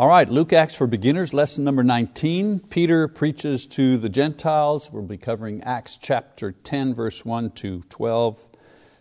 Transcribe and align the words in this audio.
All 0.00 0.06
right, 0.06 0.28
Luke 0.28 0.52
Acts 0.52 0.76
for 0.76 0.86
Beginners, 0.86 1.34
lesson 1.34 1.64
number 1.64 1.82
19. 1.82 2.60
Peter 2.70 3.08
preaches 3.08 3.66
to 3.66 3.96
the 3.96 4.08
Gentiles. 4.08 4.92
We'll 4.92 5.02
be 5.02 5.18
covering 5.18 5.60
Acts 5.64 5.98
chapter 6.00 6.52
10, 6.52 6.94
verse 6.94 7.24
1 7.24 7.50
to 7.50 7.80
12, 7.80 8.48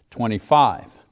25. 0.10 1.04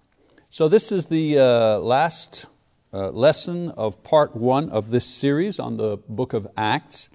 So, 0.49 0.67
this 0.67 0.91
is 0.91 1.05
the 1.05 1.37
uh, 1.37 1.77
last 1.77 2.47
uh, 2.91 3.11
lesson 3.11 3.69
of 3.77 4.03
part 4.03 4.35
one 4.35 4.71
of 4.71 4.89
this 4.89 5.05
series 5.05 5.59
on 5.59 5.77
the 5.77 5.97
book 6.09 6.33
of 6.33 6.47
Acts 6.57 7.09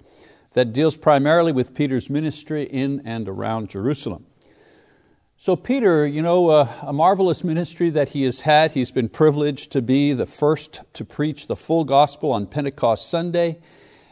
that 0.53 0.71
deals 0.71 0.95
primarily 0.95 1.51
with 1.51 1.75
Peter's 1.75 2.09
ministry 2.09 2.63
in 2.63 3.01
and 3.03 3.27
around 3.27 3.69
Jerusalem. 3.69 4.27
So, 5.43 5.55
Peter, 5.55 6.05
you 6.05 6.21
know, 6.21 6.49
uh, 6.49 6.71
a 6.83 6.93
marvelous 6.93 7.43
ministry 7.43 7.89
that 7.89 8.09
he 8.09 8.25
has 8.25 8.41
had. 8.41 8.73
He's 8.73 8.91
been 8.91 9.09
privileged 9.09 9.71
to 9.71 9.81
be 9.81 10.13
the 10.13 10.27
first 10.27 10.81
to 10.93 11.03
preach 11.03 11.47
the 11.47 11.55
full 11.55 11.83
gospel 11.83 12.31
on 12.31 12.45
Pentecost 12.45 13.09
Sunday. 13.09 13.57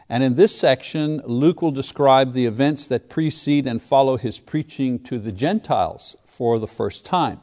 And 0.10 0.23
in 0.23 0.34
this 0.34 0.57
section, 0.57 1.21
Luke 1.23 1.61
will 1.61 1.70
describe 1.70 2.34
the 2.34 2.47
events 2.47 2.87
that 2.87 3.11
precede 3.11 3.68
and 3.68 3.79
follow 3.79 4.18
his 4.18 4.39
preaching 4.39 4.97
to 5.04 5.20
the 5.20 5.32
Gentiles 5.32 6.18
for 6.25 6.57
the 6.57 6.65
first 6.65 7.06
time. 7.06 7.39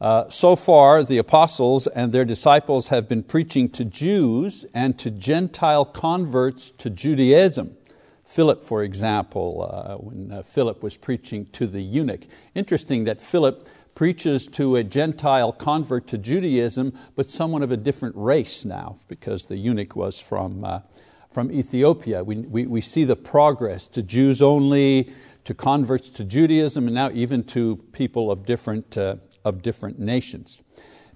Uh, 0.00 0.30
so 0.30 0.56
far, 0.56 1.04
the 1.04 1.18
apostles 1.18 1.86
and 1.86 2.12
their 2.12 2.24
disciples 2.24 2.88
have 2.88 3.06
been 3.06 3.22
preaching 3.22 3.68
to 3.72 3.84
Jews 3.84 4.64
and 4.72 4.98
to 5.00 5.10
Gentile 5.10 5.84
converts 5.84 6.70
to 6.78 6.88
Judaism. 6.88 7.76
Philip, 8.30 8.62
for 8.62 8.84
example, 8.84 9.68
uh, 9.68 9.96
when 9.96 10.30
uh, 10.30 10.42
Philip 10.44 10.84
was 10.84 10.96
preaching 10.96 11.46
to 11.46 11.66
the 11.66 11.80
eunuch. 11.80 12.28
Interesting 12.54 13.02
that 13.04 13.18
Philip 13.18 13.68
preaches 13.96 14.46
to 14.46 14.76
a 14.76 14.84
Gentile 14.84 15.50
convert 15.52 16.06
to 16.06 16.16
Judaism, 16.16 16.96
but 17.16 17.28
someone 17.28 17.64
of 17.64 17.72
a 17.72 17.76
different 17.76 18.14
race 18.16 18.64
now, 18.64 18.98
because 19.08 19.46
the 19.46 19.56
eunuch 19.56 19.96
was 19.96 20.20
from, 20.20 20.64
uh, 20.64 20.78
from 21.28 21.50
Ethiopia. 21.50 22.22
We, 22.22 22.36
we, 22.36 22.66
we 22.66 22.80
see 22.80 23.02
the 23.02 23.16
progress 23.16 23.88
to 23.88 24.02
Jews 24.02 24.40
only, 24.40 25.12
to 25.42 25.52
converts 25.52 26.08
to 26.10 26.22
Judaism, 26.22 26.86
and 26.86 26.94
now 26.94 27.10
even 27.12 27.42
to 27.46 27.78
people 27.90 28.30
of 28.30 28.46
different, 28.46 28.96
uh, 28.96 29.16
of 29.44 29.60
different 29.60 29.98
nations. 29.98 30.60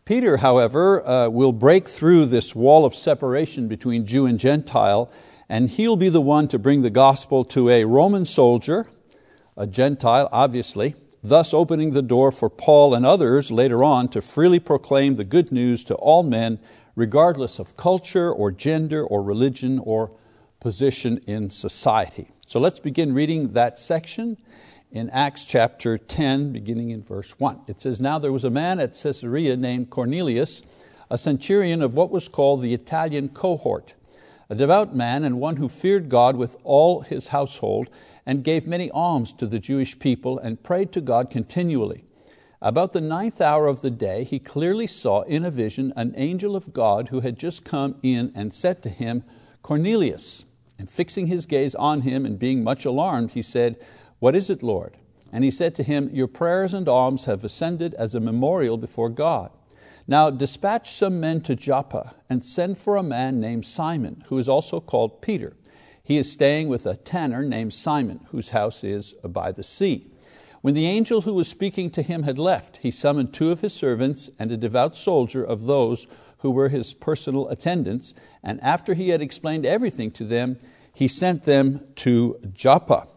Peter, 0.04 0.38
however, 0.38 1.06
uh, 1.06 1.28
will 1.28 1.52
break 1.52 1.88
through 1.88 2.26
this 2.26 2.56
wall 2.56 2.84
of 2.84 2.92
separation 2.92 3.68
between 3.68 4.04
Jew 4.04 4.26
and 4.26 4.36
Gentile 4.36 5.12
and 5.48 5.70
he'll 5.70 5.96
be 5.96 6.08
the 6.08 6.20
one 6.20 6.48
to 6.48 6.58
bring 6.58 6.82
the 6.82 6.90
gospel 6.90 7.44
to 7.44 7.70
a 7.70 7.84
Roman 7.84 8.24
soldier, 8.24 8.86
a 9.56 9.66
Gentile, 9.66 10.28
obviously, 10.32 10.94
thus 11.22 11.54
opening 11.54 11.92
the 11.92 12.02
door 12.02 12.30
for 12.32 12.50
Paul 12.50 12.94
and 12.94 13.06
others 13.06 13.50
later 13.50 13.82
on 13.82 14.08
to 14.08 14.20
freely 14.20 14.58
proclaim 14.58 15.14
the 15.14 15.24
good 15.24 15.52
news 15.52 15.84
to 15.84 15.94
all 15.94 16.22
men, 16.22 16.58
regardless 16.96 17.58
of 17.58 17.76
culture 17.76 18.30
or 18.30 18.50
gender 18.50 19.02
or 19.02 19.22
religion 19.22 19.78
or 19.78 20.12
position 20.60 21.18
in 21.26 21.50
society. 21.50 22.28
So 22.46 22.60
let's 22.60 22.80
begin 22.80 23.14
reading 23.14 23.52
that 23.52 23.78
section 23.78 24.36
in 24.90 25.10
Acts 25.10 25.44
chapter 25.44 25.98
10, 25.98 26.52
beginning 26.52 26.90
in 26.90 27.02
verse 27.02 27.38
1. 27.38 27.62
It 27.66 27.80
says, 27.80 28.00
Now 28.00 28.18
there 28.18 28.32
was 28.32 28.44
a 28.44 28.50
man 28.50 28.78
at 28.78 28.98
Caesarea 29.02 29.56
named 29.56 29.90
Cornelius, 29.90 30.62
a 31.10 31.18
centurion 31.18 31.82
of 31.82 31.94
what 31.94 32.10
was 32.10 32.28
called 32.28 32.62
the 32.62 32.74
Italian 32.74 33.28
cohort 33.30 33.94
a 34.48 34.54
devout 34.54 34.94
man 34.94 35.24
and 35.24 35.40
one 35.40 35.56
who 35.56 35.68
feared 35.68 36.08
God 36.08 36.36
with 36.36 36.56
all 36.64 37.00
his 37.00 37.28
household 37.28 37.88
and 38.26 38.44
gave 38.44 38.66
many 38.66 38.90
alms 38.90 39.32
to 39.34 39.46
the 39.46 39.58
Jewish 39.58 39.98
people 39.98 40.38
and 40.38 40.62
prayed 40.62 40.92
to 40.92 41.00
God 41.00 41.30
continually. 41.30 42.04
About 42.60 42.92
the 42.92 43.00
ninth 43.00 43.40
hour 43.40 43.66
of 43.66 43.82
the 43.82 43.90
day, 43.90 44.24
he 44.24 44.38
clearly 44.38 44.86
saw 44.86 45.22
in 45.22 45.44
a 45.44 45.50
vision 45.50 45.92
an 45.96 46.14
angel 46.16 46.56
of 46.56 46.72
God 46.72 47.10
who 47.10 47.20
had 47.20 47.38
just 47.38 47.64
come 47.64 47.96
in 48.02 48.32
and 48.34 48.54
said 48.54 48.82
to 48.82 48.88
him, 48.88 49.22
Cornelius. 49.62 50.44
And 50.78 50.88
fixing 50.90 51.28
his 51.28 51.46
gaze 51.46 51.74
on 51.74 52.00
him 52.00 52.26
and 52.26 52.38
being 52.38 52.64
much 52.64 52.84
alarmed, 52.84 53.32
he 53.32 53.42
said, 53.42 53.76
What 54.18 54.34
is 54.34 54.50
it, 54.50 54.62
Lord? 54.62 54.96
And 55.30 55.44
he 55.44 55.50
said 55.50 55.74
to 55.76 55.82
him, 55.82 56.10
Your 56.12 56.26
prayers 56.26 56.74
and 56.74 56.88
alms 56.88 57.26
have 57.26 57.44
ascended 57.44 57.94
as 57.94 58.14
a 58.14 58.20
memorial 58.20 58.76
before 58.76 59.08
God. 59.08 59.50
Now 60.06 60.28
dispatch 60.28 60.90
some 60.90 61.18
men 61.18 61.40
to 61.42 61.56
Joppa 61.56 62.14
and 62.28 62.44
send 62.44 62.76
for 62.76 62.96
a 62.96 63.02
man 63.02 63.40
named 63.40 63.64
Simon, 63.64 64.22
who 64.28 64.38
is 64.38 64.48
also 64.48 64.80
called 64.80 65.22
Peter. 65.22 65.56
He 66.02 66.18
is 66.18 66.30
staying 66.30 66.68
with 66.68 66.84
a 66.84 66.96
tanner 66.96 67.42
named 67.42 67.72
Simon, 67.72 68.20
whose 68.28 68.50
house 68.50 68.84
is 68.84 69.14
by 69.24 69.52
the 69.52 69.62
sea. 69.62 70.10
When 70.60 70.74
the 70.74 70.86
angel 70.86 71.22
who 71.22 71.34
was 71.34 71.48
speaking 71.48 71.90
to 71.90 72.02
him 72.02 72.24
had 72.24 72.38
left, 72.38 72.78
he 72.78 72.90
summoned 72.90 73.32
two 73.32 73.50
of 73.50 73.60
his 73.60 73.72
servants 73.72 74.30
and 74.38 74.52
a 74.52 74.56
devout 74.56 74.96
soldier 74.96 75.42
of 75.42 75.64
those 75.64 76.06
who 76.38 76.50
were 76.50 76.68
his 76.68 76.92
personal 76.92 77.48
attendants, 77.48 78.12
and 78.42 78.62
after 78.62 78.92
he 78.92 79.08
had 79.08 79.22
explained 79.22 79.64
everything 79.64 80.10
to 80.10 80.24
them, 80.24 80.58
he 80.92 81.08
sent 81.08 81.44
them 81.44 81.86
to 81.96 82.38
Joppa. 82.52 83.08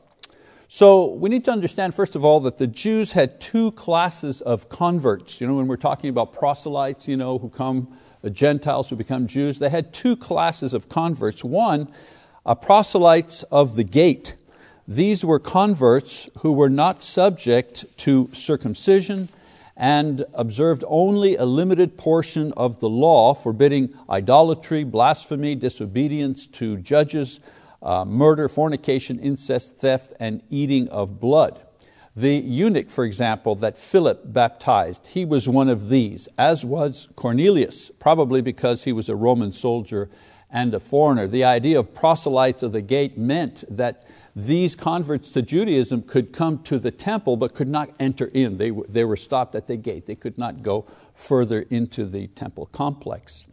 So 0.70 1.14
we 1.14 1.30
need 1.30 1.46
to 1.46 1.52
understand, 1.52 1.96
first 1.96 2.16
of 2.18 2.26
all, 2.26 2.42
that 2.42 2.58
the 2.58 2.68
Jews 2.68 3.14
had 3.14 3.40
two 3.40 3.72
classes 3.72 4.42
of 4.42 4.68
converts. 4.68 5.40
You 5.40 5.48
know, 5.48 5.56
when 5.56 5.68
we're 5.68 5.78
talking 5.78 6.10
about 6.10 6.34
proselytes, 6.34 7.08
you 7.08 7.16
know, 7.16 7.38
who 7.38 7.50
come, 7.50 7.98
the 8.22 8.30
Gentiles 8.30 8.90
who 8.90 8.98
become 8.98 9.28
Jews, 9.28 9.60
they 9.60 9.70
had 9.70 9.94
two 9.94 10.18
classes 10.18 10.74
of 10.74 10.90
converts. 10.90 11.42
One, 11.42 11.88
a 12.46 12.54
proselytes 12.54 13.44
of 13.44 13.76
the 13.76 13.86
gate. 13.86 14.36
These 14.86 15.24
were 15.24 15.40
converts 15.40 16.30
who 16.40 16.52
were 16.52 16.70
not 16.70 17.02
subject 17.02 17.86
to 18.00 18.30
circumcision 18.34 19.30
and 19.78 20.26
observed 20.34 20.84
only 20.88 21.36
a 21.38 21.46
limited 21.46 21.98
portion 21.98 22.52
of 22.58 22.80
the 22.80 22.90
law, 22.90 23.34
forbidding 23.34 23.94
idolatry, 24.10 24.84
blasphemy, 24.84 25.56
disobedience 25.56 26.48
to 26.48 26.78
judges, 26.78 27.40
uh, 27.82 28.06
murder, 28.06 28.50
fornication, 28.50 29.20
incest, 29.20 29.78
theft, 29.78 30.14
and 30.20 30.42
eating 30.50 30.88
of 30.90 31.20
blood. 31.20 31.62
The 32.16 32.38
eunuch, 32.38 32.90
for 32.90 33.06
example, 33.06 33.54
that 33.56 33.78
Philip 33.78 34.34
baptized, 34.34 35.08
he 35.08 35.24
was 35.24 35.48
one 35.48 35.70
of 35.70 35.90
these, 35.90 36.28
as 36.38 36.66
was 36.66 37.10
Cornelius, 37.16 37.92
probably 38.00 38.42
because 38.42 38.86
he 38.86 38.92
was 38.92 39.08
a 39.08 39.16
Roman 39.16 39.52
soldier 39.52 40.10
and 40.50 40.74
a 40.74 40.80
foreigner. 40.80 41.28
The 41.28 41.44
idea 41.44 41.80
of 41.80 41.94
proselytes 41.94 42.64
of 42.64 42.72
the 42.72 42.82
gate 42.82 43.18
meant 43.18 43.64
that 43.70 44.04
these 44.36 44.76
converts 44.76 45.32
to 45.32 45.42
Judaism 45.42 46.04
could 46.04 46.32
come 46.32 46.64
to 46.64 46.80
the 46.80 46.92
temple 46.92 47.38
but 47.38 47.54
could 47.54 47.68
not 47.68 47.90
enter 48.00 48.26
in. 48.34 48.58
They, 48.58 48.72
they 48.72 49.04
were 49.04 49.16
stopped 49.16 49.56
at 49.56 49.68
the 49.68 49.78
gate. 49.78 50.06
They 50.06 50.16
could 50.16 50.38
not 50.38 50.62
go 50.62 50.86
further 51.14 51.66
into 51.70 52.06
the 52.06 52.28
temple 52.28 52.68
complex. 52.68 53.46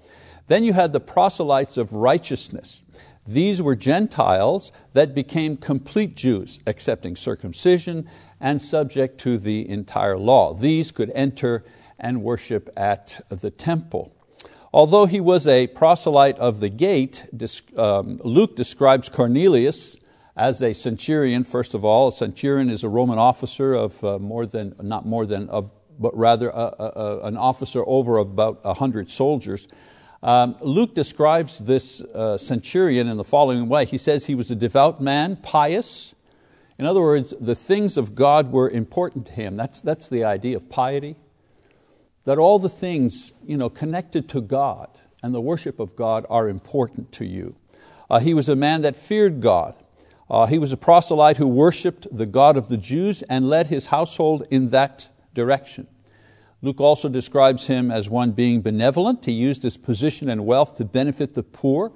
Then 0.47 0.63
you 0.63 0.73
had 0.75 0.93
the 0.93 1.01
proselytes 1.01 1.77
of 1.77 1.93
righteousness. 1.93 2.83
These 3.27 3.63
were 3.63 3.75
Gentiles 3.75 4.71
that 4.93 5.15
became 5.15 5.57
complete 5.57 6.15
Jews, 6.15 6.61
accepting 6.67 7.17
circumcision 7.17 8.09
and 8.41 8.61
subject 8.61 9.19
to 9.21 9.39
the 9.39 9.69
entire 9.69 10.19
law. 10.19 10.53
These 10.53 10.93
could 10.93 11.11
enter 11.15 11.65
and 11.99 12.23
worship 12.23 12.69
at 12.77 13.21
the 13.31 13.51
temple. 13.51 14.15
Although 14.75 15.07
he 15.07 15.21
was 15.21 15.47
a 15.47 15.69
proselyte 15.69 16.39
of 16.39 16.61
the 16.61 16.69
gate, 16.69 17.27
um, 17.77 18.21
Luke 18.25 18.57
describes 18.57 19.09
Cornelius 19.09 19.97
as 20.37 20.61
a 20.63 20.75
centurion, 20.75 21.45
first 21.45 21.75
of 21.75 21.85
all. 21.85 22.09
A 22.09 22.13
centurion 22.13 22.69
is 22.69 22.83
a 22.83 22.89
Roman 22.89 23.19
officer 23.19 23.73
of 23.73 24.03
uh, 24.03 24.19
more 24.19 24.45
than, 24.45 24.75
not 24.83 25.07
more 25.07 25.27
than, 25.27 25.49
of, 25.49 25.71
but 25.99 26.15
rather 26.17 26.51
a, 26.51 26.75
a, 26.79 27.21
an 27.23 27.37
officer 27.37 27.85
over 27.87 28.19
about 28.19 28.65
100 28.65 29.09
soldiers. 29.09 29.69
Um, 30.25 30.57
Luke 30.63 30.95
describes 30.95 31.59
this 31.59 32.01
uh, 32.01 32.39
centurion 32.39 33.09
in 33.09 33.19
the 33.19 33.25
following 33.25 33.69
way. 33.69 33.85
He 33.85 33.99
says 33.99 34.25
he 34.25 34.35
was 34.35 34.51
a 34.51 34.55
devout 34.55 34.99
man, 34.99 35.37
pious. 35.37 36.15
In 36.79 36.87
other 36.87 37.03
words, 37.03 37.35
the 37.39 37.55
things 37.55 37.99
of 37.99 38.15
God 38.15 38.51
were 38.51 38.71
important 38.71 39.27
to 39.27 39.33
him. 39.33 39.59
That's, 39.59 39.83
that's 39.83 40.09
the 40.09 40.25
idea 40.25 40.57
of 40.57 40.71
piety. 40.71 41.17
That 42.25 42.39
all 42.39 42.59
the 42.59 42.71
things 42.71 43.35
you 43.45 43.59
know, 43.59 43.69
connected 43.69 44.27
to 44.31 44.41
God 44.41 44.89
and 45.23 45.35
the 45.35 45.43
worship 45.43 45.79
of 45.79 45.95
God 45.95 46.25
are 46.31 46.49
important 46.49 47.13
to 47.13 47.27
you. 47.27 47.55
Uh, 48.09 48.19
he 48.19 48.33
was 48.33 48.49
a 48.49 48.57
man 48.57 48.81
that 48.81 48.97
feared 48.97 49.43
God. 49.43 49.75
Uh, 50.31 50.47
he 50.47 50.59
was 50.59 50.73
a 50.73 50.79
proselyte 50.79 51.37
who 51.37 51.47
worshiped 51.47 52.07
the 52.11 52.25
God 52.25 52.57
of 52.57 52.69
the 52.69 52.79
Jews 52.79 53.21
and 53.25 53.51
led 53.51 53.67
his 53.67 53.87
household 53.87 54.47
in 54.51 54.71
that 54.71 55.11
direction. 55.35 55.87
Luke 56.65 56.81
also 56.81 57.11
describes 57.11 57.67
him 57.67 57.91
as 57.91 58.09
one 58.09 58.33
being 58.33 58.63
benevolent. 58.63 59.27
He 59.27 59.33
used 59.33 59.63
his 59.63 59.77
position 59.77 60.31
and 60.31 60.47
wealth 60.47 60.77
to 60.77 60.85
benefit 60.87 61.35
the 61.35 61.43
poor, 61.43 61.93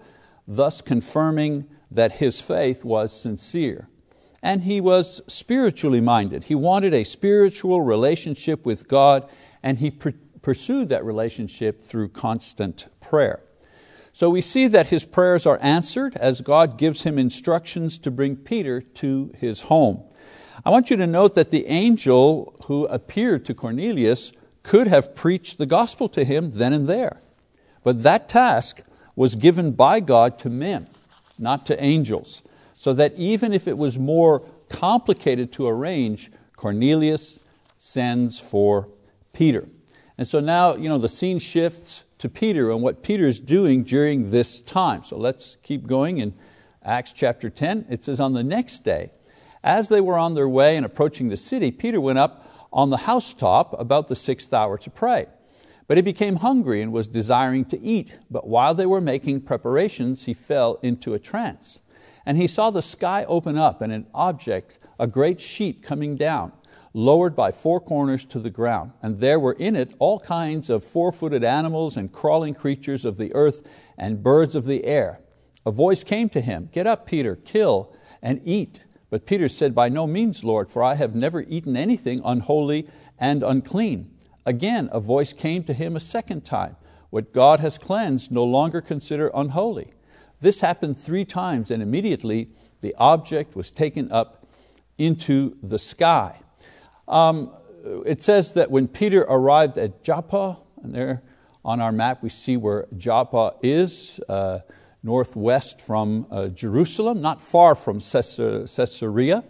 thus 0.47 0.83
confirming 0.83 1.67
that 1.91 2.13
his 2.13 2.43
faith 2.43 2.85
was 2.85 3.19
sincere. 3.19 3.89
And 4.43 4.65
he 4.65 4.83
was 4.83 5.23
spiritually 5.27 6.03
minded. 6.03 6.45
He 6.45 6.55
wanted 6.55 6.93
a 6.93 7.05
spiritual 7.05 7.81
relationship 7.81 8.67
with 8.67 8.89
God, 8.89 9.27
and 9.63 9.79
he 9.79 9.91
pr- 9.91 10.11
pursued 10.43 10.91
that 10.91 11.03
relationship 11.03 11.81
through 11.81 12.11
constant 12.11 12.89
prayer. 13.01 13.43
So 14.13 14.29
we 14.29 14.43
see 14.43 14.67
that 14.67 14.89
his 14.89 15.07
prayers 15.07 15.47
are 15.47 15.59
answered 15.63 16.15
as 16.17 16.43
God 16.43 16.77
gives 16.77 17.05
him 17.05 17.19
instructions 17.19 17.99
to 18.01 18.11
bring 18.11 18.37
Peter 18.37 18.83
to 18.83 19.33
his 19.39 19.63
home. 19.63 20.05
I 20.63 20.69
want 20.71 20.91
you 20.91 20.97
to 20.99 21.07
note 21.07 21.33
that 21.35 21.49
the 21.49 21.67
angel 21.69 22.55
who 22.67 22.85
appeared 22.87 23.47
to 23.47 23.55
Cornelius 23.55 24.33
could 24.69 24.87
have 24.87 25.15
preached 25.15 25.57
the 25.57 25.65
gospel 25.65 26.11
to 26.11 26.27
him 26.27 26.51
then 26.51 26.75
and 26.75 26.87
there. 26.87 27.23
But 27.83 28.03
that 28.03 28.29
task 28.29 28.83
was 29.17 29.35
given 29.35 29.73
by 29.73 29.99
God 30.01 30.39
to 30.41 30.51
men, 30.51 30.89
not 31.39 31.65
to 31.67 31.83
angels, 31.83 32.43
so 32.77 32.93
that 32.93 33.15
even 33.17 33.55
if 33.55 33.67
it 33.67 33.79
was 33.79 33.99
more 33.99 34.43
complicated 34.69 35.53
to 35.53 35.67
arrange, 35.67 36.31
Cornelius 36.55 37.41
sends 37.79 38.39
for 38.39 38.89
Peter. 39.33 39.67
And 40.19 40.29
so 40.29 40.39
now 40.39 40.77
you 40.77 40.91
know, 40.91 40.99
the 40.99 41.09
scene 41.09 41.39
shifts 41.39 42.05
to 42.19 42.29
Peter 42.29 42.71
and 42.71 42.83
what 42.83 43.03
Peter 43.03 43.25
is 43.25 43.41
doing 43.41 43.85
during 43.85 44.31
this 44.31 44.61
time. 44.61 45.03
So 45.03 45.17
let's 45.17 45.57
keep 45.63 45.87
going 45.87 46.19
in 46.19 46.35
Acts 46.85 47.15
chapter 47.15 47.49
10. 47.49 47.87
It 47.89 48.05
says, 48.05 48.21
On 48.21 48.35
the 48.35 48.45
next 48.45 48.85
day, 48.85 49.13
as 49.65 49.89
they 49.89 50.03
were 50.03 50.19
on 50.19 50.35
their 50.35 50.49
way 50.49 50.77
and 50.77 50.85
approaching 50.85 51.31
the 51.31 51.39
city, 51.39 51.71
Peter 51.71 52.03
went 52.03 52.19
up 52.19 52.45
on 52.73 52.91
the 52.91 52.99
housetop 52.99 53.79
about 53.79 54.09
the 54.09 54.17
sixth 54.17 54.53
hour 54.53 54.79
to 54.79 54.91
pray. 54.91 55.27
But 55.87 55.97
he 55.97 56.03
became 56.03 56.37
hungry 56.37 56.83
and 56.83 56.93
was 56.93 57.09
desiring 57.09 57.65
to 57.67 57.81
eat. 57.81 58.19
But 58.31 58.47
while 58.47 58.75
they 58.75 58.87
were 58.87 59.01
making 59.01 59.43
preparations, 59.43 60.27
he 60.27 60.35
fell 60.35 60.79
into 60.83 61.15
a 61.15 61.19
trance. 61.19 61.81
And 62.27 62.37
he 62.37 62.47
saw 62.47 62.71
the 62.71 62.83
sky 62.83 63.25
open 63.27 63.57
up 63.57 63.81
and 63.81 63.93
an 63.93 64.07
object, 64.15 64.79
a 64.99 65.07
great 65.07 65.41
sheet 65.41 65.83
coming 65.83 66.15
down 66.15 66.53
lowered 66.95 67.37
by 67.37 67.53
four 67.53 67.81
corners 67.81 68.25
to 68.27 68.39
the 68.39 68.51
ground. 68.51 68.93
And 69.03 69.21
there 69.21 69.39
were 69.39 69.53
in 69.53 69.77
it 69.77 69.95
all 69.99 70.19
kinds 70.19 70.69
of 70.69 70.85
four 70.85 71.13
footed 71.13 71.45
animals 71.45 71.97
and 71.97 72.13
crawling 72.13 72.55
creatures 72.55 73.05
of 73.05 73.17
the 73.17 73.33
earth 73.35 73.67
and 73.97 74.23
birds 74.23 74.55
of 74.55 74.65
the 74.65 74.85
air. 74.85 75.21
A 75.65 75.71
voice 75.71 76.03
came 76.03 76.29
to 76.31 76.41
him 76.41 76.69
Get 76.73 76.87
up, 76.87 77.07
Peter, 77.07 77.37
kill 77.37 77.95
and 78.23 78.41
eat. 78.45 78.85
But 79.11 79.27
Peter 79.27 79.49
said, 79.49 79.75
By 79.75 79.89
no 79.89 80.07
means, 80.07 80.45
Lord, 80.45 80.71
for 80.71 80.83
I 80.83 80.95
have 80.95 81.15
never 81.15 81.43
eaten 81.43 81.77
anything 81.77 82.21
unholy 82.25 82.89
and 83.19 83.43
unclean. 83.43 84.11
Again, 84.45 84.89
a 84.93 85.01
voice 85.01 85.33
came 85.33 85.65
to 85.65 85.75
him 85.75 85.97
a 85.97 86.01
second 86.01 86.45
time 86.45 86.77
What 87.11 87.33
God 87.33 87.61
has 87.61 87.79
cleansed, 87.79 88.31
no 88.31 88.45
longer 88.45 88.81
consider 88.81 89.31
unholy. 89.35 89.93
This 90.41 90.61
happened 90.61 90.97
three 90.97 91.25
times, 91.25 91.71
and 91.71 91.83
immediately 91.83 92.51
the 92.81 92.95
object 92.99 93.57
was 93.57 93.71
taken 93.71 94.13
up 94.13 94.47
into 94.99 95.57
the 95.63 95.79
sky. 95.79 96.41
Um, 97.07 97.53
it 98.05 98.23
says 98.23 98.53
that 98.53 98.71
when 98.71 98.89
Peter 98.89 99.23
arrived 99.23 99.79
at 99.79 100.03
Joppa, 100.03 100.59
and 100.83 100.95
there 100.95 101.23
on 101.65 101.81
our 101.81 101.93
map 101.93 102.23
we 102.23 102.29
see 102.29 102.57
where 102.57 102.87
Joppa 102.97 103.55
is, 103.63 104.21
uh, 104.29 104.61
northwest 105.03 105.81
from 105.81 106.27
uh, 106.31 106.49
Jerusalem, 106.49 107.21
not 107.21 107.41
far 107.41 107.75
from 107.75 108.01
Caesarea. 108.01 109.45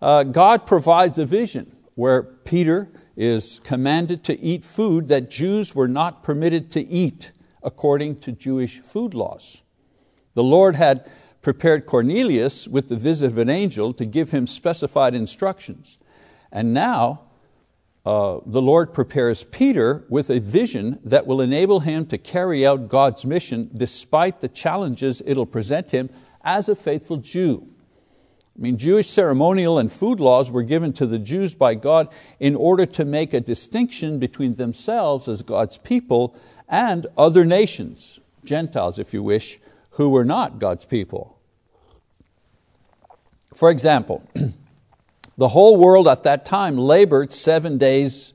Uh, 0.00 0.24
God 0.24 0.66
provides 0.66 1.18
a 1.18 1.26
vision 1.26 1.76
where 1.94 2.22
Peter 2.22 2.90
is 3.16 3.60
commanded 3.62 4.24
to 4.24 4.38
eat 4.40 4.64
food 4.64 5.08
that 5.08 5.30
Jews 5.30 5.74
were 5.74 5.88
not 5.88 6.22
permitted 6.22 6.70
to 6.72 6.80
eat 6.86 7.32
according 7.62 8.20
to 8.20 8.32
Jewish 8.32 8.80
food 8.80 9.14
laws. 9.14 9.62
The 10.34 10.42
Lord 10.42 10.76
had 10.76 11.10
prepared 11.40 11.86
Cornelius 11.86 12.66
with 12.66 12.88
the 12.88 12.96
visit 12.96 13.26
of 13.26 13.38
an 13.38 13.50
angel 13.50 13.92
to 13.94 14.04
give 14.04 14.30
him 14.30 14.46
specified 14.46 15.14
instructions. 15.14 15.98
And 16.50 16.74
now 16.74 17.22
uh, 18.04 18.40
the 18.44 18.60
Lord 18.60 18.92
prepares 18.92 19.44
Peter 19.44 20.04
with 20.10 20.28
a 20.28 20.38
vision 20.38 20.98
that 21.04 21.26
will 21.26 21.40
enable 21.40 21.80
him 21.80 22.04
to 22.06 22.18
carry 22.18 22.66
out 22.66 22.88
God's 22.88 23.24
mission 23.24 23.70
despite 23.74 24.40
the 24.40 24.48
challenges 24.48 25.22
it'll 25.24 25.46
present 25.46 25.90
him 25.90 26.10
as 26.42 26.68
a 26.68 26.76
faithful 26.76 27.16
Jew. 27.16 27.66
I 28.56 28.60
mean, 28.60 28.76
Jewish 28.76 29.08
ceremonial 29.08 29.78
and 29.78 29.90
food 29.90 30.20
laws 30.20 30.50
were 30.50 30.62
given 30.62 30.92
to 30.94 31.06
the 31.06 31.18
Jews 31.18 31.54
by 31.54 31.74
God 31.74 32.08
in 32.38 32.54
order 32.54 32.86
to 32.86 33.04
make 33.04 33.32
a 33.32 33.40
distinction 33.40 34.18
between 34.18 34.54
themselves 34.54 35.26
as 35.26 35.42
God's 35.42 35.78
people 35.78 36.36
and 36.68 37.06
other 37.16 37.44
nations, 37.44 38.20
Gentiles 38.44 38.98
if 38.98 39.12
you 39.14 39.22
wish, 39.22 39.58
who 39.90 40.10
were 40.10 40.24
not 40.24 40.58
God's 40.58 40.84
people. 40.84 41.38
For 43.54 43.70
example, 43.70 44.22
The 45.36 45.48
whole 45.48 45.76
world 45.76 46.06
at 46.06 46.22
that 46.22 46.44
time 46.44 46.78
labored 46.78 47.32
seven 47.32 47.76
days, 47.76 48.34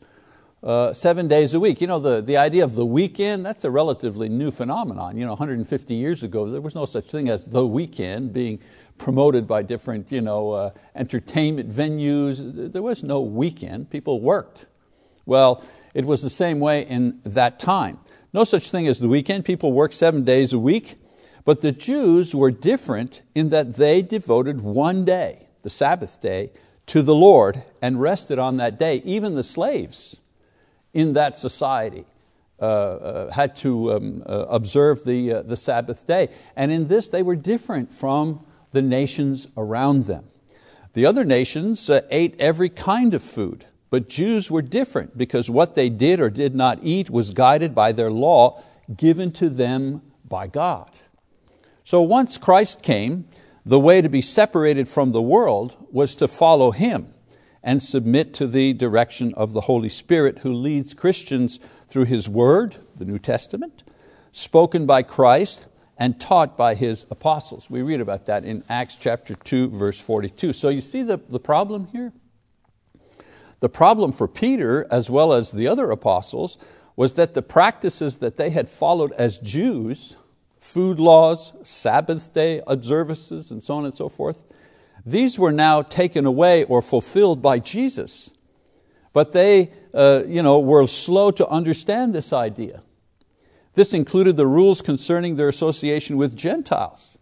uh, 0.61 0.91
seven 0.91 1.29
days 1.29 1.53
a 1.53 1.59
week. 1.59 1.79
You 1.79 1.87
know, 1.87 1.99
the, 1.99 2.21
the 2.21 2.35
idea 2.35 2.65
of 2.65 2.75
the 2.75 2.85
weekend, 2.85 3.45
that's 3.45 3.63
a 3.63 3.71
relatively 3.71 4.27
new 4.27 4.51
phenomenon. 4.51 5.15
You 5.15 5.23
know, 5.23 5.31
150 5.31 5.93
years 5.93 6.23
ago, 6.23 6.45
there 6.49 6.59
was 6.59 6.75
no 6.75 6.83
such 6.83 7.05
thing 7.05 7.29
as 7.29 7.45
the 7.45 7.65
weekend 7.65 8.33
being 8.33 8.59
promoted 8.97 9.47
by 9.47 9.61
different 9.61 10.11
you 10.11 10.19
know, 10.19 10.51
uh, 10.51 10.71
entertainment 10.93 11.69
venues. 11.69 12.73
There 12.73 12.81
was 12.81 13.01
no 13.01 13.21
weekend, 13.21 13.89
people 13.89 14.19
worked. 14.19 14.65
Well, 15.25 15.63
it 15.93 16.03
was 16.03 16.21
the 16.21 16.29
same 16.29 16.59
way 16.59 16.85
in 16.85 17.21
that 17.23 17.59
time. 17.59 17.99
No 18.33 18.43
such 18.43 18.69
thing 18.69 18.87
as 18.87 18.99
the 18.99 19.07
weekend, 19.07 19.45
people 19.45 19.71
worked 19.71 19.93
seven 19.93 20.25
days 20.25 20.51
a 20.51 20.59
week, 20.59 20.97
but 21.45 21.61
the 21.61 21.71
Jews 21.71 22.35
were 22.35 22.51
different 22.51 23.21
in 23.33 23.49
that 23.49 23.75
they 23.75 24.01
devoted 24.01 24.61
one 24.61 25.05
day, 25.05 25.47
the 25.63 25.69
Sabbath 25.69 26.21
day, 26.21 26.51
to 26.89 27.03
the 27.03 27.13
Lord 27.13 27.61
and 27.83 28.01
rested 28.01 28.39
on 28.39 28.57
that 28.57 28.79
day. 28.79 29.03
Even 29.05 29.35
the 29.35 29.43
slaves 29.43 30.17
in 30.91 31.13
that 31.13 31.37
society 31.37 32.05
uh, 32.59 32.65
uh, 32.65 33.31
had 33.31 33.55
to 33.57 33.93
um, 33.93 34.23
uh, 34.25 34.45
observe 34.49 35.05
the, 35.05 35.33
uh, 35.33 35.41
the 35.43 35.55
Sabbath 35.55 36.07
day. 36.07 36.29
And 36.55 36.71
in 36.71 36.87
this, 36.87 37.07
they 37.07 37.21
were 37.21 37.35
different 37.35 37.93
from 37.93 38.43
the 38.71 38.81
nations 38.81 39.47
around 39.55 40.05
them. 40.05 40.25
The 40.93 41.05
other 41.05 41.23
nations 41.23 41.91
uh, 41.91 42.01
ate 42.09 42.35
every 42.39 42.69
kind 42.69 43.13
of 43.13 43.21
food, 43.21 43.65
but 43.91 44.09
Jews 44.09 44.49
were 44.49 44.63
different 44.63 45.15
because 45.15 45.47
what 45.47 45.75
they 45.75 45.89
did 45.89 46.19
or 46.19 46.31
did 46.31 46.55
not 46.55 46.79
eat 46.81 47.11
was 47.11 47.35
guided 47.35 47.75
by 47.75 47.91
their 47.91 48.09
law 48.09 48.63
given 48.97 49.31
to 49.33 49.47
them 49.47 50.01
by 50.27 50.47
God. 50.47 50.89
So 51.83 52.01
once 52.01 52.39
Christ 52.39 52.81
came, 52.81 53.25
the 53.65 53.79
way 53.79 54.01
to 54.01 54.09
be 54.09 54.21
separated 54.21 54.87
from 54.87 55.11
the 55.11 55.21
world 55.21 55.75
was 55.91 56.15
to 56.15 56.27
follow 56.27 56.71
Him 56.71 57.07
and 57.61 57.83
submit 57.83 58.33
to 58.35 58.47
the 58.47 58.73
direction 58.73 59.33
of 59.35 59.53
the 59.53 59.61
Holy 59.61 59.89
Spirit 59.89 60.39
who 60.39 60.53
leads 60.53 60.93
Christians 60.93 61.59
through 61.87 62.05
His 62.05 62.29
Word, 62.29 62.77
the 62.95 63.05
New 63.05 63.19
Testament, 63.19 63.83
spoken 64.31 64.85
by 64.85 65.03
Christ 65.03 65.67
and 65.97 66.19
taught 66.19 66.57
by 66.57 66.75
His 66.75 67.05
apostles. 67.11 67.69
We 67.69 67.81
read 67.81 67.99
about 67.99 68.25
that 68.27 68.45
in 68.45 68.63
Acts 68.69 68.95
chapter 68.95 69.35
2, 69.35 69.69
verse 69.69 69.99
42. 69.99 70.53
So 70.53 70.69
you 70.69 70.81
see 70.81 71.03
the, 71.03 71.17
the 71.17 71.39
problem 71.39 71.87
here? 71.87 72.13
The 73.59 73.69
problem 73.69 74.13
for 74.13 74.27
Peter, 74.27 74.87
as 74.89 75.09
well 75.09 75.33
as 75.33 75.51
the 75.51 75.67
other 75.67 75.91
apostles, 75.91 76.57
was 76.95 77.13
that 77.15 77.33
the 77.33 77.41
practices 77.41 78.17
that 78.17 78.37
they 78.37 78.49
had 78.49 78.69
followed 78.69 79.11
as 79.13 79.39
Jews 79.39 80.15
food 80.59 80.99
laws, 80.99 81.53
Sabbath 81.63 82.33
day 82.33 82.61
observances, 82.67 83.51
and 83.51 83.63
so 83.63 83.75
on 83.75 83.85
and 83.85 83.93
so 83.93 84.09
forth, 84.09 84.43
these 85.05 85.39
were 85.39 85.51
now 85.51 85.81
taken 85.81 86.25
away 86.25 86.63
or 86.65 86.81
fulfilled 86.81 87.41
by 87.41 87.59
Jesus. 87.59 88.31
But 89.13 89.31
they 89.31 89.71
uh, 89.93 90.23
you 90.27 90.41
know, 90.41 90.59
were 90.59 90.85
slow 90.87 91.31
to 91.31 91.47
understand 91.47 92.13
this 92.13 92.33
idea. 92.33 92.81
This 93.73 93.93
included 93.93 94.37
the 94.37 94.47
rules 94.47 94.81
concerning 94.81 95.35
their 95.35 95.49
association 95.49 96.17
with 96.17 96.35
Gentiles. 96.35 97.18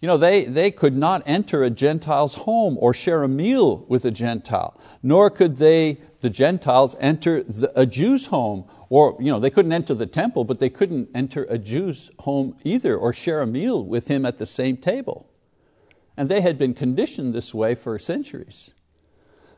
You 0.00 0.06
know, 0.06 0.16
they, 0.16 0.44
they 0.44 0.70
could 0.70 0.96
not 0.96 1.22
enter 1.26 1.62
a 1.62 1.70
Gentile's 1.70 2.34
home 2.36 2.78
or 2.80 2.94
share 2.94 3.22
a 3.22 3.28
meal 3.28 3.84
with 3.88 4.04
a 4.04 4.10
Gentile, 4.10 4.80
nor 5.02 5.28
could 5.28 5.58
they, 5.58 6.00
the 6.20 6.30
Gentiles, 6.30 6.96
enter 6.98 7.42
the, 7.42 7.70
a 7.78 7.84
Jew's 7.84 8.26
home 8.26 8.64
or 8.90 9.16
you 9.20 9.30
know, 9.30 9.38
they 9.38 9.50
couldn't 9.50 9.72
enter 9.72 9.94
the 9.94 10.06
temple, 10.06 10.44
but 10.44 10.58
they 10.58 10.68
couldn't 10.68 11.08
enter 11.14 11.44
a 11.44 11.56
Jew's 11.56 12.10
home 12.20 12.56
either 12.64 12.96
or 12.96 13.12
share 13.12 13.40
a 13.40 13.46
meal 13.46 13.82
with 13.82 14.08
him 14.08 14.26
at 14.26 14.36
the 14.36 14.46
same 14.46 14.76
table. 14.76 15.30
And 16.16 16.28
they 16.28 16.40
had 16.40 16.58
been 16.58 16.74
conditioned 16.74 17.32
this 17.32 17.54
way 17.54 17.74
for 17.76 17.98
centuries. 17.98 18.74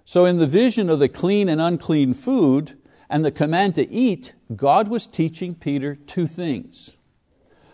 So, 0.04 0.26
in 0.26 0.36
the 0.36 0.46
vision 0.46 0.90
of 0.90 0.98
the 0.98 1.08
clean 1.08 1.48
and 1.48 1.60
unclean 1.60 2.12
food 2.12 2.76
and 3.08 3.24
the 3.24 3.30
command 3.30 3.74
to 3.76 3.90
eat, 3.90 4.34
God 4.54 4.88
was 4.88 5.06
teaching 5.06 5.54
Peter 5.54 5.94
two 5.94 6.26
things. 6.26 6.96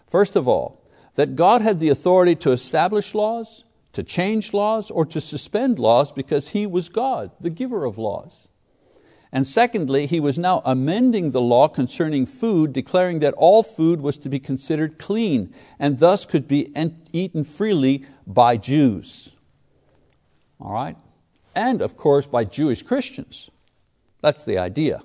First 0.09 0.37
of 0.37 0.47
all, 0.47 0.78
that 1.19 1.35
God 1.35 1.63
had 1.63 1.81
the 1.81 1.89
authority 1.89 2.37
to 2.37 2.53
establish 2.53 3.13
laws, 3.13 3.65
to 3.93 4.05
change 4.05 4.55
laws, 4.55 4.89
or 4.89 5.05
to 5.07 5.21
suspend 5.21 5.77
laws 5.77 6.13
because 6.13 6.51
He 6.51 6.65
was 6.65 6.89
God, 6.89 7.33
the 7.41 7.51
giver 7.51 7.85
of 7.85 7.99
laws. 7.99 8.47
And 9.33 9.45
secondly, 9.45 10.07
he 10.07 10.21
was 10.21 10.39
now 10.39 10.63
amending 10.65 11.33
the 11.33 11.41
law 11.41 11.67
concerning 11.67 12.25
food, 12.25 12.73
declaring 12.73 13.19
that 13.19 13.35
all 13.35 13.65
food 13.65 14.01
was 14.01 14.17
to 14.19 14.29
be 14.29 14.39
considered 14.39 14.97
clean 14.97 15.53
and 15.81 15.99
thus 15.99 16.25
could 16.25 16.47
be 16.47 16.73
eaten 17.13 17.43
freely 17.43 18.07
by 18.25 18.57
Jews. 18.57 19.33
All 20.61 20.73
right? 20.73 20.97
And 21.53 21.83
of 21.83 21.97
course 21.97 22.29
by 22.29 22.45
Jewish 22.45 22.83
Christians. 22.83 23.51
That's 24.23 24.45
the 24.45 24.57
idea. 24.57 25.03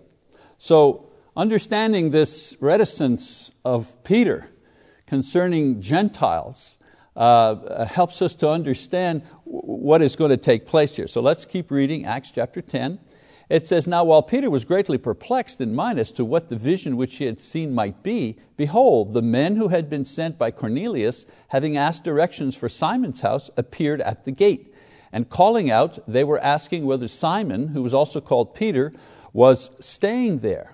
So, 0.59 1.09
understanding 1.35 2.11
this 2.11 2.55
reticence 2.61 3.49
of 3.65 4.01
Peter 4.03 4.52
concerning 5.13 5.79
Gentiles 5.79 6.79
uh, 7.15 7.85
helps 7.85 8.19
us 8.23 8.33
to 8.33 8.49
understand 8.49 9.21
what 9.43 10.01
is 10.01 10.15
going 10.15 10.31
to 10.31 10.37
take 10.37 10.65
place 10.65 10.95
here. 10.95 11.05
So 11.05 11.21
let's 11.21 11.45
keep 11.45 11.69
reading 11.69 12.03
Acts 12.03 12.31
chapter 12.31 12.63
10. 12.63 12.97
It 13.47 13.67
says, 13.67 13.85
Now 13.85 14.05
while 14.05 14.23
Peter 14.23 14.49
was 14.49 14.65
greatly 14.65 14.97
perplexed 14.97 15.61
in 15.61 15.75
mind 15.75 15.99
as 15.99 16.11
to 16.13 16.25
what 16.25 16.49
the 16.49 16.55
vision 16.55 16.97
which 16.97 17.17
he 17.17 17.25
had 17.25 17.39
seen 17.39 17.75
might 17.75 18.01
be, 18.01 18.39
behold, 18.57 19.13
the 19.13 19.21
men 19.21 19.55
who 19.57 19.67
had 19.67 19.87
been 19.87 20.03
sent 20.03 20.39
by 20.39 20.49
Cornelius, 20.49 21.27
having 21.49 21.77
asked 21.77 22.03
directions 22.03 22.55
for 22.55 22.67
Simon's 22.67 23.21
house, 23.21 23.51
appeared 23.55 24.01
at 24.01 24.25
the 24.25 24.31
gate. 24.31 24.73
And 25.11 25.29
calling 25.29 25.69
out, 25.69 25.99
they 26.07 26.23
were 26.23 26.39
asking 26.39 26.87
whether 26.87 27.07
Simon, 27.07 27.67
who 27.67 27.83
was 27.83 27.93
also 27.93 28.19
called 28.19 28.55
Peter, 28.55 28.91
was 29.31 29.69
staying 29.79 30.39
there. 30.39 30.73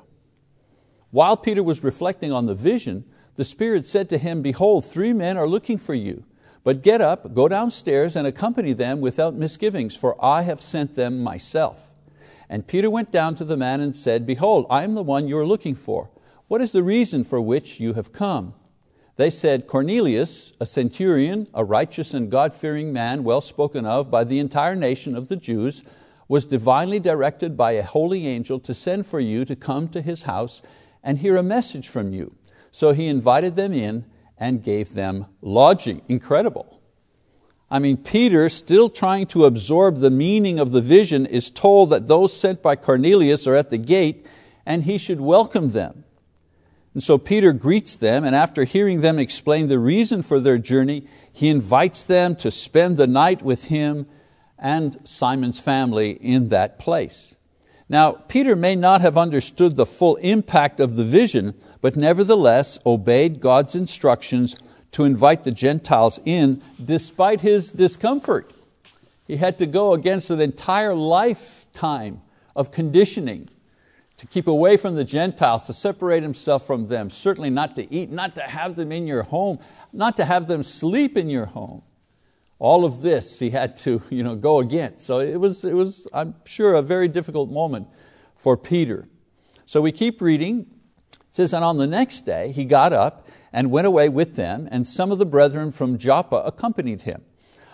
While 1.11 1.35
Peter 1.35 1.61
was 1.61 1.83
reflecting 1.83 2.31
on 2.31 2.45
the 2.45 2.55
vision, 2.55 3.03
the 3.39 3.45
Spirit 3.45 3.85
said 3.85 4.09
to 4.09 4.17
him, 4.17 4.41
Behold, 4.41 4.83
three 4.83 5.13
men 5.13 5.37
are 5.37 5.47
looking 5.47 5.77
for 5.77 5.93
you. 5.93 6.25
But 6.65 6.81
get 6.81 6.99
up, 6.99 7.33
go 7.33 7.47
downstairs, 7.47 8.17
and 8.17 8.27
accompany 8.27 8.73
them 8.73 8.99
without 8.99 9.33
misgivings, 9.33 9.95
for 9.95 10.21
I 10.21 10.41
have 10.41 10.61
sent 10.61 10.95
them 10.95 11.23
myself. 11.23 11.93
And 12.49 12.67
Peter 12.67 12.89
went 12.89 13.13
down 13.13 13.35
to 13.35 13.45
the 13.45 13.55
man 13.55 13.79
and 13.79 13.95
said, 13.95 14.27
Behold, 14.27 14.65
I 14.69 14.83
am 14.83 14.93
the 14.93 15.03
one 15.03 15.29
you 15.29 15.37
are 15.37 15.45
looking 15.45 15.73
for. 15.73 16.09
What 16.49 16.59
is 16.59 16.73
the 16.73 16.83
reason 16.83 17.23
for 17.23 17.39
which 17.39 17.79
you 17.79 17.93
have 17.93 18.11
come? 18.11 18.55
They 19.15 19.29
said, 19.29 19.67
Cornelius, 19.67 20.51
a 20.59 20.65
centurion, 20.65 21.47
a 21.53 21.63
righteous 21.63 22.13
and 22.13 22.29
God-fearing 22.29 22.91
man, 22.91 23.23
well 23.23 23.39
spoken 23.39 23.85
of 23.85 24.11
by 24.11 24.25
the 24.25 24.39
entire 24.39 24.75
nation 24.75 25.15
of 25.15 25.29
the 25.29 25.37
Jews, 25.37 25.81
was 26.27 26.45
divinely 26.45 26.99
directed 26.99 27.55
by 27.55 27.71
a 27.71 27.83
holy 27.83 28.27
angel 28.27 28.59
to 28.59 28.73
send 28.73 29.07
for 29.07 29.21
you 29.21 29.45
to 29.45 29.55
come 29.55 29.87
to 29.87 30.01
his 30.01 30.23
house 30.23 30.61
and 31.01 31.19
hear 31.19 31.37
a 31.37 31.41
message 31.41 31.87
from 31.87 32.11
you. 32.11 32.35
So 32.71 32.93
he 32.93 33.07
invited 33.07 33.55
them 33.55 33.73
in 33.73 34.05
and 34.37 34.63
gave 34.63 34.93
them 34.93 35.25
lodging. 35.41 36.01
Incredible. 36.07 36.81
I 37.71 37.79
mean, 37.79 37.97
Peter, 37.97 38.49
still 38.49 38.89
trying 38.89 39.27
to 39.27 39.45
absorb 39.45 39.97
the 39.97 40.09
meaning 40.09 40.59
of 40.59 40.71
the 40.71 40.81
vision, 40.81 41.25
is 41.25 41.51
told 41.51 41.91
that 41.91 42.07
those 42.07 42.35
sent 42.35 42.63
by 42.63 42.75
Cornelius 42.75 43.45
are 43.45 43.55
at 43.55 43.69
the 43.69 43.77
gate 43.77 44.25
and 44.65 44.83
he 44.83 44.97
should 44.97 45.21
welcome 45.21 45.71
them. 45.71 46.03
And 46.93 47.03
so 47.03 47.17
Peter 47.17 47.53
greets 47.53 47.95
them, 47.95 48.23
and 48.23 48.35
after 48.35 48.63
hearing 48.63 49.01
them 49.01 49.19
explain 49.19 49.67
the 49.67 49.77
reason 49.77 50.23
for 50.23 50.39
their 50.39 50.57
journey, 50.57 51.07
he 51.31 51.47
invites 51.47 52.03
them 52.03 52.35
to 52.37 52.49
spend 52.49 52.97
the 52.97 53.07
night 53.07 53.43
with 53.43 53.65
him 53.65 54.07
and 54.57 54.97
Simon's 55.03 55.59
family 55.59 56.11
in 56.11 56.49
that 56.49 56.79
place. 56.79 57.35
Now, 57.89 58.11
Peter 58.11 58.55
may 58.55 58.75
not 58.75 59.01
have 59.01 59.17
understood 59.17 59.75
the 59.75 59.85
full 59.85 60.15
impact 60.17 60.79
of 60.79 60.95
the 60.95 61.03
vision, 61.03 61.55
but 61.81 61.95
nevertheless 61.95 62.77
obeyed 62.85 63.39
God's 63.39 63.73
instructions 63.73 64.55
to 64.91 65.05
invite 65.05 65.43
the 65.43 65.51
Gentiles 65.51 66.19
in 66.23 66.61
despite 66.83 67.41
his 67.41 67.71
discomfort. 67.71 68.53
He 69.25 69.37
had 69.37 69.57
to 69.57 69.65
go 69.65 69.93
against 69.93 70.29
an 70.29 70.39
entire 70.39 70.93
lifetime 70.93 72.21
of 72.55 72.71
conditioning 72.71 73.49
to 74.17 74.27
keep 74.27 74.47
away 74.47 74.75
from 74.75 74.95
the 74.95 75.05
Gentiles, 75.05 75.65
to 75.65 75.73
separate 75.73 76.23
himself 76.23 76.67
from 76.67 76.87
them, 76.87 77.09
certainly 77.09 77.49
not 77.49 77.75
to 77.77 77.91
eat, 77.93 78.11
not 78.11 78.35
to 78.35 78.41
have 78.41 78.75
them 78.75 78.91
in 78.91 79.07
your 79.07 79.23
home, 79.23 79.59
not 79.93 80.17
to 80.17 80.25
have 80.25 80.47
them 80.47 80.61
sleep 80.61 81.17
in 81.17 81.29
your 81.29 81.45
home. 81.45 81.81
All 82.59 82.83
of 82.83 83.01
this 83.01 83.39
he 83.39 83.49
had 83.51 83.77
to 83.77 84.03
you 84.09 84.21
know, 84.21 84.35
go 84.35 84.59
against. 84.59 85.05
So 85.05 85.19
it 85.19 85.37
was, 85.37 85.63
it 85.63 85.73
was, 85.73 86.05
I'm 86.13 86.35
sure, 86.45 86.75
a 86.75 86.81
very 86.81 87.07
difficult 87.07 87.49
moment 87.49 87.87
for 88.35 88.57
Peter. 88.57 89.07
So 89.65 89.81
we 89.81 89.91
keep 89.91 90.21
reading. 90.21 90.67
It 91.13 91.35
says, 91.35 91.53
and 91.53 91.63
on 91.63 91.77
the 91.77 91.87
next 91.87 92.21
day 92.21 92.51
he 92.51 92.65
got 92.65 92.91
up 92.91 93.27
and 93.53 93.71
went 93.71 93.87
away 93.87 94.09
with 94.09 94.35
them, 94.35 94.67
and 94.71 94.85
some 94.85 95.11
of 95.11 95.17
the 95.17 95.25
brethren 95.25 95.71
from 95.71 95.97
Joppa 95.97 96.37
accompanied 96.37 97.03
him. 97.03 97.23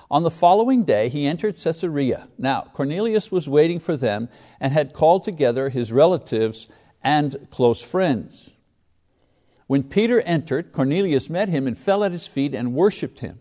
On 0.09 0.23
the 0.23 0.31
following 0.31 0.83
day 0.83 1.09
he 1.09 1.25
entered 1.25 1.57
Caesarea. 1.57 2.27
Now 2.37 2.67
Cornelius 2.73 3.31
was 3.31 3.49
waiting 3.49 3.79
for 3.79 3.97
them 3.97 4.29
and 4.59 4.71
had 4.71 4.93
called 4.93 5.23
together 5.23 5.69
his 5.69 5.91
relatives 5.91 6.69
and 7.01 7.47
close 7.49 7.83
friends. 7.83 8.53
When 9.67 9.83
Peter 9.83 10.21
entered, 10.21 10.71
Cornelius 10.71 11.27
met 11.29 11.49
him 11.49 11.65
and 11.65 11.77
fell 11.77 12.03
at 12.03 12.11
his 12.11 12.27
feet 12.27 12.53
and 12.53 12.75
worshipped 12.75 13.19
him. 13.19 13.39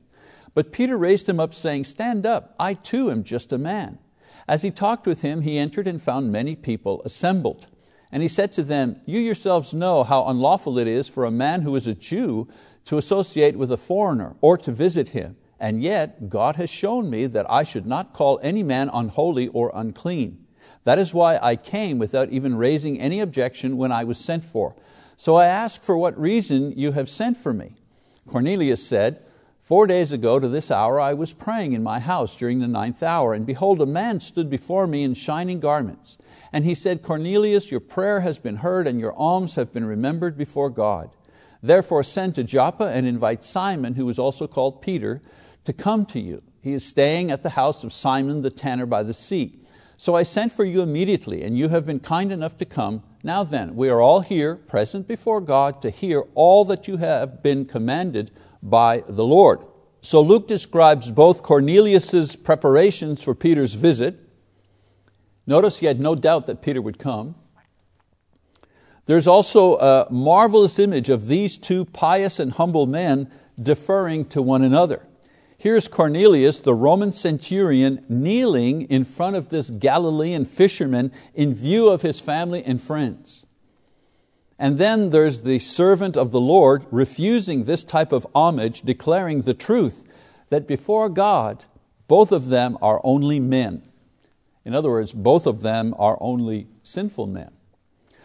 But 0.54 0.72
Peter 0.72 0.96
raised 0.96 1.28
him 1.28 1.40
up, 1.40 1.52
saying, 1.52 1.84
Stand 1.84 2.24
up, 2.24 2.54
I 2.58 2.74
too 2.74 3.10
am 3.10 3.24
just 3.24 3.52
a 3.52 3.58
man. 3.58 3.98
As 4.46 4.62
he 4.62 4.70
talked 4.70 5.06
with 5.06 5.22
him, 5.22 5.42
he 5.42 5.58
entered 5.58 5.88
and 5.88 6.00
found 6.00 6.30
many 6.30 6.54
people 6.54 7.02
assembled. 7.04 7.66
And 8.12 8.22
he 8.22 8.28
said 8.28 8.52
to 8.52 8.62
them, 8.62 9.00
You 9.06 9.18
yourselves 9.18 9.74
know 9.74 10.04
how 10.04 10.26
unlawful 10.26 10.78
it 10.78 10.86
is 10.86 11.08
for 11.08 11.24
a 11.24 11.30
man 11.30 11.62
who 11.62 11.74
is 11.74 11.86
a 11.86 11.94
Jew 11.94 12.48
to 12.84 12.98
associate 12.98 13.56
with 13.56 13.72
a 13.72 13.76
foreigner 13.76 14.36
or 14.40 14.56
to 14.58 14.70
visit 14.70 15.08
him. 15.08 15.36
And 15.58 15.82
yet 15.82 16.28
God 16.28 16.56
has 16.56 16.70
shown 16.70 17.10
me 17.10 17.26
that 17.26 17.50
I 17.50 17.62
should 17.62 17.86
not 17.86 18.12
call 18.12 18.38
any 18.42 18.62
man 18.62 18.90
unholy 18.92 19.48
or 19.48 19.72
unclean. 19.74 20.44
That 20.84 20.98
is 20.98 21.14
why 21.14 21.38
I 21.42 21.56
came 21.56 21.98
without 21.98 22.28
even 22.30 22.56
raising 22.56 23.00
any 23.00 23.20
objection 23.20 23.76
when 23.76 23.90
I 23.90 24.04
was 24.04 24.18
sent 24.18 24.44
for. 24.44 24.76
So 25.16 25.36
I 25.36 25.46
ask 25.46 25.82
for 25.82 25.96
what 25.96 26.20
reason 26.20 26.72
you 26.76 26.92
have 26.92 27.08
sent 27.08 27.36
for 27.36 27.52
me. 27.54 27.76
Cornelius 28.26 28.86
said, 28.86 29.22
Four 29.64 29.86
days 29.86 30.12
ago 30.12 30.38
to 30.38 30.46
this 30.46 30.70
hour 30.70 31.00
I 31.00 31.14
was 31.14 31.32
praying 31.32 31.72
in 31.72 31.82
my 31.82 31.98
house 31.98 32.36
during 32.36 32.58
the 32.58 32.68
ninth 32.68 33.02
hour, 33.02 33.32
and 33.32 33.46
behold, 33.46 33.80
a 33.80 33.86
man 33.86 34.20
stood 34.20 34.50
before 34.50 34.86
me 34.86 35.02
in 35.02 35.14
shining 35.14 35.58
garments. 35.58 36.18
And 36.52 36.66
he 36.66 36.74
said, 36.74 37.00
Cornelius, 37.00 37.70
your 37.70 37.80
prayer 37.80 38.20
has 38.20 38.38
been 38.38 38.56
heard, 38.56 38.86
and 38.86 39.00
your 39.00 39.14
alms 39.14 39.54
have 39.54 39.72
been 39.72 39.86
remembered 39.86 40.36
before 40.36 40.68
God. 40.68 41.16
Therefore 41.62 42.02
send 42.02 42.34
to 42.34 42.44
Joppa 42.44 42.88
and 42.88 43.06
invite 43.06 43.42
Simon, 43.42 43.94
who 43.94 44.06
is 44.10 44.18
also 44.18 44.46
called 44.46 44.82
Peter, 44.82 45.22
to 45.64 45.72
come 45.72 46.04
to 46.04 46.20
you. 46.20 46.42
He 46.60 46.74
is 46.74 46.84
staying 46.84 47.30
at 47.30 47.42
the 47.42 47.56
house 47.56 47.84
of 47.84 47.92
Simon 47.94 48.42
the 48.42 48.50
tanner 48.50 48.84
by 48.84 49.02
the 49.02 49.14
sea. 49.14 49.60
So 49.96 50.14
I 50.14 50.24
sent 50.24 50.52
for 50.52 50.66
you 50.66 50.82
immediately, 50.82 51.42
and 51.42 51.56
you 51.56 51.70
have 51.70 51.86
been 51.86 52.00
kind 52.00 52.30
enough 52.30 52.58
to 52.58 52.66
come. 52.66 53.02
Now 53.22 53.44
then, 53.44 53.76
we 53.76 53.88
are 53.88 54.02
all 54.02 54.20
here, 54.20 54.56
present 54.56 55.08
before 55.08 55.40
God, 55.40 55.80
to 55.80 55.88
hear 55.88 56.24
all 56.34 56.66
that 56.66 56.86
you 56.86 56.98
have 56.98 57.42
been 57.42 57.64
commanded 57.64 58.30
by 58.64 59.04
the 59.06 59.24
Lord. 59.24 59.60
So 60.00 60.20
Luke 60.20 60.48
describes 60.48 61.10
both 61.10 61.42
Cornelius's 61.42 62.34
preparations 62.34 63.22
for 63.22 63.34
Peter's 63.34 63.74
visit. 63.74 64.18
Notice 65.46 65.78
he 65.78 65.86
had 65.86 66.00
no 66.00 66.14
doubt 66.14 66.46
that 66.46 66.62
Peter 66.62 66.82
would 66.82 66.98
come. 66.98 67.36
There's 69.06 69.26
also 69.26 69.76
a 69.76 70.06
marvelous 70.10 70.78
image 70.78 71.10
of 71.10 71.26
these 71.26 71.58
two 71.58 71.84
pious 71.84 72.38
and 72.38 72.52
humble 72.52 72.86
men 72.86 73.30
deferring 73.62 74.24
to 74.26 74.40
one 74.40 74.62
another. 74.62 75.06
Here's 75.58 75.88
Cornelius, 75.88 76.60
the 76.60 76.74
Roman 76.74 77.12
centurion, 77.12 78.04
kneeling 78.08 78.82
in 78.82 79.04
front 79.04 79.36
of 79.36 79.48
this 79.48 79.70
Galilean 79.70 80.44
fisherman 80.44 81.12
in 81.34 81.54
view 81.54 81.88
of 81.88 82.02
his 82.02 82.18
family 82.18 82.62
and 82.64 82.80
friends. 82.80 83.43
And 84.58 84.78
then 84.78 85.10
there's 85.10 85.40
the 85.40 85.58
servant 85.58 86.16
of 86.16 86.30
the 86.30 86.40
Lord 86.40 86.86
refusing 86.90 87.64
this 87.64 87.82
type 87.82 88.12
of 88.12 88.26
homage, 88.34 88.82
declaring 88.82 89.40
the 89.40 89.54
truth 89.54 90.04
that 90.50 90.68
before 90.68 91.08
God, 91.08 91.64
both 92.06 92.30
of 92.30 92.48
them 92.48 92.78
are 92.80 93.00
only 93.02 93.40
men. 93.40 93.82
In 94.64 94.74
other 94.74 94.90
words, 94.90 95.12
both 95.12 95.46
of 95.46 95.60
them 95.60 95.94
are 95.98 96.16
only 96.20 96.68
sinful 96.82 97.26
men. 97.26 97.50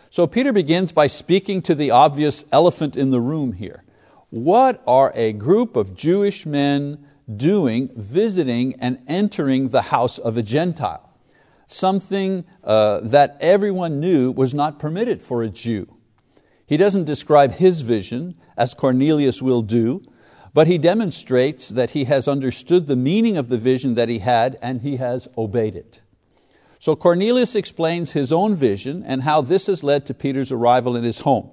So 0.10 0.26
Peter 0.28 0.54
begins 0.54 0.92
by 0.92 1.08
speaking 1.08 1.62
to 1.64 1.76
the 1.76 1.92
obvious 1.92 2.44
elephant 2.52 2.96
in 2.96 3.10
the 3.10 3.22
room 3.22 3.54
here. 3.54 3.84
What 4.30 4.82
are 4.88 5.12
a 5.16 5.34
group 5.34 5.76
of 5.76 5.96
Jewish 5.96 6.46
men 6.46 7.06
doing, 7.36 7.90
visiting 7.96 8.76
and 8.80 9.00
entering 9.08 9.70
the 9.70 9.84
house 9.84 10.18
of 10.18 10.38
a 10.38 10.44
Gentile? 10.44 11.10
Something 11.68 12.46
uh, 12.64 13.02
that 13.02 13.38
everyone 13.40 14.00
knew 14.00 14.32
was 14.32 14.54
not 14.54 14.80
permitted 14.80 15.22
for 15.22 15.44
a 15.44 15.50
Jew. 15.50 15.99
He 16.70 16.78
doesn't 16.78 17.06
describe 17.06 17.54
his 17.54 17.82
vision, 17.82 18.36
as 18.56 18.76
Cornelius 18.76 19.42
will 19.42 19.64
do, 19.64 20.04
but 20.54 20.68
he 20.68 20.78
demonstrates 20.78 21.68
that 21.68 21.90
he 21.90 22.04
has 22.04 22.28
understood 22.28 22.86
the 22.86 22.96
meaning 22.96 23.38
of 23.38 23.50
the 23.50 23.58
vision 23.58 23.96
that 23.96 24.08
he 24.08 24.20
had 24.20 24.56
and 24.62 24.82
he 24.82 24.98
has 24.98 25.28
obeyed 25.36 25.76
it. 25.76 26.04
So 26.78 26.96
Cornelius 26.96 27.56
explains 27.56 28.12
his 28.12 28.32
own 28.32 28.54
vision 28.54 29.02
and 29.04 29.24
how 29.24 29.42
this 29.42 29.66
has 29.66 29.84
led 29.84 30.06
to 30.06 30.14
Peter's 30.14 30.52
arrival 30.52 30.96
in 30.96 31.04
his 31.04 31.22
home. 31.22 31.50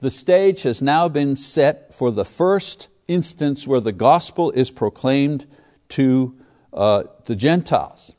The 0.00 0.10
stage 0.10 0.64
has 0.64 0.82
now 0.82 1.08
been 1.08 1.36
set 1.36 1.94
for 1.94 2.10
the 2.10 2.24
first 2.24 2.88
instance 3.06 3.68
where 3.68 3.78
the 3.78 3.92
gospel 3.92 4.50
is 4.50 4.72
proclaimed 4.72 5.46
to 5.90 6.34
uh, 6.72 7.04
the 7.26 7.36
Gentiles. 7.36 8.14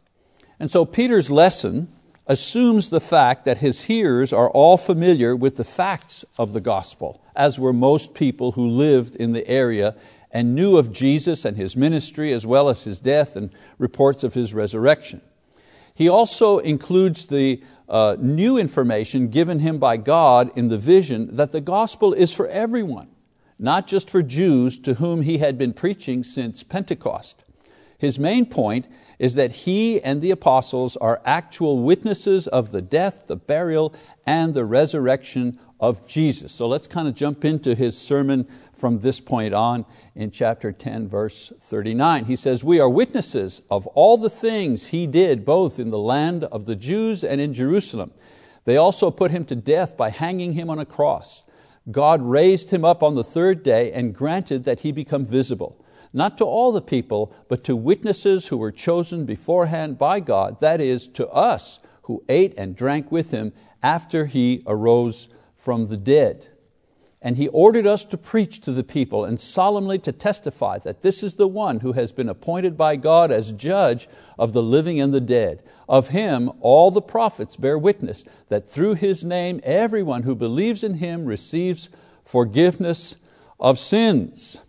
And 0.61 0.71
so 0.71 0.85
Peter's 0.85 1.29
lesson 1.29 1.91
assumes 2.31 2.89
the 2.89 3.01
fact 3.01 3.43
that 3.45 3.57
his 3.57 3.83
hearers 3.83 4.31
are 4.31 4.49
all 4.49 4.77
familiar 4.77 5.35
with 5.35 5.57
the 5.57 5.63
facts 5.63 6.23
of 6.37 6.53
the 6.53 6.61
gospel, 6.61 7.21
as 7.35 7.59
were 7.59 7.73
most 7.73 8.13
people 8.13 8.53
who 8.53 8.67
lived 8.67 9.15
in 9.15 9.33
the 9.33 9.47
area 9.47 9.95
and 10.31 10.55
knew 10.55 10.77
of 10.77 10.93
Jesus 10.93 11.43
and 11.43 11.57
His 11.57 11.75
ministry 11.75 12.31
as 12.31 12.45
well 12.45 12.69
as 12.69 12.85
His 12.85 12.99
death 12.99 13.35
and 13.35 13.51
reports 13.77 14.23
of 14.23 14.33
His 14.33 14.53
resurrection. 14.53 15.21
He 15.93 16.07
also 16.07 16.59
includes 16.59 17.25
the 17.25 17.61
uh, 17.89 18.15
new 18.17 18.57
information 18.57 19.27
given 19.27 19.59
him 19.59 19.77
by 19.77 19.97
God 19.97 20.49
in 20.55 20.69
the 20.69 20.77
vision 20.77 21.35
that 21.35 21.51
the 21.51 21.59
gospel 21.59 22.13
is 22.13 22.33
for 22.33 22.47
everyone, 22.47 23.09
not 23.59 23.87
just 23.87 24.09
for 24.09 24.23
Jews 24.23 24.79
to 24.79 24.93
whom 24.93 25.23
he 25.23 25.39
had 25.39 25.57
been 25.57 25.73
preaching 25.73 26.23
since 26.23 26.63
Pentecost. 26.63 27.43
His 27.97 28.17
main 28.17 28.45
point 28.45 28.87
is 29.21 29.35
that 29.35 29.51
he 29.51 30.01
and 30.01 30.19
the 30.19 30.31
apostles 30.31 30.97
are 30.97 31.21
actual 31.23 31.77
witnesses 31.77 32.47
of 32.47 32.71
the 32.71 32.81
death, 32.81 33.27
the 33.27 33.35
burial, 33.35 33.93
and 34.25 34.55
the 34.55 34.65
resurrection 34.65 35.59
of 35.79 36.07
Jesus. 36.07 36.51
So 36.51 36.67
let's 36.67 36.87
kind 36.87 37.07
of 37.07 37.13
jump 37.13 37.45
into 37.45 37.75
his 37.75 37.95
sermon 37.95 38.47
from 38.73 39.01
this 39.01 39.19
point 39.19 39.53
on 39.53 39.85
in 40.15 40.31
chapter 40.31 40.71
10, 40.71 41.07
verse 41.07 41.53
39. 41.59 42.25
He 42.25 42.35
says, 42.35 42.63
We 42.63 42.79
are 42.79 42.89
witnesses 42.89 43.61
of 43.69 43.85
all 43.87 44.17
the 44.17 44.27
things 44.27 44.87
He 44.87 45.05
did, 45.05 45.45
both 45.45 45.79
in 45.79 45.91
the 45.91 45.99
land 45.99 46.45
of 46.45 46.65
the 46.65 46.75
Jews 46.75 47.23
and 47.23 47.39
in 47.39 47.53
Jerusalem. 47.53 48.11
They 48.65 48.75
also 48.75 49.11
put 49.11 49.29
Him 49.29 49.45
to 49.45 49.55
death 49.55 49.95
by 49.95 50.09
hanging 50.09 50.53
Him 50.53 50.67
on 50.67 50.79
a 50.79 50.85
cross. 50.85 51.43
God 51.91 52.23
raised 52.23 52.71
Him 52.71 52.83
up 52.83 53.03
on 53.03 53.13
the 53.13 53.23
third 53.23 53.61
day 53.61 53.91
and 53.91 54.15
granted 54.15 54.63
that 54.63 54.79
He 54.79 54.91
become 54.91 55.27
visible 55.27 55.80
not 56.13 56.37
to 56.37 56.45
all 56.45 56.71
the 56.71 56.81
people, 56.81 57.33
but 57.47 57.63
to 57.63 57.75
witnesses 57.75 58.47
who 58.47 58.57
were 58.57 58.71
chosen 58.71 59.25
beforehand 59.25 59.97
by 59.97 60.19
God, 60.19 60.59
that 60.59 60.81
is, 60.81 61.07
to 61.09 61.27
us 61.29 61.79
who 62.03 62.23
ate 62.27 62.53
and 62.57 62.75
drank 62.75 63.11
with 63.11 63.31
Him 63.31 63.53
after 63.81 64.25
He 64.25 64.63
arose 64.67 65.29
from 65.55 65.87
the 65.87 65.97
dead. 65.97 66.47
And 67.21 67.37
He 67.37 67.47
ordered 67.49 67.85
us 67.85 68.03
to 68.05 68.17
preach 68.17 68.61
to 68.61 68.71
the 68.71 68.83
people 68.83 69.23
and 69.23 69.39
solemnly 69.39 69.99
to 69.99 70.11
testify 70.11 70.79
that 70.79 71.01
this 71.01 71.21
is 71.21 71.35
the 71.35 71.47
one 71.47 71.81
who 71.81 71.93
has 71.93 72.11
been 72.11 72.27
appointed 72.27 72.75
by 72.75 72.95
God 72.95 73.31
as 73.31 73.51
judge 73.51 74.09
of 74.39 74.53
the 74.53 74.63
living 74.63 74.99
and 74.99 75.13
the 75.13 75.21
dead. 75.21 75.63
Of 75.87 76.09
Him 76.09 76.51
all 76.61 76.89
the 76.89 77.01
prophets 77.01 77.55
bear 77.55 77.77
witness 77.77 78.25
that 78.49 78.67
through 78.67 78.95
His 78.95 79.23
name 79.23 79.61
everyone 79.63 80.23
who 80.23 80.35
believes 80.35 80.83
in 80.83 80.95
Him 80.95 81.25
receives 81.25 81.89
forgiveness 82.23 83.15
of 83.59 83.77
sins. 83.77 84.59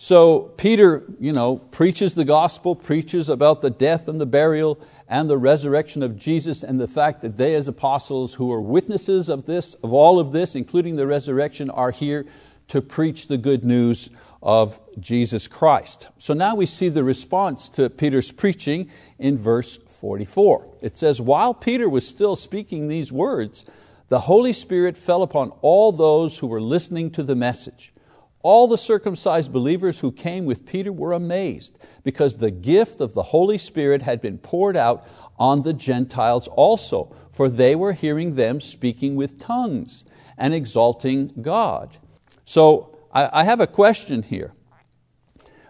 So 0.00 0.52
Peter 0.56 1.02
you 1.18 1.32
know, 1.32 1.56
preaches 1.56 2.14
the 2.14 2.24
gospel, 2.24 2.76
preaches 2.76 3.28
about 3.28 3.62
the 3.62 3.70
death 3.70 4.06
and 4.06 4.20
the 4.20 4.26
burial 4.26 4.78
and 5.08 5.28
the 5.28 5.36
resurrection 5.36 6.04
of 6.04 6.16
Jesus 6.16 6.62
and 6.62 6.80
the 6.80 6.86
fact 6.86 7.20
that 7.22 7.36
they 7.36 7.56
as 7.56 7.66
apostles 7.66 8.34
who 8.34 8.52
are 8.52 8.60
witnesses 8.60 9.28
of 9.28 9.46
this, 9.46 9.74
of 9.74 9.92
all 9.92 10.20
of 10.20 10.30
this, 10.30 10.54
including 10.54 10.94
the 10.94 11.08
resurrection, 11.08 11.68
are 11.68 11.90
here 11.90 12.26
to 12.68 12.80
preach 12.80 13.26
the 13.26 13.36
good 13.36 13.64
news 13.64 14.08
of 14.40 14.78
Jesus 15.00 15.48
Christ. 15.48 16.06
So 16.18 16.32
now 16.32 16.54
we 16.54 16.66
see 16.66 16.90
the 16.90 17.02
response 17.02 17.68
to 17.70 17.90
Peter's 17.90 18.30
preaching 18.30 18.88
in 19.18 19.36
verse 19.36 19.78
44. 19.78 20.76
It 20.80 20.96
says, 20.96 21.20
while 21.20 21.52
Peter 21.52 21.88
was 21.88 22.06
still 22.06 22.36
speaking 22.36 22.86
these 22.86 23.12
words, 23.12 23.64
the 24.10 24.20
Holy 24.20 24.52
Spirit 24.52 24.96
fell 24.96 25.24
upon 25.24 25.50
all 25.60 25.90
those 25.90 26.38
who 26.38 26.46
were 26.46 26.60
listening 26.60 27.10
to 27.10 27.24
the 27.24 27.34
message. 27.34 27.92
All 28.42 28.68
the 28.68 28.78
circumcised 28.78 29.52
believers 29.52 30.00
who 30.00 30.12
came 30.12 30.44
with 30.44 30.64
Peter 30.64 30.92
were 30.92 31.12
amazed 31.12 31.76
because 32.04 32.38
the 32.38 32.50
gift 32.50 33.00
of 33.00 33.12
the 33.12 33.22
Holy 33.24 33.58
Spirit 33.58 34.02
had 34.02 34.20
been 34.20 34.38
poured 34.38 34.76
out 34.76 35.06
on 35.38 35.62
the 35.62 35.72
Gentiles 35.72 36.48
also, 36.48 37.14
for 37.32 37.48
they 37.48 37.74
were 37.74 37.92
hearing 37.92 38.36
them 38.36 38.60
speaking 38.60 39.16
with 39.16 39.40
tongues 39.40 40.04
and 40.36 40.54
exalting 40.54 41.32
God. 41.40 41.96
So 42.44 42.96
I, 43.12 43.44
have 43.44 43.60
a 43.60 43.66
question 43.66 44.22
here. 44.22 44.52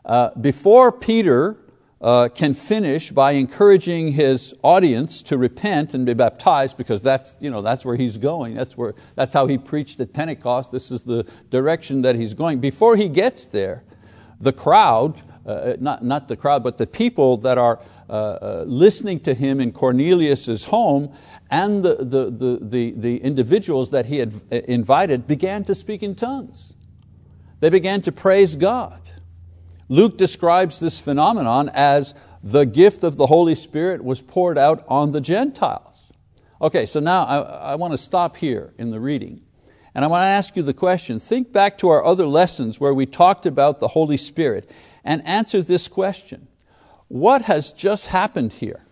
Uh, 0.05 0.31
before 0.39 0.93
Peter 0.93 1.57
uh, 2.01 2.29
can 2.29 2.55
finish 2.55 3.11
by 3.11 3.33
encouraging 3.33 4.13
his 4.13 4.55
audience 4.63 5.21
to 5.23 5.37
repent 5.37 5.95
and 5.95 6.07
be 6.07 6.15
baptized 6.15 6.77
because 6.77 7.03
that's, 7.03 7.37
you 7.41 7.51
know, 7.51 7.61
that's 7.61 7.85
where 7.85 7.97
he's 7.97 8.17
going. 8.17 8.55
That's, 8.55 8.77
where, 8.77 8.95
that's 9.17 9.35
how 9.35 9.47
he 9.47 9.59
preached 9.59 9.99
at 10.01 10.13
Pentecost. 10.13 10.71
This 10.71 10.91
is 10.91 11.03
the 11.03 11.27
direction 11.51 12.03
that 12.03 12.15
he's 12.15 12.35
going. 12.35 12.61
Before 12.61 12.97
he 12.97 13.09
gets 13.09 13.47
there, 13.47 13.83
the 14.41 14.53
crowd, 14.53 15.21
uh, 15.45 15.75
not, 15.81 16.05
not 16.05 16.29
the 16.29 16.37
crowd, 16.37 16.63
but 16.63 16.79
the 16.79 16.87
people 16.87 17.37
that 17.39 17.59
are 17.59 17.81
uh, 18.09 18.13
uh 18.13 18.65
listening 18.67 19.21
to 19.21 19.35
him 19.35 19.61
in 19.61 19.71
Cornelius' 19.71 20.65
home 20.65 21.13
and 21.51 21.85
the, 21.85 21.97
the, 21.97 22.31
the, 22.31 22.59
the, 22.63 22.95
the 22.97 23.17
individuals 23.19 23.91
that 23.91 24.07
he 24.07 24.19
had 24.19 24.33
uh, 24.53 24.57
invited 24.69 25.27
began 25.27 25.65
to 25.65 25.75
speak 25.75 26.03
in 26.03 26.15
tongues. 26.15 26.75
They 27.61 27.71
began 27.71 28.01
to 28.03 28.13
praise 28.13 28.55
God. 28.55 29.01
Luke 29.89 30.19
describes 30.19 30.81
this 30.81 31.01
phenomenon 31.01 31.71
as 31.73 32.15
the 32.43 32.67
gift 32.67 33.03
of 33.03 33.17
the 33.17 33.27
Holy 33.27 33.55
Spirit 33.55 34.05
was 34.05 34.21
poured 34.21 34.59
out 34.59 34.85
on 34.87 35.13
the 35.13 35.21
Gentiles. 35.21 36.13
Okay, 36.61 36.87
so 36.87 37.01
now 37.01 37.25
I, 37.25 37.39
I 37.39 37.75
want 37.77 37.93
to 37.93 37.99
stop 37.99 38.37
here 38.37 38.75
in 38.79 38.91
the 38.91 39.01
reading. 39.01 39.45
And 39.95 40.05
I 40.05 40.09
want 40.09 40.23
to 40.23 40.27
ask 40.27 40.57
you 40.57 40.63
the 40.63 40.75
question 40.75 41.19
think 41.19 41.53
back 41.53 41.79
to 41.79 41.89
our 41.89 42.05
other 42.05 42.27
lessons 42.27 42.79
where 42.79 42.95
we 42.95 43.07
talked 43.07 43.47
about 43.47 43.81
the 43.81 43.89
Holy 43.89 44.17
Spirit 44.17 44.71
and 45.05 45.27
answer 45.27 45.63
this 45.63 45.89
question 45.89 46.49
What 47.09 47.43
has 47.43 47.73
just 47.73 48.07
happened 48.07 48.55
here? 48.55 48.85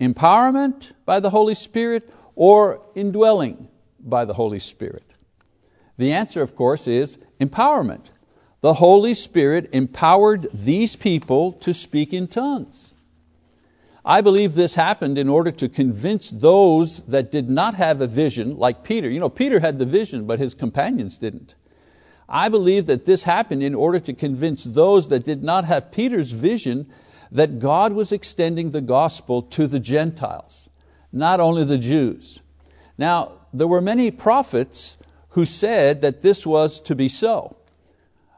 Empowerment 0.00 0.92
by 1.04 1.20
the 1.20 1.30
Holy 1.30 1.54
Spirit 1.54 2.12
or 2.34 2.82
indwelling 2.94 3.68
by 3.98 4.24
the 4.24 4.34
Holy 4.34 4.58
Spirit? 4.58 5.04
The 5.96 6.12
answer, 6.12 6.42
of 6.42 6.54
course, 6.54 6.86
is 6.86 7.18
empowerment 7.40 8.06
the 8.62 8.74
Holy 8.74 9.12
Spirit 9.12 9.68
empowered 9.72 10.48
these 10.54 10.94
people 10.96 11.52
to 11.54 11.74
speak 11.74 12.12
in 12.12 12.28
tongues. 12.28 12.94
I 14.04 14.20
believe 14.20 14.54
this 14.54 14.76
happened 14.76 15.18
in 15.18 15.28
order 15.28 15.50
to 15.50 15.68
convince 15.68 16.30
those 16.30 17.00
that 17.02 17.30
did 17.30 17.50
not 17.50 17.74
have 17.74 18.00
a 18.00 18.06
vision, 18.06 18.56
like 18.56 18.84
Peter. 18.84 19.10
You 19.10 19.20
know, 19.20 19.28
Peter 19.28 19.60
had 19.60 19.78
the 19.78 19.86
vision, 19.86 20.26
but 20.26 20.38
his 20.38 20.54
companions 20.54 21.18
didn't. 21.18 21.54
I 22.28 22.48
believe 22.48 22.86
that 22.86 23.04
this 23.04 23.24
happened 23.24 23.62
in 23.64 23.74
order 23.74 24.00
to 24.00 24.12
convince 24.12 24.64
those 24.64 25.08
that 25.08 25.24
did 25.24 25.42
not 25.42 25.64
have 25.64 25.92
Peter's 25.92 26.32
vision 26.32 26.88
that 27.32 27.58
God 27.58 27.92
was 27.92 28.12
extending 28.12 28.70
the 28.70 28.80
gospel 28.80 29.42
to 29.42 29.66
the 29.66 29.80
Gentiles, 29.80 30.68
not 31.12 31.40
only 31.40 31.64
the 31.64 31.78
Jews. 31.78 32.40
Now, 32.96 33.32
there 33.52 33.66
were 33.66 33.80
many 33.80 34.10
prophets 34.10 34.96
who 35.30 35.46
said 35.46 36.00
that 36.02 36.22
this 36.22 36.46
was 36.46 36.80
to 36.80 36.94
be 36.94 37.08
so 37.08 37.56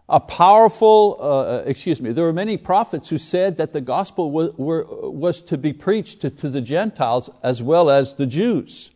a 0.08 0.20
powerful, 0.20 1.16
uh, 1.18 1.24
uh, 1.24 1.62
excuse 1.64 2.00
me, 2.00 2.12
there 2.12 2.24
were 2.24 2.32
many 2.32 2.56
prophets 2.56 3.08
who 3.08 3.16
said 3.16 3.56
that 3.56 3.72
the 3.72 3.80
gospel 3.80 4.30
was, 4.30 4.54
were, 4.56 4.84
was 4.84 5.40
to 5.40 5.56
be 5.56 5.72
preached 5.72 6.20
to, 6.20 6.30
to, 6.30 6.50
the 6.50 6.60
Gentiles 6.60 7.30
as 7.42 7.62
well 7.62 7.88
as 7.88 8.14
the 8.16 8.26
Jews. 8.26 8.92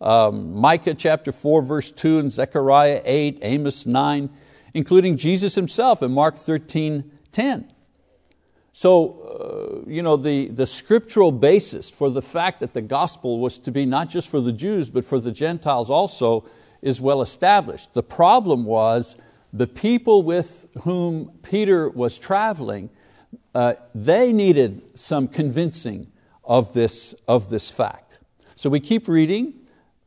Um, 0.00 0.54
Micah 0.56 0.94
chapter 0.94 1.30
4 1.30 1.62
verse 1.62 1.90
2 1.92 2.18
and 2.18 2.32
Zechariah 2.32 3.00
8, 3.04 3.38
Amos 3.42 3.86
9, 3.86 4.30
including 4.74 5.16
Jesus 5.16 5.54
himself 5.54 6.02
in 6.02 6.10
Mark 6.10 6.36
13, 6.36 7.10
10. 7.30 7.72
So, 8.72 9.82
uh, 9.84 9.90
you 9.90 10.02
know, 10.02 10.16
the, 10.16 10.48
the 10.48 10.66
scriptural 10.66 11.30
basis 11.30 11.90
for 11.90 12.10
the 12.10 12.22
fact 12.22 12.60
that 12.60 12.72
the 12.72 12.82
gospel 12.82 13.38
was 13.38 13.58
to 13.58 13.70
be 13.70 13.84
not 13.84 14.08
just 14.08 14.28
for 14.28 14.40
the 14.40 14.52
Jews, 14.52 14.90
but 14.90 15.04
for 15.04 15.20
the 15.20 15.32
Gentiles 15.32 15.90
also 15.90 16.44
is 16.82 17.00
well 17.00 17.20
established. 17.20 17.94
The 17.94 18.02
problem 18.02 18.64
was 18.64 19.16
the 19.52 19.66
people 19.66 20.22
with 20.22 20.68
whom 20.82 21.32
Peter 21.42 21.88
was 21.88 22.18
traveling, 22.18 22.90
uh, 23.54 23.74
they 23.94 24.32
needed 24.32 24.98
some 24.98 25.28
convincing 25.28 26.10
of 26.44 26.72
this, 26.72 27.14
of 27.26 27.50
this 27.50 27.70
fact. 27.70 28.18
So 28.56 28.70
we 28.70 28.80
keep 28.80 29.08
reading, 29.08 29.58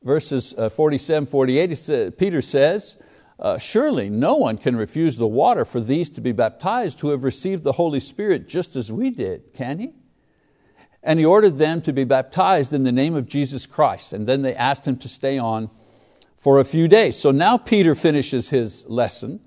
verses 0.04 0.54
uh, 0.58 0.70
47, 0.70 1.26
48, 1.26 2.18
Peter 2.18 2.42
says, 2.42 2.98
uh, 3.40 3.58
Surely 3.58 4.10
no 4.10 4.36
one 4.36 4.58
can 4.58 4.76
refuse 4.76 5.18
the 5.18 5.28
water 5.28 5.66
for 5.66 5.80
these 5.80 6.10
to 6.12 6.22
be 6.22 6.32
baptized 6.32 7.02
who 7.02 7.10
have 7.10 7.24
received 7.24 7.64
the 7.64 7.74
Holy 7.74 8.00
Spirit 8.00 8.48
just 8.48 8.76
as 8.76 8.92
we 8.92 9.10
did, 9.10 9.54
can 9.54 9.80
he? 9.80 9.94
And 11.02 11.20
he 11.20 11.26
ordered 11.26 11.58
them 11.58 11.82
to 11.82 11.92
be 11.92 12.06
baptized 12.06 12.72
in 12.72 12.84
the 12.84 12.92
name 12.92 13.16
of 13.16 13.28
Jesus 13.28 13.66
Christ. 13.66 14.14
And 14.14 14.26
then 14.26 14.42
they 14.42 14.56
asked 14.56 14.88
him 14.88 14.96
to 14.98 15.10
stay 15.10 15.38
on 15.38 15.70
for 16.44 16.60
a 16.60 16.66
few 16.66 16.90
days. 16.90 17.18
So 17.18 17.32
now 17.32 17.58
Peter 17.58 17.96
finishes 17.96 18.50
his 18.50 18.86
lesson 18.90 19.40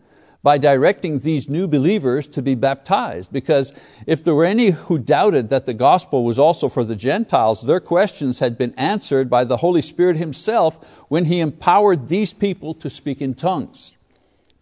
by 0.43 0.57
directing 0.57 1.19
these 1.19 1.47
new 1.47 1.69
believers 1.69 2.27
to 2.29 2.41
be 2.41 2.55
baptized 2.55 3.31
because 3.31 3.71
if 4.07 4.25
there 4.25 4.35
were 4.35 4.47
any 4.47 4.71
who 4.71 4.99
doubted 4.99 5.51
that 5.51 5.67
the 5.67 5.75
gospel 5.75 6.25
was 6.25 6.39
also 6.39 6.71
for 6.71 6.85
the 6.85 6.97
Gentiles, 6.97 7.61
their 7.61 7.81
questions 7.81 8.39
had 8.39 8.57
been 8.57 8.73
answered 8.79 9.29
by 9.29 9.45
the 9.45 9.59
Holy 9.59 9.83
Spirit 9.83 10.17
Himself 10.17 10.83
when 11.09 11.27
He 11.27 11.39
empowered 11.39 12.09
these 12.09 12.33
people 12.33 12.73
to 12.77 12.89
speak 12.89 13.21
in 13.21 13.35
tongues. 13.35 13.99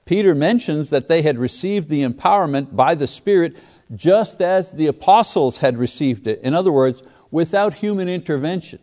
Peter 0.04 0.34
mentions 0.34 0.90
that 0.90 1.06
they 1.06 1.22
had 1.22 1.38
received 1.38 1.88
the 1.88 2.02
empowerment 2.02 2.74
by 2.74 2.96
the 2.96 3.06
Spirit 3.06 3.56
just 3.94 4.42
as 4.42 4.72
the 4.72 4.88
apostles 4.88 5.58
had 5.58 5.78
received 5.78 6.26
it. 6.26 6.40
In 6.42 6.52
other 6.52 6.72
words, 6.72 7.04
without 7.30 7.74
human 7.74 8.08
intervention. 8.08 8.80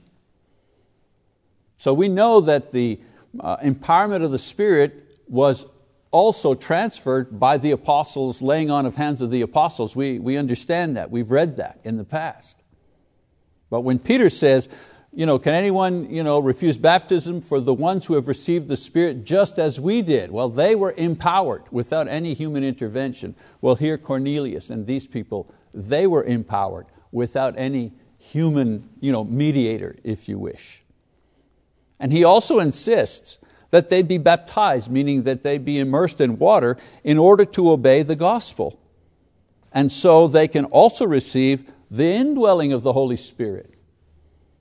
So 1.78 1.94
we 1.94 2.08
know 2.08 2.40
that 2.40 2.72
the 2.72 3.02
uh, 3.40 3.58
empowerment 3.58 4.24
of 4.24 4.32
the 4.32 4.40
Spirit 4.40 5.08
was 5.28 5.66
also 6.12 6.54
transferred 6.54 7.40
by 7.40 7.58
the 7.58 7.72
apostles, 7.72 8.42
laying 8.42 8.70
on 8.70 8.86
of 8.86 8.96
hands 8.96 9.22
of 9.22 9.32
the 9.32 9.42
apostles. 9.42 9.96
We, 9.96 10.20
we 10.20 10.38
understand 10.38 10.98
that, 10.98 11.10
we've 11.10 11.32
read 11.32 11.58
that 11.58 11.80
in 11.84 11.98
the 11.98 12.04
past. 12.04 12.58
But 13.70 13.82
when 13.82 14.00
Peter 14.00 14.30
says, 14.30 14.68
you 15.14 15.26
know, 15.26 15.40
can 15.40 15.54
anyone 15.54 16.10
you 16.10 16.24
know, 16.24 16.40
refuse 16.40 16.78
baptism 16.78 17.42
for 17.42 17.60
the 17.60 17.74
ones 17.74 18.06
who 18.06 18.16
have 18.16 18.28
received 18.28 18.68
the 18.68 18.78
Spirit 18.78 19.26
just 19.26 19.60
as 19.60 19.80
we 19.80 20.02
did? 20.02 20.32
Well, 20.32 20.50
they 20.50 20.76
were 20.76 20.94
empowered 20.96 21.64
without 21.72 22.08
any 22.08 22.34
human 22.34 22.64
intervention. 22.64 23.36
Well, 23.62 23.76
here 23.76 23.98
Cornelius 23.98 24.70
and 24.70 24.86
these 24.86 25.08
people, 25.08 25.54
they 25.74 26.08
were 26.08 26.24
empowered 26.24 26.88
without 27.12 27.56
any 27.58 27.94
human 28.18 28.90
you 29.00 29.12
know, 29.12 29.24
mediator, 29.24 29.98
if 30.04 30.30
you 30.30 30.38
wish. 30.38 30.84
And 32.02 32.12
he 32.12 32.24
also 32.24 32.60
insists 32.60 33.38
that 33.70 33.90
they 33.90 34.02
be 34.02 34.18
baptized, 34.18 34.92
meaning 34.92 35.24
that 35.24 35.44
they 35.44 35.58
be 35.58 35.80
immersed 35.80 36.20
in 36.20 36.40
water 36.40 36.76
in 37.04 37.18
order 37.18 37.46
to 37.46 37.72
obey 37.72 38.04
the 38.04 38.16
gospel. 38.18 38.78
And 39.72 39.90
so 39.90 40.28
they 40.28 40.50
can 40.50 40.66
also 40.66 41.06
receive 41.06 41.72
the 41.90 42.12
indwelling 42.12 42.74
of 42.74 42.82
the 42.82 42.92
Holy 42.92 43.16
Spirit. 43.16 43.74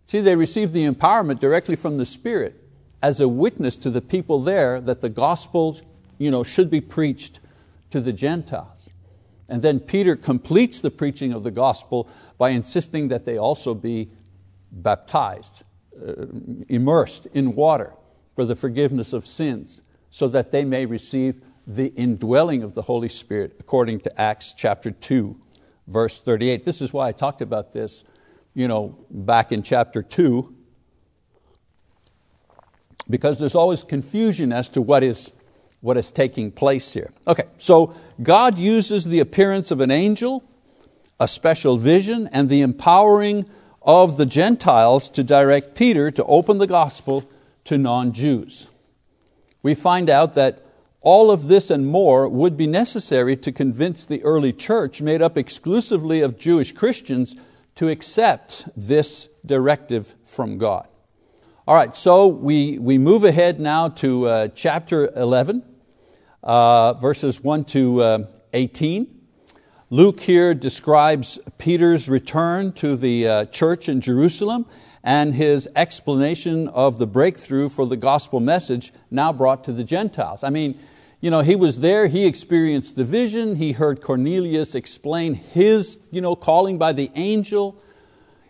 See, 0.07 0.21
they 0.21 0.37
receive 0.37 0.73
the 0.73 0.89
empowerment 0.89 1.41
directly 1.41 1.77
from 1.77 1.97
the 1.97 2.07
Spirit 2.07 2.63
as 3.03 3.21
a 3.21 3.29
witness 3.29 3.77
to 3.79 3.91
the 3.91 4.03
people 4.03 4.41
there 4.41 4.81
that 4.81 5.01
the 5.01 5.09
gospel 5.09 5.81
you 6.19 6.31
know, 6.31 6.45
should 6.45 6.71
be 6.71 6.83
preached 6.83 7.41
to 7.91 8.01
the 8.01 8.13
Gentiles. 8.13 8.91
And 9.49 9.63
then 9.63 9.81
Peter 9.81 10.15
completes 10.15 10.81
the 10.81 10.91
preaching 10.91 11.33
of 11.33 11.43
the 11.43 11.51
gospel 11.51 12.07
by 12.37 12.51
insisting 12.51 13.09
that 13.09 13.25
they 13.25 13.39
also 13.39 13.75
be 13.75 14.11
baptized, 14.71 15.63
Uh, 16.01 16.27
immersed 16.69 17.27
in 17.35 17.55
water 17.55 17.93
for 18.35 18.45
the 18.45 18.57
forgiveness 18.57 19.13
of 19.13 19.27
sins, 19.27 19.83
so 20.09 20.29
that 20.29 20.51
they 20.51 20.65
may 20.65 20.87
receive 20.87 21.43
the 21.67 21.89
indwelling 21.89 22.63
of 22.63 22.75
the 22.75 22.83
Holy 22.83 23.09
Spirit, 23.09 23.57
according 23.61 24.01
to 24.01 24.21
Acts 24.21 24.55
chapter 24.55 24.91
2, 24.91 25.37
verse 25.87 26.19
38. 26.19 26.65
This 26.65 26.81
is 26.81 26.93
why 26.93 27.09
I 27.09 27.13
talked 27.13 27.41
about 27.41 27.73
this 27.73 28.05
you 28.55 28.67
know, 28.67 28.97
back 29.11 29.53
in 29.53 29.63
chapter 29.63 30.03
2, 30.03 30.55
because 33.09 33.39
there's 33.39 33.55
always 33.55 33.83
confusion 33.83 34.53
as 34.53 34.69
to 34.71 34.83
what 34.83 35.03
is, 35.03 35.33
what 35.81 35.97
is 35.97 36.11
taking 36.11 36.51
place 36.51 36.93
here. 36.93 37.13
Okay, 37.27 37.45
so 37.59 37.95
God 38.23 38.59
uses 38.59 39.05
the 39.05 39.21
appearance 39.21 39.71
of 39.71 39.81
an 39.81 39.91
angel, 39.91 40.45
a 41.19 41.29
special 41.29 41.77
vision, 41.77 42.29
and 42.33 42.49
the 42.49 42.63
empowering 42.63 43.49
of 43.83 44.17
the 44.17 44.27
Gentiles 44.27 45.09
to 45.11 45.25
direct 45.25 45.75
Peter 45.75 46.11
to 46.11 46.25
open 46.25 46.59
the 46.59 46.67
gospel 46.67 47.29
to 47.65 47.79
non 47.79 48.13
Jews. 48.13 48.69
We 49.63 49.75
find 49.75 50.09
out 50.09 50.35
that 50.35 50.65
all 51.03 51.31
of 51.31 51.49
this 51.49 51.71
and 51.71 51.87
more 51.87 52.29
would 52.29 52.57
be 52.57 52.67
necessary 52.67 53.37
to 53.37 53.53
convince 53.53 54.05
the 54.05 54.23
early 54.23 54.53
church, 54.53 55.01
made 55.01 55.23
up 55.23 55.39
exclusively 55.39 56.21
of 56.21 56.39
Jewish 56.39 56.73
Christians, 56.73 57.35
to 57.77 57.89
accept 57.89 58.69
this 58.77 59.29
directive 59.45 60.15
from 60.25 60.59
God. 60.59 60.87
All 61.67 61.75
right, 61.75 61.95
so 61.95 62.27
we, 62.27 62.79
we 62.79 62.99
move 62.99 63.25
ahead 63.25 63.61
now 63.61 63.89
to 63.89 64.27
uh, 64.27 64.49
chapter 64.49 65.11
11, 65.17 65.63
uh, 66.43 66.95
verses 66.95 67.41
1 67.43 67.65
to 67.67 68.03
uh, 68.03 68.19
18. 68.53 69.20
Luke 69.93 70.21
here 70.21 70.55
describes 70.55 71.37
Peter's 71.59 72.09
return 72.09 72.71
to 72.75 72.95
the 72.95 73.27
uh, 73.27 73.45
church 73.47 73.89
in 73.89 74.01
Jerusalem 74.01 74.65
and 75.03 75.35
his 75.35 75.69
explanation 75.75 76.69
of 76.69 76.99
the 76.99 77.09
breakthrough 77.09 77.69
for 77.69 77.85
the 77.85 77.97
gospel 77.97 78.39
message 78.39 78.93
now 79.11 79.33
brought 79.33 79.65
to 79.65 79.73
the 79.73 79.83
Gentiles. 79.83 80.45
I 80.45 80.51
mean, 80.51 80.79
you 81.21 81.29
know, 81.29 81.41
he 81.41 81.57
was 81.57 81.81
there, 81.81 82.07
he 82.07 82.25
experienced 82.25 82.95
the 82.95 83.03
vision, 83.03 83.57
he 83.57 83.73
heard 83.73 84.01
Cornelius 84.01 84.77
explain 84.77 85.35
his 85.35 85.99
you 86.13 86.21
know, 86.21 86.37
calling 86.37 86.79
by 86.79 86.93
the 86.93 87.11
angel. 87.17 87.77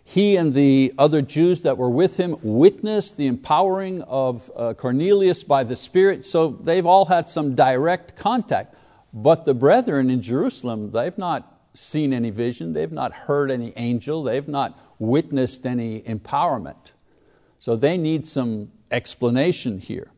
He 0.03 0.35
and 0.35 0.53
the 0.53 0.93
other 0.99 1.23
Jews 1.23 1.61
that 1.61 1.75
were 1.75 1.89
with 1.89 2.17
him 2.17 2.37
witnessed 2.43 3.17
the 3.17 3.25
empowering 3.25 4.03
of 4.03 4.51
uh, 4.55 4.75
Cornelius 4.75 5.43
by 5.43 5.63
the 5.63 5.75
Spirit, 5.75 6.23
so 6.23 6.49
they've 6.49 6.85
all 6.85 7.05
had 7.05 7.27
some 7.27 7.55
direct 7.55 8.15
contact. 8.15 8.75
But 9.13 9.45
the 9.45 9.53
brethren 9.53 10.09
in 10.09 10.21
Jerusalem, 10.21 10.91
they've 10.91 11.17
not 11.17 11.61
seen 11.73 12.13
any 12.13 12.29
vision, 12.29 12.73
they've 12.73 12.91
not 12.91 13.13
heard 13.13 13.51
any 13.51 13.73
angel, 13.75 14.23
they've 14.23 14.47
not 14.47 14.77
witnessed 14.99 15.65
any 15.65 16.01
empowerment. 16.01 16.91
So 17.59 17.75
they 17.75 17.97
need 17.97 18.25
some 18.25 18.71
explanation 18.89 19.79
here. 19.79 20.11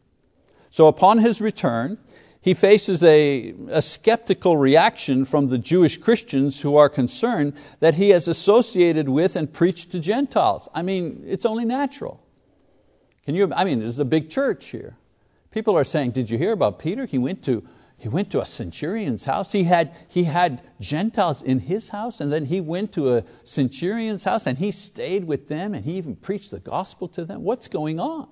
So 0.69 0.87
upon 0.87 1.19
his 1.19 1.41
return, 1.41 1.97
he 2.41 2.53
faces 2.53 3.03
a, 3.03 3.53
a, 3.69 3.81
skeptical 3.81 4.57
reaction 4.57 5.23
from 5.23 5.47
the 5.47 5.57
Jewish 5.57 5.95
Christians 5.95 6.59
who 6.59 6.75
are 6.75 6.89
concerned 6.89 7.53
that 7.79 7.93
he 7.93 8.09
has 8.09 8.27
associated 8.27 9.07
with 9.07 9.37
and 9.37 9.51
preached 9.51 9.91
to 9.91 9.99
Gentiles. 9.99 10.67
I 10.73 10.81
mean, 10.81 11.23
it's 11.25 11.45
only 11.45 11.63
natural. 11.63 12.21
Can 13.23 13.35
you, 13.35 13.53
I 13.55 13.63
mean, 13.63 13.79
this 13.79 13.89
is 13.89 13.99
a 13.99 14.05
big 14.05 14.29
church 14.29 14.67
here. 14.67 14.97
People 15.51 15.77
are 15.77 15.85
saying, 15.85 16.11
did 16.11 16.29
you 16.29 16.37
hear 16.37 16.51
about 16.51 16.79
Peter? 16.79 17.05
He 17.05 17.17
went 17.17 17.43
to, 17.45 17.63
he 18.03 18.09
went 18.09 18.29
to 18.31 18.41
a 18.41 18.45
centurion's 18.45 19.23
house. 19.23 19.53
He 19.53 19.63
had, 19.63 19.97
he 20.09 20.25
had 20.25 20.61
Gentiles 20.81 21.41
in 21.41 21.59
his 21.59 21.89
house, 21.89 22.19
and 22.19 22.33
then 22.33 22.47
he 22.47 22.59
went 22.59 22.91
to 22.91 23.15
a 23.15 23.23
centurion's 23.45 24.25
house 24.25 24.45
and 24.45 24.57
he 24.57 24.71
stayed 24.71 25.23
with 25.23 25.47
them 25.47 25.73
and 25.73 25.85
he 25.85 25.93
even 25.93 26.17
preached 26.17 26.51
the 26.51 26.59
gospel 26.59 27.07
to 27.07 27.23
them. 27.23 27.43
What's 27.43 27.69
going 27.69 28.01
on? 28.01 28.27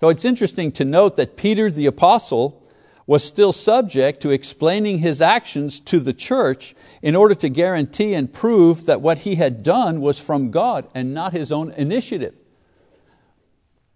So 0.00 0.08
it's 0.08 0.24
interesting 0.24 0.72
to 0.72 0.84
note 0.84 1.14
that 1.14 1.36
Peter 1.36 1.70
the 1.70 1.86
apostle 1.86 2.66
was 3.06 3.22
still 3.22 3.52
subject 3.52 4.20
to 4.22 4.30
explaining 4.30 4.98
his 4.98 5.22
actions 5.22 5.78
to 5.78 6.00
the 6.00 6.12
church 6.12 6.74
in 7.00 7.14
order 7.14 7.36
to 7.36 7.48
guarantee 7.48 8.14
and 8.14 8.32
prove 8.32 8.86
that 8.86 9.00
what 9.00 9.18
he 9.18 9.36
had 9.36 9.62
done 9.62 10.00
was 10.00 10.18
from 10.18 10.50
God 10.50 10.88
and 10.96 11.14
not 11.14 11.32
his 11.32 11.52
own 11.52 11.70
initiative. 11.74 12.34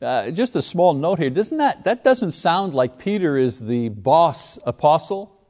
Uh, 0.01 0.31
just 0.31 0.55
a 0.55 0.61
small 0.61 0.93
note 0.93 1.19
here, 1.19 1.31
doesn't 1.31 1.57
that, 1.57 1.85
that 1.85 2.05
doesn't 2.05 2.33
sound 2.33 2.75
like 2.75 2.99
Peter 2.99 3.37
is 3.37 3.61
the 3.61 3.89
boss 3.89 4.59
apostle. 4.67 5.41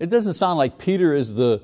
It 0.00 0.10
doesn't 0.10 0.34
sound 0.34 0.58
like 0.58 0.78
Peter 0.78 1.14
is 1.14 1.34
the, 1.34 1.62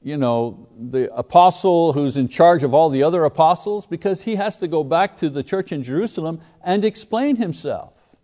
you 0.00 0.16
know, 0.16 0.68
the 0.78 1.12
apostle 1.12 1.92
who's 1.92 2.16
in 2.16 2.28
charge 2.28 2.62
of 2.62 2.72
all 2.72 2.88
the 2.88 3.02
other 3.02 3.24
apostles 3.24 3.84
because 3.84 4.22
he 4.22 4.36
has 4.36 4.56
to 4.58 4.68
go 4.68 4.84
back 4.84 5.16
to 5.16 5.28
the 5.28 5.42
church 5.42 5.72
in 5.72 5.82
Jerusalem 5.82 6.40
and 6.62 6.84
explain 6.84 7.34
himself 7.34 8.14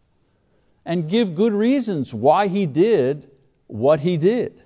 and 0.84 1.08
give 1.08 1.34
good 1.34 1.52
reasons 1.52 2.14
why 2.14 2.46
he 2.46 2.64
did 2.64 3.28
what 3.66 4.00
he 4.00 4.16
did. 4.16 4.62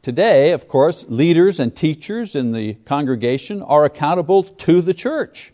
Today, 0.00 0.52
of 0.52 0.66
course, 0.66 1.04
leaders 1.08 1.60
and 1.60 1.76
teachers 1.76 2.34
in 2.34 2.52
the 2.52 2.74
congregation 2.86 3.60
are 3.60 3.84
accountable 3.84 4.42
to 4.44 4.80
the 4.80 4.94
church. 4.94 5.52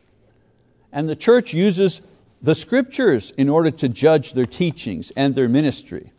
And 0.94 1.08
the 1.08 1.16
church 1.16 1.52
uses 1.52 2.00
the 2.40 2.54
scriptures 2.54 3.32
in 3.32 3.48
order 3.48 3.72
to 3.72 3.88
judge 3.88 4.32
their 4.32 4.46
teachings 4.46 5.10
and 5.16 5.34
their 5.34 5.48
ministry. 5.48 6.12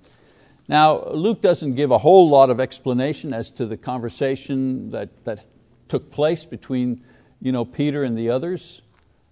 Now, 0.67 1.01
Luke 1.05 1.41
doesn't 1.41 1.75
give 1.75 1.91
a 1.91 1.97
whole 1.97 2.29
lot 2.29 2.49
of 2.49 2.59
explanation 2.59 3.33
as 3.33 3.49
to 3.51 3.65
the 3.65 3.77
conversation 3.77 4.89
that, 4.89 5.23
that 5.23 5.45
took 5.87 6.11
place 6.11 6.43
between 6.43 7.01
you 7.41 7.53
know, 7.53 7.63
Peter 7.63 8.03
and 8.03 8.17
the 8.17 8.29
others 8.29 8.81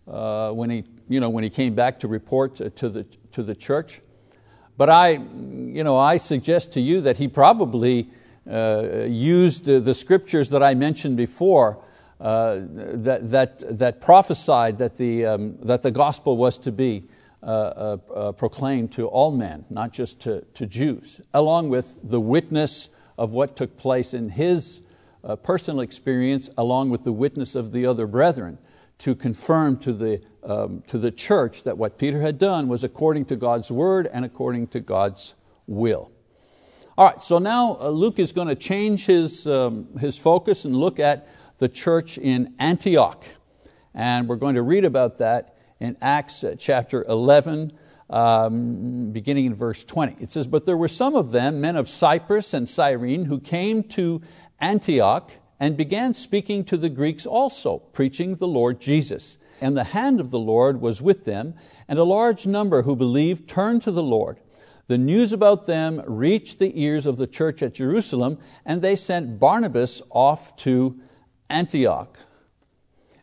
uh, 0.07 0.51
when, 0.51 0.69
he, 0.69 0.85
you 1.09 1.19
know, 1.19 1.29
when 1.29 1.43
he 1.43 1.49
came 1.49 1.75
back 1.75 1.99
to 1.99 2.07
report 2.07 2.55
to, 2.55 2.89
the, 2.89 3.03
to 3.33 3.43
the 3.43 3.55
church. 3.55 3.99
But 4.77 4.89
I, 4.89 5.09
you 5.09 5.83
know, 5.83 5.97
I 5.97 6.17
suggest 6.17 6.71
to 6.73 6.79
you 6.79 7.01
that 7.01 7.17
he 7.17 7.27
probably 7.27 8.09
uh, 8.49 9.05
used 9.09 9.65
the 9.65 9.93
scriptures 9.93 10.49
that 10.49 10.63
I 10.63 10.73
mentioned 10.73 11.17
before 11.17 11.83
uh, 12.23 12.61
that, 12.69 13.29
that, 13.31 13.77
that 13.77 13.99
prophesied 13.99 14.77
that 14.77 14.95
the, 14.95 15.25
um, 15.25 15.57
that 15.61 15.81
the 15.81 15.91
gospel 15.91 16.37
was 16.37 16.57
to 16.57 16.71
be 16.71 17.03
uh, 17.43 17.45
uh, 17.45 17.97
uh, 18.15 18.31
proclaimed 18.31 18.93
to 18.93 19.07
all 19.07 19.29
men, 19.29 19.65
not 19.69 19.91
just 19.91 20.21
to, 20.21 20.39
to 20.53 20.65
Jews, 20.65 21.19
along 21.33 21.67
with 21.67 21.99
the 22.01 22.21
witness 22.21 22.87
of 23.17 23.31
what 23.31 23.57
took 23.57 23.75
place 23.75 24.13
in 24.13 24.29
his 24.29 24.79
uh, 25.25 25.35
personal 25.35 25.81
experience, 25.81 26.49
along 26.57 26.91
with 26.91 27.03
the 27.03 27.11
witness 27.11 27.55
of 27.55 27.73
the 27.73 27.85
other 27.85 28.07
brethren, 28.07 28.57
to 28.99 29.15
confirm 29.15 29.75
to 29.79 29.91
the, 29.91 30.21
um, 30.43 30.81
to 30.87 30.97
the 30.97 31.11
church 31.11 31.63
that 31.63 31.77
what 31.77 31.97
Peter 31.97 32.21
had 32.21 32.39
done 32.39 32.69
was 32.69 32.85
according 32.85 33.25
to 33.25 33.35
God's 33.35 33.69
word 33.69 34.07
and 34.13 34.23
according 34.23 34.67
to 34.67 34.79
God's 34.79 35.35
will. 35.67 36.09
All 36.97 37.05
right, 37.05 37.21
so 37.21 37.37
now 37.37 37.77
Luke 37.89 38.17
is 38.17 38.31
going 38.31 38.47
to 38.47 38.55
change 38.55 39.07
his, 39.07 39.45
um, 39.45 39.87
his 39.97 40.17
focus 40.17 40.63
and 40.63 40.73
look 40.73 41.01
at 41.01 41.27
the 41.57 41.69
church 41.69 42.17
in 42.17 42.53
Antioch. 42.59 43.25
And 43.93 44.27
we're 44.27 44.37
going 44.37 44.55
to 44.55 44.61
read 44.61 44.85
about 44.85 45.17
that 45.17 45.57
in 45.79 45.97
Acts 46.01 46.43
uh, 46.43 46.55
chapter 46.57 47.05
11, 47.07 47.73
um, 48.09 49.11
beginning 49.11 49.45
in 49.45 49.55
verse 49.55 49.83
20. 49.83 50.17
It 50.19 50.31
says, 50.31 50.47
But 50.47 50.65
there 50.65 50.77
were 50.77 50.87
some 50.87 51.15
of 51.15 51.31
them, 51.31 51.61
men 51.61 51.75
of 51.75 51.87
Cyprus 51.89 52.53
and 52.53 52.67
Cyrene, 52.67 53.25
who 53.25 53.39
came 53.39 53.83
to 53.89 54.21
Antioch 54.59 55.31
and 55.59 55.77
began 55.77 56.13
speaking 56.13 56.63
to 56.65 56.77
the 56.77 56.89
Greeks 56.89 57.25
also, 57.25 57.77
preaching 57.77 58.35
the 58.35 58.47
Lord 58.47 58.81
Jesus. 58.81 59.37
And 59.61 59.77
the 59.77 59.85
hand 59.85 60.19
of 60.19 60.31
the 60.31 60.39
Lord 60.39 60.81
was 60.81 61.01
with 61.01 61.23
them, 61.23 61.53
and 61.87 61.99
a 61.99 62.03
large 62.03 62.47
number 62.47 62.81
who 62.81 62.95
believed 62.95 63.47
turned 63.47 63.81
to 63.83 63.91
the 63.91 64.03
Lord. 64.03 64.39
The 64.87 64.97
news 64.97 65.31
about 65.31 65.65
them 65.65 66.01
reached 66.05 66.59
the 66.59 66.81
ears 66.81 67.05
of 67.05 67.17
the 67.17 67.27
church 67.27 67.61
at 67.61 67.73
Jerusalem, 67.73 68.39
and 68.65 68.81
they 68.81 68.95
sent 68.95 69.39
Barnabas 69.39 70.01
off 70.09 70.55
to 70.57 70.99
Antioch. 71.53 72.19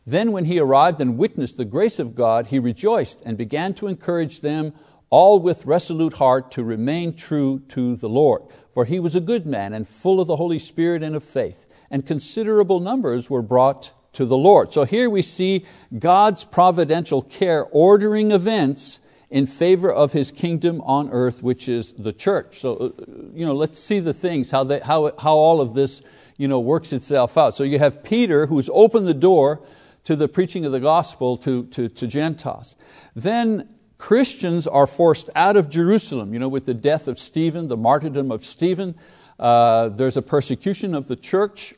Then 0.06 0.32
when 0.32 0.46
he 0.46 0.58
arrived 0.58 1.00
and 1.00 1.18
witnessed 1.18 1.56
the 1.56 1.64
grace 1.64 1.98
of 1.98 2.14
God, 2.14 2.46
he 2.46 2.58
rejoiced 2.58 3.20
and 3.24 3.36
began 3.36 3.74
to 3.74 3.86
encourage 3.86 4.40
them 4.40 4.72
all 5.10 5.40
with 5.40 5.66
resolute 5.66 6.14
heart 6.14 6.50
to 6.52 6.64
remain 6.64 7.14
true 7.14 7.60
to 7.68 7.96
the 7.96 8.08
Lord. 8.08 8.42
For 8.72 8.84
he 8.84 9.00
was 9.00 9.14
a 9.14 9.20
good 9.20 9.44
man 9.44 9.74
and 9.74 9.86
full 9.86 10.20
of 10.20 10.28
the 10.28 10.36
Holy 10.36 10.58
Spirit 10.58 11.02
and 11.02 11.16
of 11.16 11.24
faith, 11.24 11.66
and 11.90 12.06
considerable 12.06 12.80
numbers 12.80 13.28
were 13.28 13.42
brought 13.42 13.92
to 14.12 14.24
the 14.24 14.36
Lord. 14.36 14.72
So 14.72 14.84
here 14.84 15.10
we 15.10 15.22
see 15.22 15.64
God's 15.98 16.44
providential 16.44 17.22
care 17.22 17.66
ordering 17.70 18.30
events 18.30 19.00
in 19.28 19.46
favor 19.46 19.92
of 19.92 20.12
His 20.12 20.30
kingdom 20.30 20.80
on 20.82 21.10
earth, 21.10 21.42
which 21.42 21.68
is 21.68 21.92
the 21.92 22.12
church. 22.12 22.58
So 22.58 22.74
uh, 22.74 22.90
you 23.34 23.46
know, 23.46 23.54
let's 23.54 23.78
see 23.78 24.00
the 24.00 24.14
things, 24.14 24.50
how, 24.50 24.64
they, 24.64 24.80
how, 24.80 25.12
how 25.18 25.34
all 25.34 25.60
of 25.60 25.74
this 25.74 26.02
you 26.40 26.48
know, 26.48 26.58
works 26.58 26.94
itself 26.94 27.36
out. 27.36 27.54
So 27.54 27.64
you 27.64 27.78
have 27.78 28.02
Peter 28.02 28.46
who's 28.46 28.70
opened 28.72 29.06
the 29.06 29.12
door 29.12 29.60
to 30.04 30.16
the 30.16 30.26
preaching 30.26 30.64
of 30.64 30.72
the 30.72 30.80
gospel 30.80 31.36
to, 31.36 31.66
to, 31.66 31.90
to 31.90 32.06
Gentiles. 32.06 32.74
Then 33.14 33.74
Christians 33.98 34.66
are 34.66 34.86
forced 34.86 35.28
out 35.36 35.58
of 35.58 35.68
Jerusalem, 35.68 36.32
you 36.32 36.38
know, 36.38 36.48
with 36.48 36.64
the 36.64 36.72
death 36.72 37.08
of 37.08 37.18
Stephen, 37.18 37.68
the 37.68 37.76
martyrdom 37.76 38.32
of 38.32 38.46
Stephen. 38.46 38.94
Uh, 39.38 39.90
there's 39.90 40.16
a 40.16 40.22
persecution 40.22 40.94
of 40.94 41.08
the 41.08 41.16
church. 41.16 41.74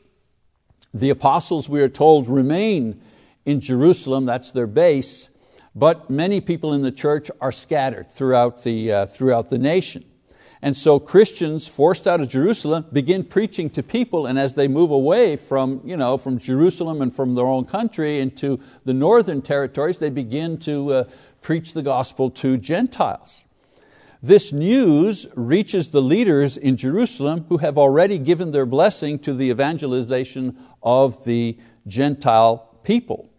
The 0.93 1.09
apostles, 1.09 1.67
we 1.67 1.81
are 1.81 1.89
told, 1.89 2.29
remain 2.29 3.01
in 3.45 3.59
Jerusalem, 3.59 4.25
that's 4.25 4.53
their 4.53 4.67
base, 4.67 5.27
but 5.75 6.09
many 6.09 6.39
people 6.39 6.71
in 6.71 6.83
the 6.83 6.91
church 6.91 7.29
are 7.41 7.51
scattered 7.51 8.09
throughout 8.09 8.63
the, 8.63 8.93
uh, 8.93 9.05
throughout 9.07 9.49
the 9.49 9.59
nation. 9.59 10.05
And 10.63 10.77
so 10.77 10.97
Christians 10.97 11.67
forced 11.67 12.07
out 12.07 12.21
of 12.21 12.29
Jerusalem 12.29 12.85
begin 12.93 13.25
preaching 13.25 13.69
to 13.71 13.83
people, 13.83 14.25
and 14.25 14.39
as 14.39 14.55
they 14.55 14.69
move 14.69 14.91
away 14.91 15.35
from, 15.35 15.81
you 15.83 15.97
know, 15.97 16.17
from 16.17 16.39
Jerusalem 16.39 17.01
and 17.01 17.13
from 17.13 17.35
their 17.35 17.45
own 17.45 17.65
country 17.65 18.21
into 18.21 18.61
the 18.85 18.93
northern 18.93 19.41
territories, 19.41 19.99
they 19.99 20.09
begin 20.09 20.57
to 20.59 20.93
uh, 20.93 21.03
preach 21.41 21.73
the 21.73 21.81
gospel 21.81 22.29
to 22.29 22.57
Gentiles. 22.57 23.43
This 24.21 24.53
news 24.53 25.27
reaches 25.35 25.89
the 25.89 26.01
leaders 26.01 26.55
in 26.55 26.77
Jerusalem 26.77 27.45
who 27.49 27.57
have 27.57 27.77
already 27.77 28.17
given 28.17 28.51
their 28.51 28.65
blessing 28.65 29.19
to 29.19 29.33
the 29.33 29.49
evangelization 29.49 30.57
of 30.81 31.25
the 31.25 31.57
Gentile 31.87 32.69
people. 32.85 33.29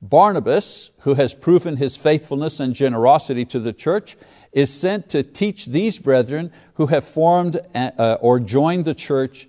Barnabas, 0.00 0.90
who 1.00 1.14
has 1.14 1.34
proven 1.34 1.78
his 1.78 1.96
faithfulness 1.96 2.60
and 2.60 2.72
generosity 2.72 3.44
to 3.46 3.58
the 3.58 3.72
church, 3.72 4.16
is 4.58 4.74
sent 4.74 5.08
to 5.08 5.22
teach 5.22 5.66
these 5.66 6.00
brethren 6.00 6.50
who 6.74 6.86
have 6.86 7.06
formed 7.06 7.60
uh, 7.76 8.18
or 8.20 8.40
joined 8.40 8.84
the 8.84 8.94
church 8.94 9.46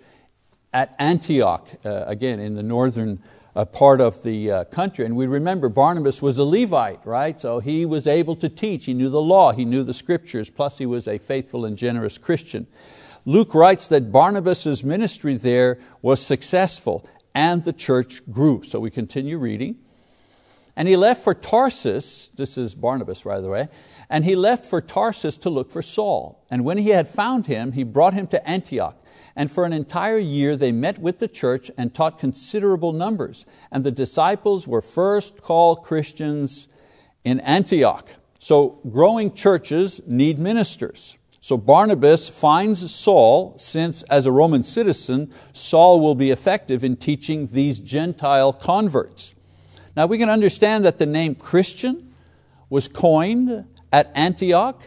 at 0.72 0.96
Antioch, 1.00 1.68
uh, 1.84 2.04
again 2.06 2.40
in 2.40 2.54
the 2.54 2.62
northern 2.62 3.20
uh, 3.56 3.66
part 3.66 4.02
of 4.02 4.22
the 4.22 4.52
uh, 4.52 4.64
country. 4.66 5.06
And 5.06 5.16
we 5.16 5.26
remember 5.26 5.68
Barnabas 5.68 6.22
was 6.22 6.38
a 6.38 6.44
Levite, 6.44 7.04
right? 7.08 7.40
So 7.40 7.60
he 7.60 7.88
was 7.88 8.06
able 8.06 8.36
to 8.36 8.50
teach. 8.50 8.86
He 8.86 8.94
knew 8.94 9.10
the 9.10 9.20
law, 9.20 9.52
he 9.52 9.66
knew 9.66 9.84
the 9.84 9.96
scriptures, 9.96 10.52
plus 10.52 10.78
he 10.78 10.86
was 10.86 11.08
a 11.08 11.18
faithful 11.18 11.66
and 11.66 11.76
generous 11.76 12.20
Christian. 12.20 12.68
Luke 13.26 13.56
writes 13.56 13.88
that 13.88 14.12
Barnabas' 14.12 14.84
ministry 14.84 15.36
there 15.38 15.80
was 16.04 16.24
successful 16.24 17.10
and 17.34 17.64
the 17.64 17.74
church 17.74 18.22
grew. 18.30 18.62
So 18.62 18.80
we 18.80 18.92
continue 18.92 19.40
reading. 19.40 19.80
And 20.80 20.88
he 20.88 20.96
left 20.96 21.24
for 21.26 21.34
Tarsus, 21.34 22.30
this 22.30 22.58
is 22.58 22.74
Barnabas, 22.74 23.24
by 23.24 23.42
the 23.42 23.50
way, 23.50 23.68
and 24.10 24.26
he 24.26 24.36
left 24.36 24.66
for 24.66 24.82
Tarsus 24.82 25.38
to 25.38 25.50
look 25.50 25.72
for 25.72 25.82
Saul. 25.82 26.44
And 26.50 26.66
when 26.66 26.80
he 26.80 26.90
had 26.90 27.08
found 27.08 27.46
him, 27.46 27.74
he 27.74 27.84
brought 27.84 28.14
him 28.14 28.28
to 28.28 28.50
Antioch. 28.50 28.98
And 29.36 29.52
for 29.52 29.66
an 29.66 29.74
entire 29.74 30.18
year 30.18 30.56
they 30.56 30.72
met 30.72 30.98
with 30.98 31.20
the 31.20 31.28
church 31.28 31.70
and 31.78 31.94
taught 31.94 32.20
considerable 32.20 32.92
numbers. 32.92 33.46
And 33.72 33.84
the 33.84 33.92
disciples 33.92 34.68
were 34.68 34.82
first 34.82 35.42
called 35.42 35.84
Christians 35.84 36.68
in 37.24 37.40
Antioch. 37.42 38.10
So 38.40 38.80
growing 38.90 39.34
churches 39.34 40.02
need 40.08 40.40
ministers. 40.40 41.18
So 41.42 41.58
Barnabas 41.58 42.28
finds 42.28 42.94
Saul, 42.94 43.56
since 43.58 44.04
as 44.04 44.26
a 44.26 44.32
Roman 44.32 44.64
citizen, 44.64 45.34
Saul 45.54 46.02
will 46.02 46.16
be 46.16 46.32
effective 46.32 46.84
in 46.84 46.98
teaching 46.98 47.48
these 47.48 47.80
Gentile 47.80 48.52
converts. 48.52 49.36
Now 49.96 50.06
we 50.06 50.18
can 50.18 50.30
understand 50.30 50.84
that 50.86 50.98
the 50.98 51.06
name 51.06 51.36
Christian 51.36 52.14
was 52.70 52.88
coined 52.88 53.66
at 53.92 54.12
Antioch, 54.16 54.84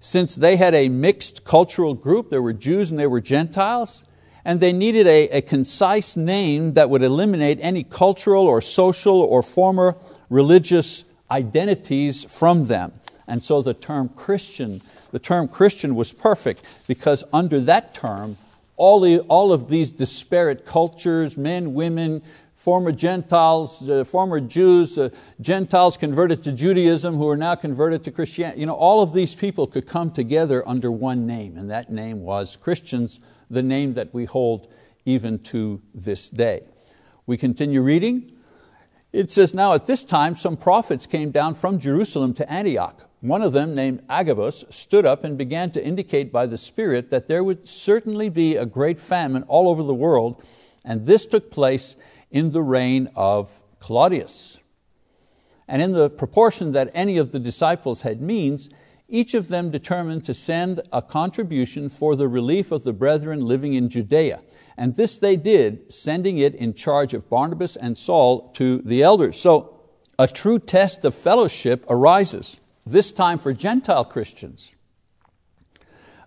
since 0.00 0.34
they 0.36 0.56
had 0.56 0.74
a 0.74 0.88
mixed 0.88 1.44
cultural 1.44 1.94
group, 1.94 2.28
there 2.30 2.42
were 2.42 2.52
Jews 2.52 2.90
and 2.90 2.98
there 2.98 3.08
were 3.08 3.20
Gentiles, 3.20 4.04
and 4.44 4.60
they 4.60 4.72
needed 4.72 5.06
a, 5.06 5.28
a 5.28 5.42
concise 5.42 6.16
name 6.16 6.72
that 6.72 6.90
would 6.90 7.02
eliminate 7.02 7.58
any 7.60 7.84
cultural 7.84 8.46
or 8.46 8.60
social 8.60 9.20
or 9.20 9.42
former 9.42 9.96
religious 10.28 11.04
identities 11.30 12.24
from 12.24 12.66
them. 12.66 12.92
And 13.28 13.42
so 13.42 13.62
the 13.62 13.74
term 13.74 14.08
Christian, 14.08 14.82
the 15.12 15.18
term 15.18 15.48
Christian 15.48 15.94
was 15.94 16.12
perfect 16.12 16.64
because 16.88 17.22
under 17.32 17.60
that 17.60 17.94
term, 17.94 18.36
all, 18.76 19.06
all 19.28 19.52
of 19.52 19.68
these 19.68 19.92
disparate 19.92 20.66
cultures, 20.66 21.36
men, 21.36 21.74
women, 21.74 22.22
former 22.62 22.92
Gentiles, 22.92 23.88
uh, 23.88 24.04
former 24.04 24.38
Jews, 24.38 24.96
uh, 24.96 25.08
Gentiles 25.40 25.96
converted 25.96 26.44
to 26.44 26.52
Judaism 26.52 27.16
who 27.16 27.28
are 27.28 27.36
now 27.36 27.56
converted 27.56 28.04
to 28.04 28.12
Christianity. 28.12 28.60
You 28.60 28.66
know, 28.66 28.74
all 28.74 29.02
of 29.02 29.12
these 29.12 29.34
people 29.34 29.66
could 29.66 29.84
come 29.84 30.12
together 30.12 30.62
under 30.68 30.92
one 30.92 31.26
name, 31.26 31.58
and 31.58 31.68
that 31.72 31.90
name 31.90 32.20
was 32.20 32.54
Christians, 32.54 33.18
the 33.50 33.64
name 33.64 33.94
that 33.94 34.14
we 34.14 34.26
hold 34.26 34.72
even 35.04 35.40
to 35.40 35.82
this 35.92 36.30
day. 36.30 36.62
We 37.26 37.36
continue 37.36 37.82
reading. 37.82 38.30
It 39.12 39.28
says, 39.28 39.54
Now 39.54 39.74
at 39.74 39.86
this 39.86 40.04
time 40.04 40.36
some 40.36 40.56
prophets 40.56 41.04
came 41.04 41.32
down 41.32 41.54
from 41.54 41.80
Jerusalem 41.80 42.32
to 42.34 42.48
Antioch. 42.48 43.10
One 43.22 43.42
of 43.42 43.52
them, 43.52 43.74
named 43.74 44.04
Agabus, 44.08 44.62
stood 44.70 45.04
up 45.04 45.24
and 45.24 45.36
began 45.36 45.72
to 45.72 45.84
indicate 45.84 46.30
by 46.30 46.46
the 46.46 46.58
Spirit 46.58 47.10
that 47.10 47.26
there 47.26 47.42
would 47.42 47.66
certainly 47.66 48.28
be 48.28 48.54
a 48.54 48.66
great 48.66 49.00
famine 49.00 49.42
all 49.48 49.68
over 49.68 49.82
the 49.82 49.92
world, 49.92 50.40
and 50.84 51.06
this 51.06 51.26
took 51.26 51.50
place 51.50 51.96
in 52.32 52.50
the 52.50 52.62
reign 52.62 53.08
of 53.14 53.62
Claudius. 53.78 54.58
And 55.68 55.80
in 55.80 55.92
the 55.92 56.10
proportion 56.10 56.72
that 56.72 56.90
any 56.92 57.16
of 57.18 57.30
the 57.30 57.38
disciples 57.38 58.02
had 58.02 58.20
means, 58.20 58.68
each 59.08 59.34
of 59.34 59.48
them 59.48 59.70
determined 59.70 60.24
to 60.24 60.34
send 60.34 60.80
a 60.92 61.02
contribution 61.02 61.88
for 61.88 62.16
the 62.16 62.28
relief 62.28 62.72
of 62.72 62.82
the 62.82 62.92
brethren 62.92 63.44
living 63.46 63.74
in 63.74 63.88
Judea. 63.88 64.40
And 64.76 64.96
this 64.96 65.18
they 65.18 65.36
did, 65.36 65.92
sending 65.92 66.38
it 66.38 66.54
in 66.54 66.74
charge 66.74 67.12
of 67.12 67.28
Barnabas 67.28 67.76
and 67.76 67.96
Saul 67.96 68.48
to 68.52 68.78
the 68.78 69.02
elders. 69.02 69.38
So 69.38 69.80
a 70.18 70.26
true 70.26 70.58
test 70.58 71.04
of 71.04 71.14
fellowship 71.14 71.84
arises, 71.88 72.60
this 72.86 73.12
time 73.12 73.38
for 73.38 73.52
Gentile 73.52 74.04
Christians. 74.04 74.74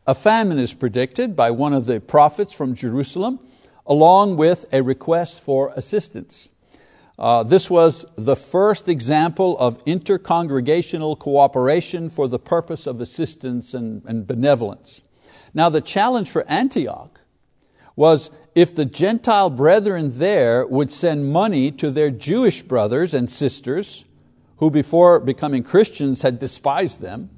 A 0.08 0.14
famine 0.14 0.60
is 0.60 0.76
predicted 0.76 1.36
by 1.36 1.50
one 1.50 1.74
of 1.74 1.86
the 1.86 2.00
prophets 2.00 2.54
from 2.54 2.76
Jerusalem, 2.76 3.40
along 3.86 4.38
with 4.38 4.66
a 4.72 4.82
request 4.82 5.40
for 5.40 5.72
assistance. 5.76 6.50
Uh, 7.18 7.44
this 7.44 7.70
was 7.70 8.06
the 8.18 8.36
first 8.36 8.90
example 8.90 9.58
of 9.58 9.84
intercongregational 9.86 11.18
cooperation 11.18 12.10
for 12.10 12.28
the 12.28 12.40
purpose 12.40 12.86
of 12.86 13.00
assistance 13.00 13.74
and, 13.74 14.04
and 14.06 14.28
benevolence. 14.28 15.02
Now 15.54 15.70
the 15.70 15.82
challenge 15.82 16.30
for 16.30 16.46
Antioch 16.50 17.22
was 17.96 18.30
if 18.56 18.76
the 18.76 18.86
Gentile 18.86 19.50
brethren 19.50 20.18
there 20.20 20.66
would 20.68 20.92
send 20.92 21.32
money 21.32 21.72
to 21.72 21.90
their 21.92 22.10
Jewish 22.10 22.62
brothers 22.62 23.14
and 23.14 23.30
sisters, 23.30 24.04
who 24.58 24.70
before 24.70 25.20
becoming 25.20 25.64
Christians 25.64 26.22
had 26.22 26.40
despised 26.40 27.02
them, 27.02 27.30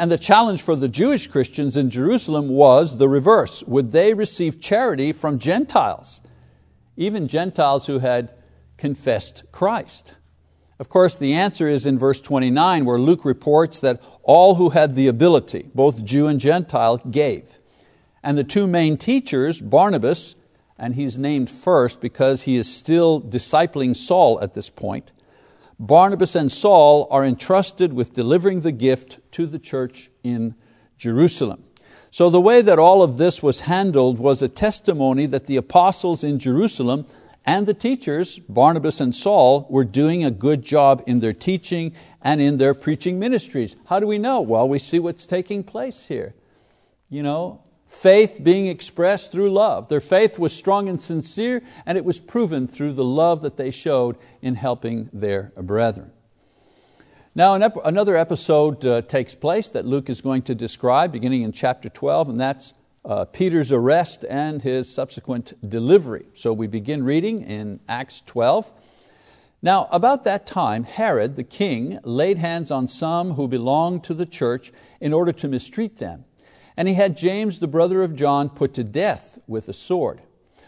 and 0.00 0.10
the 0.10 0.16
challenge 0.16 0.62
for 0.62 0.76
the 0.76 0.88
Jewish 0.88 1.26
Christians 1.26 1.76
in 1.76 1.90
Jerusalem 1.90 2.48
was 2.48 2.96
the 2.96 3.06
reverse. 3.06 3.62
Would 3.64 3.92
they 3.92 4.14
receive 4.14 4.58
charity 4.58 5.12
from 5.12 5.38
Gentiles, 5.38 6.22
even 6.96 7.28
Gentiles 7.28 7.86
who 7.86 7.98
had 7.98 8.32
confessed 8.78 9.44
Christ? 9.52 10.14
Of 10.78 10.88
course, 10.88 11.18
the 11.18 11.34
answer 11.34 11.68
is 11.68 11.84
in 11.84 11.98
verse 11.98 12.22
29, 12.22 12.86
where 12.86 12.98
Luke 12.98 13.26
reports 13.26 13.78
that 13.80 14.00
all 14.22 14.54
who 14.54 14.70
had 14.70 14.94
the 14.94 15.06
ability, 15.06 15.68
both 15.74 16.02
Jew 16.02 16.28
and 16.28 16.40
Gentile, 16.40 16.96
gave. 16.96 17.58
And 18.22 18.38
the 18.38 18.42
two 18.42 18.66
main 18.66 18.96
teachers, 18.96 19.60
Barnabas, 19.60 20.34
and 20.78 20.94
he's 20.94 21.18
named 21.18 21.50
first 21.50 22.00
because 22.00 22.42
he 22.42 22.56
is 22.56 22.74
still 22.74 23.20
discipling 23.20 23.94
Saul 23.94 24.40
at 24.40 24.54
this 24.54 24.70
point, 24.70 25.12
Barnabas 25.80 26.34
and 26.34 26.52
Saul 26.52 27.08
are 27.10 27.24
entrusted 27.24 27.94
with 27.94 28.12
delivering 28.12 28.60
the 28.60 28.70
gift 28.70 29.18
to 29.32 29.46
the 29.46 29.58
church 29.58 30.10
in 30.22 30.54
Jerusalem. 30.98 31.64
So 32.10 32.28
the 32.28 32.40
way 32.40 32.60
that 32.60 32.78
all 32.78 33.02
of 33.02 33.16
this 33.16 33.42
was 33.42 33.60
handled 33.60 34.18
was 34.18 34.42
a 34.42 34.48
testimony 34.48 35.24
that 35.24 35.46
the 35.46 35.56
apostles 35.56 36.22
in 36.22 36.38
Jerusalem 36.38 37.06
and 37.46 37.66
the 37.66 37.72
teachers, 37.72 38.38
Barnabas 38.40 39.00
and 39.00 39.14
Saul, 39.14 39.66
were 39.70 39.84
doing 39.84 40.22
a 40.22 40.30
good 40.30 40.62
job 40.62 41.02
in 41.06 41.20
their 41.20 41.32
teaching 41.32 41.94
and 42.20 42.42
in 42.42 42.58
their 42.58 42.74
preaching 42.74 43.18
ministries. 43.18 43.74
How 43.86 44.00
do 44.00 44.06
we 44.06 44.18
know? 44.18 44.42
Well, 44.42 44.68
we 44.68 44.78
see 44.78 44.98
what's 44.98 45.24
taking 45.24 45.64
place 45.64 46.04
here. 46.04 46.34
You 47.08 47.22
know, 47.22 47.62
faith 47.90 48.38
being 48.40 48.68
expressed 48.68 49.32
through 49.32 49.50
love. 49.50 49.88
Their 49.88 50.00
faith 50.00 50.38
was 50.38 50.56
strong 50.56 50.88
and 50.88 51.02
sincere, 51.02 51.60
and 51.84 51.98
it 51.98 52.04
was 52.04 52.20
proven 52.20 52.68
through 52.68 52.92
the 52.92 53.04
love 53.04 53.42
that 53.42 53.56
they 53.56 53.72
showed 53.72 54.16
in 54.40 54.54
helping 54.54 55.10
their 55.12 55.52
brethren. 55.56 56.12
Now, 57.34 57.54
another 57.54 58.16
episode 58.16 58.84
uh, 58.84 59.02
takes 59.02 59.34
place 59.34 59.68
that 59.68 59.86
Luke 59.86 60.08
is 60.08 60.20
going 60.20 60.42
to 60.42 60.54
describe 60.54 61.10
beginning 61.10 61.42
in 61.42 61.50
chapter 61.50 61.88
12, 61.88 62.28
and 62.28 62.40
that's 62.40 62.74
uh, 63.04 63.24
Peter's 63.24 63.72
arrest 63.72 64.24
and 64.30 64.62
his 64.62 64.92
subsequent 64.92 65.54
delivery. 65.68 66.26
So 66.34 66.52
we 66.52 66.68
begin 66.68 67.02
reading 67.02 67.42
in 67.42 67.80
Acts 67.88 68.22
12. 68.24 68.72
Now, 69.62 69.88
about 69.90 70.22
that 70.24 70.46
time, 70.46 70.84
Herod 70.84 71.34
the 71.34 71.44
king 71.44 71.98
laid 72.04 72.38
hands 72.38 72.70
on 72.70 72.86
some 72.86 73.32
who 73.32 73.48
belonged 73.48 74.04
to 74.04 74.14
the 74.14 74.26
church 74.26 74.72
in 75.00 75.12
order 75.12 75.32
to 75.32 75.48
mistreat 75.48 75.96
them. 75.96 76.24
And 76.80 76.88
he 76.88 76.94
had 76.94 77.14
James, 77.14 77.58
the 77.58 77.68
brother 77.68 78.02
of 78.02 78.16
John, 78.16 78.48
put 78.48 78.72
to 78.72 78.82
death 78.82 79.38
with 79.46 79.68
a 79.68 79.72
sword. 79.74 80.22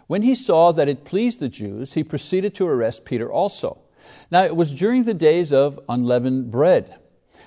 When 0.09 0.20
he 0.20 0.35
saw 0.35 0.70
that 0.70 0.87
it 0.87 1.07
pleased 1.07 1.40
the 1.40 1.48
Jews, 1.48 1.94
he 1.94 2.05
proceeded 2.05 2.55
to 2.57 2.68
arrest 2.68 3.07
Peter 3.07 3.33
also. 3.33 3.79
Now, 4.31 4.42
it 4.42 4.55
was 4.55 4.75
during 4.75 5.05
the 5.05 5.14
days 5.14 5.55
of 5.55 5.81
unleavened 5.88 6.51
bread. 6.51 6.98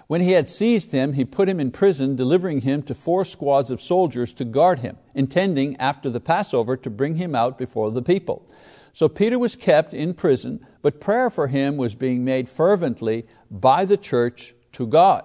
When 0.07 0.21
he 0.21 0.31
had 0.31 0.49
seized 0.49 0.91
him, 0.91 1.13
he 1.13 1.25
put 1.25 1.47
him 1.47 1.59
in 1.59 1.69
prison, 1.69 2.15
delivering 2.15 2.61
him 2.61 2.81
to 2.81 2.95
four 2.95 3.23
squads 3.23 3.69
of 3.69 3.79
soldiers 3.79 4.33
to 4.33 4.43
guard 4.43 4.79
him, 4.79 4.97
intending 5.13 5.77
after 5.77 6.09
the 6.09 6.19
Passover 6.19 6.75
to 6.75 6.89
bring 6.89 7.17
him 7.17 7.35
out 7.35 7.59
before 7.59 7.91
the 7.91 8.01
people. 8.01 8.49
So 8.93 9.07
Peter 9.07 9.37
was 9.37 9.55
kept 9.55 9.93
in 9.93 10.15
prison, 10.15 10.65
but 10.81 10.99
prayer 10.99 11.29
for 11.29 11.49
him 11.49 11.77
was 11.77 11.93
being 11.93 12.25
made 12.25 12.49
fervently 12.49 13.27
by 13.51 13.85
the 13.85 13.95
church 13.95 14.55
to 14.71 14.87
God. 14.87 15.23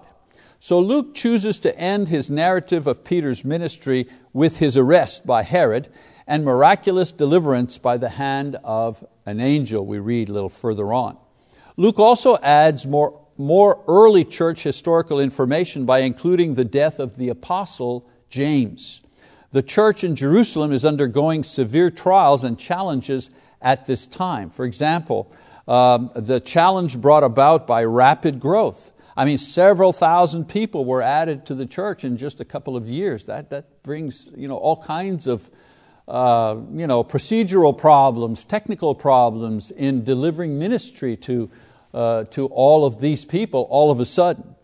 So 0.63 0.79
Luke 0.79 1.15
chooses 1.15 1.57
to 1.61 1.75
end 1.75 2.09
his 2.09 2.29
narrative 2.29 2.85
of 2.85 3.03
Peter's 3.03 3.43
ministry 3.43 4.07
with 4.31 4.59
his 4.59 4.77
arrest 4.77 5.25
by 5.25 5.41
Herod 5.41 5.89
and 6.27 6.45
miraculous 6.45 7.11
deliverance 7.11 7.79
by 7.79 7.97
the 7.97 8.09
hand 8.09 8.57
of 8.63 9.03
an 9.25 9.41
angel, 9.41 9.83
we 9.83 9.97
read 9.97 10.29
a 10.29 10.33
little 10.33 10.49
further 10.49 10.93
on. 10.93 11.17
Luke 11.77 11.97
also 11.97 12.37
adds 12.43 12.85
more 12.85 13.19
more 13.39 13.83
early 13.87 14.23
church 14.23 14.61
historical 14.61 15.19
information 15.19 15.87
by 15.87 16.01
including 16.01 16.53
the 16.53 16.63
death 16.63 16.99
of 16.99 17.15
the 17.15 17.29
apostle 17.29 18.07
James. 18.29 19.01
The 19.49 19.63
church 19.63 20.03
in 20.03 20.15
Jerusalem 20.15 20.71
is 20.71 20.85
undergoing 20.85 21.43
severe 21.43 21.89
trials 21.89 22.43
and 22.43 22.59
challenges 22.59 23.31
at 23.63 23.87
this 23.87 24.05
time. 24.05 24.51
For 24.51 24.63
example, 24.63 25.33
um, 25.67 26.11
the 26.13 26.39
challenge 26.39 27.01
brought 27.01 27.23
about 27.23 27.65
by 27.65 27.83
rapid 27.83 28.39
growth. 28.39 28.90
I 29.15 29.25
mean, 29.25 29.37
several 29.37 29.91
thousand 29.91 30.45
people 30.45 30.85
were 30.85 31.01
added 31.01 31.45
to 31.47 31.55
the 31.55 31.65
church 31.65 32.03
in 32.03 32.17
just 32.17 32.39
a 32.39 32.45
couple 32.45 32.77
of 32.77 32.89
years. 32.89 33.25
That, 33.25 33.49
that 33.49 33.83
brings 33.83 34.31
you 34.35 34.47
know, 34.47 34.57
all 34.57 34.77
kinds 34.77 35.27
of 35.27 35.49
uh, 36.07 36.55
you 36.73 36.87
know, 36.87 37.03
procedural 37.03 37.77
problems, 37.77 38.43
technical 38.43 38.95
problems 38.95 39.71
in 39.71 40.03
delivering 40.03 40.57
ministry 40.57 41.15
to 41.17 41.49
uh, 41.93 42.23
to 42.25 42.45
all 42.47 42.85
of 42.85 42.99
these 42.99 43.25
people 43.25 43.67
all 43.69 43.91
of 43.91 43.99
a 43.99 44.05
sudden. 44.05 44.55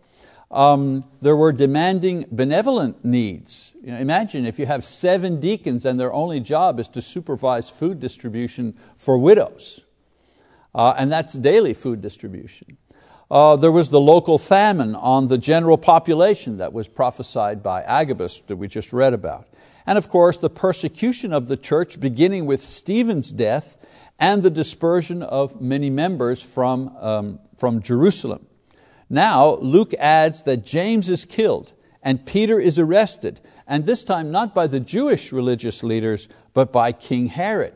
Um, 0.50 1.04
there 1.22 1.36
were 1.36 1.52
demanding 1.52 2.26
benevolent 2.32 3.04
needs. 3.04 3.74
You 3.84 3.92
know, 3.92 3.98
imagine 3.98 4.46
if 4.46 4.60
you 4.60 4.66
have 4.66 4.86
seven 4.86 5.42
deacons 5.42 5.86
and 5.86 6.00
their 6.00 6.14
only 6.14 6.40
job 6.40 6.80
is 6.80 6.88
to 6.90 7.02
supervise 7.02 7.70
food 7.70 8.00
distribution 8.00 8.78
for 8.96 9.18
widows. 9.18 9.84
Uh, 10.74 10.94
and 10.98 11.12
that's 11.12 11.34
daily 11.34 11.74
food 11.74 12.02
distribution. 12.02 12.78
Uh, 13.30 13.58
there 13.58 13.72
was 13.72 13.90
the 13.90 14.00
local 14.00 14.38
famine 14.38 14.96
on 14.96 15.28
the 15.28 15.38
general 15.38 15.78
population 15.78 16.58
that 16.58 16.72
was 16.72 16.88
prophesied 16.88 17.62
by 17.62 17.82
Agabus 17.84 18.42
that 18.42 18.56
we 18.56 18.68
just 18.68 18.94
read 18.94 19.13
about. 19.13 19.48
And 19.86 19.98
of 19.98 20.08
course, 20.08 20.38
the 20.38 20.50
persecution 20.50 21.34
of 21.34 21.48
the 21.48 21.58
church 21.58 22.00
beginning 22.00 22.46
with 22.46 22.62
Stephen's 22.62 23.32
death 23.32 23.78
and 24.20 24.44
the 24.44 24.50
dispersion 24.50 25.22
of 25.22 25.62
many 25.62 25.90
members 25.90 26.42
from, 26.42 26.96
um, 26.98 27.40
from 27.58 27.82
Jerusalem. 27.82 28.46
Now, 29.10 29.56
Luke 29.56 29.94
adds 29.96 30.44
that 30.44 30.66
James 30.66 31.10
is 31.10 31.26
killed 31.26 31.74
and 32.02 32.26
Peter 32.26 32.60
is 32.60 32.80
arrested, 32.80 33.42
and 33.68 33.86
this 33.86 34.04
time 34.04 34.32
not 34.32 34.56
by 34.56 34.68
the 34.68 34.80
Jewish 34.80 35.34
religious 35.34 35.84
leaders, 35.84 36.30
but 36.54 36.72
by 36.72 36.94
King 36.94 37.28
Herod. 37.28 37.76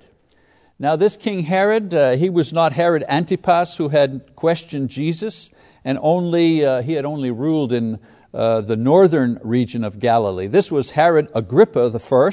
Now, 0.81 0.95
this 0.95 1.15
King 1.15 1.43
Herod, 1.43 1.93
uh, 1.93 2.15
he 2.15 2.27
was 2.31 2.51
not 2.53 2.73
Herod 2.73 3.03
Antipas 3.07 3.77
who 3.77 3.89
had 3.89 4.35
questioned 4.35 4.89
Jesus, 4.89 5.51
and 5.85 5.99
only, 6.01 6.65
uh, 6.65 6.81
he 6.81 6.93
had 6.93 7.05
only 7.05 7.29
ruled 7.29 7.71
in 7.71 7.99
uh, 8.33 8.61
the 8.61 8.77
northern 8.77 9.39
region 9.43 9.83
of 9.83 9.99
Galilee. 9.99 10.47
This 10.47 10.71
was 10.71 10.89
Herod 10.89 11.29
Agrippa 11.35 11.91
I, 11.93 12.31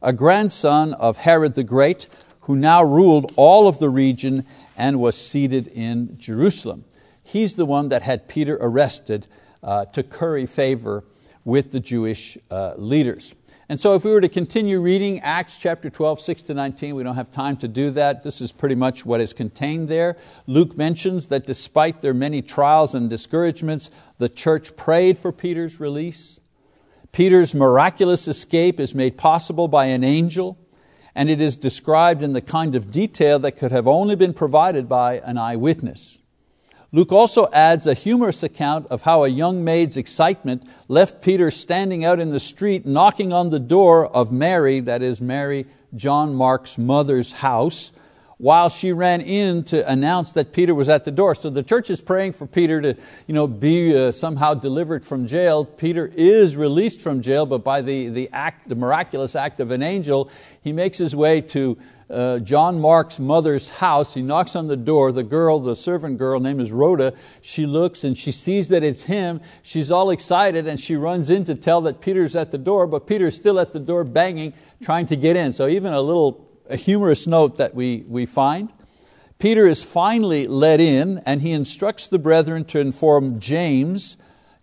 a 0.00 0.14
grandson 0.14 0.94
of 0.94 1.18
Herod 1.18 1.56
the 1.56 1.62
Great, 1.62 2.08
who 2.40 2.56
now 2.56 2.82
ruled 2.82 3.30
all 3.36 3.68
of 3.68 3.78
the 3.80 3.90
region 3.90 4.46
and 4.78 4.98
was 4.98 5.14
seated 5.14 5.66
in 5.66 6.16
Jerusalem. 6.16 6.86
He's 7.22 7.56
the 7.56 7.66
one 7.66 7.90
that 7.90 8.00
had 8.00 8.28
Peter 8.28 8.56
arrested 8.62 9.26
uh, 9.62 9.84
to 9.92 10.02
curry 10.02 10.46
favor 10.46 11.04
with 11.44 11.72
the 11.72 11.80
Jewish 11.80 12.38
uh, 12.50 12.72
leaders. 12.78 13.34
And 13.68 13.80
so, 13.80 13.94
if 13.94 14.04
we 14.04 14.10
were 14.10 14.20
to 14.20 14.28
continue 14.28 14.80
reading 14.80 15.20
Acts 15.20 15.56
chapter 15.56 15.88
12, 15.88 16.20
6 16.20 16.42
to 16.42 16.54
19, 16.54 16.94
we 16.94 17.02
don't 17.02 17.14
have 17.14 17.32
time 17.32 17.56
to 17.58 17.68
do 17.68 17.90
that. 17.92 18.22
This 18.22 18.40
is 18.42 18.52
pretty 18.52 18.74
much 18.74 19.06
what 19.06 19.22
is 19.22 19.32
contained 19.32 19.88
there. 19.88 20.16
Luke 20.46 20.76
mentions 20.76 21.28
that 21.28 21.46
despite 21.46 22.02
their 22.02 22.12
many 22.12 22.42
trials 22.42 22.94
and 22.94 23.08
discouragements, 23.08 23.90
the 24.18 24.28
church 24.28 24.76
prayed 24.76 25.16
for 25.16 25.32
Peter's 25.32 25.80
release. 25.80 26.40
Peter's 27.10 27.54
miraculous 27.54 28.28
escape 28.28 28.78
is 28.78 28.94
made 28.94 29.16
possible 29.16 29.68
by 29.68 29.86
an 29.86 30.04
angel 30.04 30.58
and 31.14 31.30
it 31.30 31.40
is 31.40 31.56
described 31.56 32.22
in 32.22 32.32
the 32.32 32.40
kind 32.40 32.74
of 32.74 32.90
detail 32.90 33.38
that 33.38 33.52
could 33.52 33.70
have 33.72 33.86
only 33.86 34.16
been 34.16 34.34
provided 34.34 34.88
by 34.88 35.20
an 35.20 35.38
eyewitness. 35.38 36.18
Luke 36.94 37.10
also 37.10 37.48
adds 37.52 37.88
a 37.88 37.94
humorous 37.94 38.44
account 38.44 38.86
of 38.86 39.02
how 39.02 39.24
a 39.24 39.28
young 39.28 39.64
maid's 39.64 39.96
excitement 39.96 40.62
left 40.86 41.20
Peter 41.20 41.50
standing 41.50 42.04
out 42.04 42.20
in 42.20 42.30
the 42.30 42.38
street 42.38 42.86
knocking 42.86 43.32
on 43.32 43.50
the 43.50 43.58
door 43.58 44.06
of 44.06 44.30
Mary, 44.30 44.78
that 44.78 45.02
is 45.02 45.20
Mary, 45.20 45.66
John 45.96 46.36
Mark's 46.36 46.78
mother's 46.78 47.32
house, 47.32 47.90
while 48.38 48.68
she 48.68 48.92
ran 48.92 49.20
in 49.20 49.64
to 49.64 49.90
announce 49.90 50.30
that 50.34 50.52
Peter 50.52 50.72
was 50.72 50.88
at 50.88 51.04
the 51.04 51.10
door. 51.10 51.34
So 51.34 51.50
the 51.50 51.64
church 51.64 51.90
is 51.90 52.00
praying 52.00 52.34
for 52.34 52.46
Peter 52.46 52.80
to 52.80 52.96
you 53.26 53.34
know, 53.34 53.48
be 53.48 53.96
uh, 53.96 54.12
somehow 54.12 54.54
delivered 54.54 55.04
from 55.04 55.26
jail. 55.26 55.64
Peter 55.64 56.12
is 56.14 56.54
released 56.54 57.00
from 57.02 57.22
jail, 57.22 57.44
but 57.44 57.64
by 57.64 57.82
the, 57.82 58.08
the, 58.08 58.30
act, 58.32 58.68
the 58.68 58.76
miraculous 58.76 59.34
act 59.34 59.58
of 59.58 59.72
an 59.72 59.82
angel, 59.82 60.30
he 60.62 60.72
makes 60.72 60.98
his 60.98 61.16
way 61.16 61.40
to 61.40 61.76
uh, 62.10 62.38
John 62.40 62.80
Mark's 62.80 63.18
mother's 63.18 63.68
house. 63.68 64.14
He 64.14 64.22
knocks 64.22 64.54
on 64.54 64.66
the 64.66 64.76
door. 64.76 65.12
The 65.12 65.22
girl, 65.22 65.60
the 65.60 65.76
servant 65.76 66.18
girl, 66.18 66.40
name 66.40 66.60
is 66.60 66.72
Rhoda, 66.72 67.14
she 67.40 67.66
looks 67.66 68.04
and 68.04 68.16
she 68.16 68.32
sees 68.32 68.68
that 68.68 68.82
it's 68.82 69.04
him. 69.04 69.40
She's 69.62 69.90
all 69.90 70.10
excited 70.10 70.66
and 70.66 70.78
she 70.78 70.96
runs 70.96 71.30
in 71.30 71.44
to 71.44 71.54
tell 71.54 71.80
that 71.82 72.00
Peter's 72.00 72.36
at 72.36 72.50
the 72.50 72.58
door, 72.58 72.86
but 72.86 73.06
Peter's 73.06 73.36
still 73.36 73.58
at 73.58 73.72
the 73.72 73.80
door 73.80 74.04
banging, 74.04 74.52
trying 74.82 75.06
to 75.06 75.16
get 75.16 75.36
in. 75.36 75.52
So 75.52 75.68
even 75.68 75.92
a 75.92 76.00
little 76.00 76.50
a 76.68 76.76
humorous 76.76 77.26
note 77.26 77.56
that 77.56 77.74
we, 77.74 78.04
we 78.08 78.26
find. 78.26 78.72
Peter 79.38 79.66
is 79.66 79.82
finally 79.82 80.46
let 80.46 80.80
in 80.80 81.18
and 81.26 81.42
he 81.42 81.52
instructs 81.52 82.06
the 82.06 82.18
brethren 82.18 82.64
to 82.64 82.78
inform 82.78 83.40
James, 83.40 84.16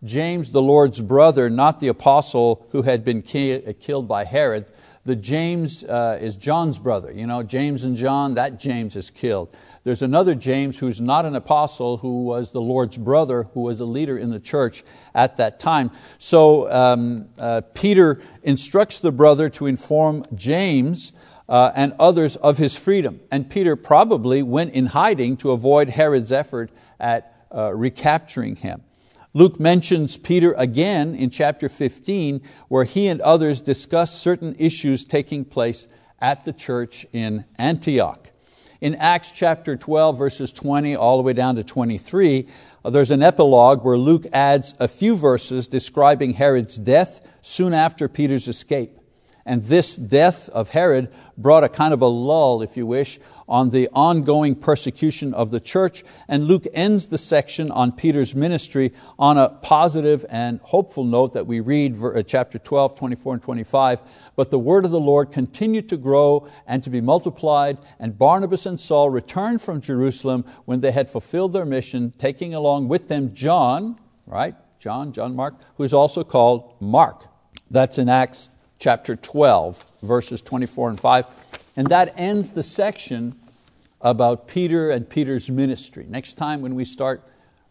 James 0.04 0.52
the 0.52 0.62
Lord's 0.62 1.02
brother, 1.02 1.50
not 1.50 1.80
the 1.80 1.88
apostle 1.88 2.66
who 2.72 2.84
had 2.84 3.06
been 3.06 3.22
killed 3.22 4.08
by 4.08 4.24
Herod. 4.24 4.66
The 5.04 5.16
James 5.16 5.84
uh, 5.84 6.20
is 6.22 6.36
John's 6.36 6.78
brother. 6.78 7.12
You 7.12 7.26
know, 7.26 7.42
James 7.42 7.84
and 7.84 7.98
John, 7.98 8.36
that 8.36 8.60
James 8.60 8.96
is 8.96 9.10
killed. 9.10 9.56
There's 9.84 10.04
another 10.04 10.36
James 10.36 10.78
who's 10.78 11.02
not 11.02 11.26
an 11.26 11.36
apostle, 11.36 11.98
who 11.98 12.24
was 12.24 12.52
the 12.52 12.62
Lord's 12.62 12.98
brother, 12.98 13.44
who 13.54 13.62
was 13.62 13.80
a 13.80 13.86
leader 13.86 14.16
in 14.16 14.30
the 14.30 14.40
church 14.40 14.84
at 15.16 15.38
that 15.38 15.60
time. 15.60 15.90
So 16.20 16.72
um, 16.72 17.30
uh, 17.40 17.62
Peter 17.74 18.22
instructs 18.44 19.00
the 19.00 19.12
brother 19.12 19.50
to 19.50 19.66
inform 19.66 20.24
James 20.36 21.14
uh, 21.50 21.72
and 21.76 21.94
others 22.00 22.36
of 22.36 22.60
his 22.60 22.78
freedom. 22.78 23.22
And 23.32 23.50
Peter 23.50 23.76
probably 23.76 24.44
went 24.44 24.74
in 24.74 24.88
hiding 24.88 25.36
to 25.38 25.50
avoid 25.50 25.90
Herod's 25.90 26.32
effort 26.32 26.70
at 27.00 27.46
uh, 27.54 27.74
recapturing 27.74 28.58
him. 28.58 28.84
Luke 29.34 29.62
mentions 29.62 30.18
Peter 30.18 30.52
again 30.58 31.16
in 31.16 31.30
chapter 31.30 31.70
15, 31.70 32.42
where 32.68 32.84
he 32.84 33.08
and 33.08 33.22
others 33.22 33.62
discuss 33.62 34.20
certain 34.20 34.56
issues 34.60 35.06
taking 35.06 35.46
place 35.46 35.88
at 36.20 36.44
the 36.44 36.52
church 36.52 37.06
in 37.14 37.46
Antioch. 37.58 38.30
In 38.82 38.94
Acts 38.96 39.32
chapter 39.32 39.78
12, 39.78 40.18
verses 40.18 40.52
20 40.52 40.98
all 40.98 41.16
the 41.16 41.24
way 41.24 41.32
down 41.32 41.56
to 41.56 41.64
23, 41.64 42.46
uh, 42.84 42.90
there's 42.90 43.12
an 43.12 43.24
epilogue 43.24 43.86
where 43.86 43.98
Luke 43.98 44.26
adds 44.34 44.74
a 44.80 44.88
few 44.88 45.16
verses 45.16 45.68
describing 45.68 46.34
Herod's 46.34 46.76
death 46.76 47.22
soon 47.42 47.74
after 47.74 48.10
Peter's 48.10 48.50
escape. 48.50 48.98
And 49.46 49.64
this 49.64 49.96
death 49.96 50.50
of 50.50 50.70
Herod 50.70 51.14
brought 51.38 51.64
a 51.64 51.70
kind 51.70 51.94
of 51.94 52.02
a 52.02 52.08
lull, 52.08 52.62
if 52.62 52.76
you 52.76 52.86
wish, 52.86 53.20
on 53.52 53.70
the 53.72 53.90
ongoing 53.92 54.56
persecution 54.56 55.34
of 55.34 55.52
the 55.52 55.60
church, 55.60 56.06
and 56.30 56.46
Luke 56.46 56.66
ends 56.74 57.08
the 57.08 57.18
section 57.18 57.70
on 57.70 57.92
Peter's 57.92 58.34
ministry 58.34 58.94
on 59.20 59.38
a 59.38 59.50
positive 59.50 60.26
and 60.30 60.62
hopeful 60.62 61.04
note 61.04 61.34
that 61.34 61.46
we 61.46 61.60
read 61.60 62.02
uh, 62.02 62.24
chapter 62.24 62.58
12, 62.58 62.96
24 62.96 63.34
and 63.34 63.44
25. 63.44 64.00
But 64.38 64.52
the 64.52 64.58
word 64.58 64.86
of 64.86 64.92
the 64.92 65.02
Lord 65.02 65.34
continued 65.34 65.90
to 65.90 65.98
grow 65.98 66.48
and 66.66 66.82
to 66.84 66.90
be 66.90 67.02
multiplied, 67.02 67.78
and 68.00 68.18
Barnabas 68.18 68.66
and 68.66 68.80
Saul 68.80 69.10
returned 69.10 69.62
from 69.62 69.82
Jerusalem 69.82 70.46
when 70.64 70.80
they 70.80 70.94
had 70.94 71.10
fulfilled 71.10 71.52
their 71.52 71.66
mission, 71.66 72.14
taking 72.18 72.56
along 72.56 72.88
with 72.88 73.10
them 73.10 73.34
John, 73.34 74.00
right? 74.26 74.56
John, 74.80 75.12
John 75.12 75.36
Mark, 75.36 75.56
who 75.76 75.84
is 75.84 75.94
also 75.94 76.24
called 76.24 76.74
Mark. 76.80 77.28
That's 77.70 77.98
in 77.98 78.08
Acts 78.08 78.50
chapter 78.80 79.18
12, 79.18 79.86
verses 80.04 80.42
24 80.42 80.92
and 80.92 81.00
5. 81.00 81.26
And 81.76 81.88
that 81.88 82.14
ends 82.18 82.52
the 82.54 82.64
section 82.64 83.36
about 84.02 84.48
Peter 84.48 84.90
and 84.90 85.10
Peter's 85.10 85.50
ministry. 85.50 86.06
Next 86.10 86.34
time 86.34 86.62
when 86.62 86.76
we 86.76 86.86
start, 86.86 87.24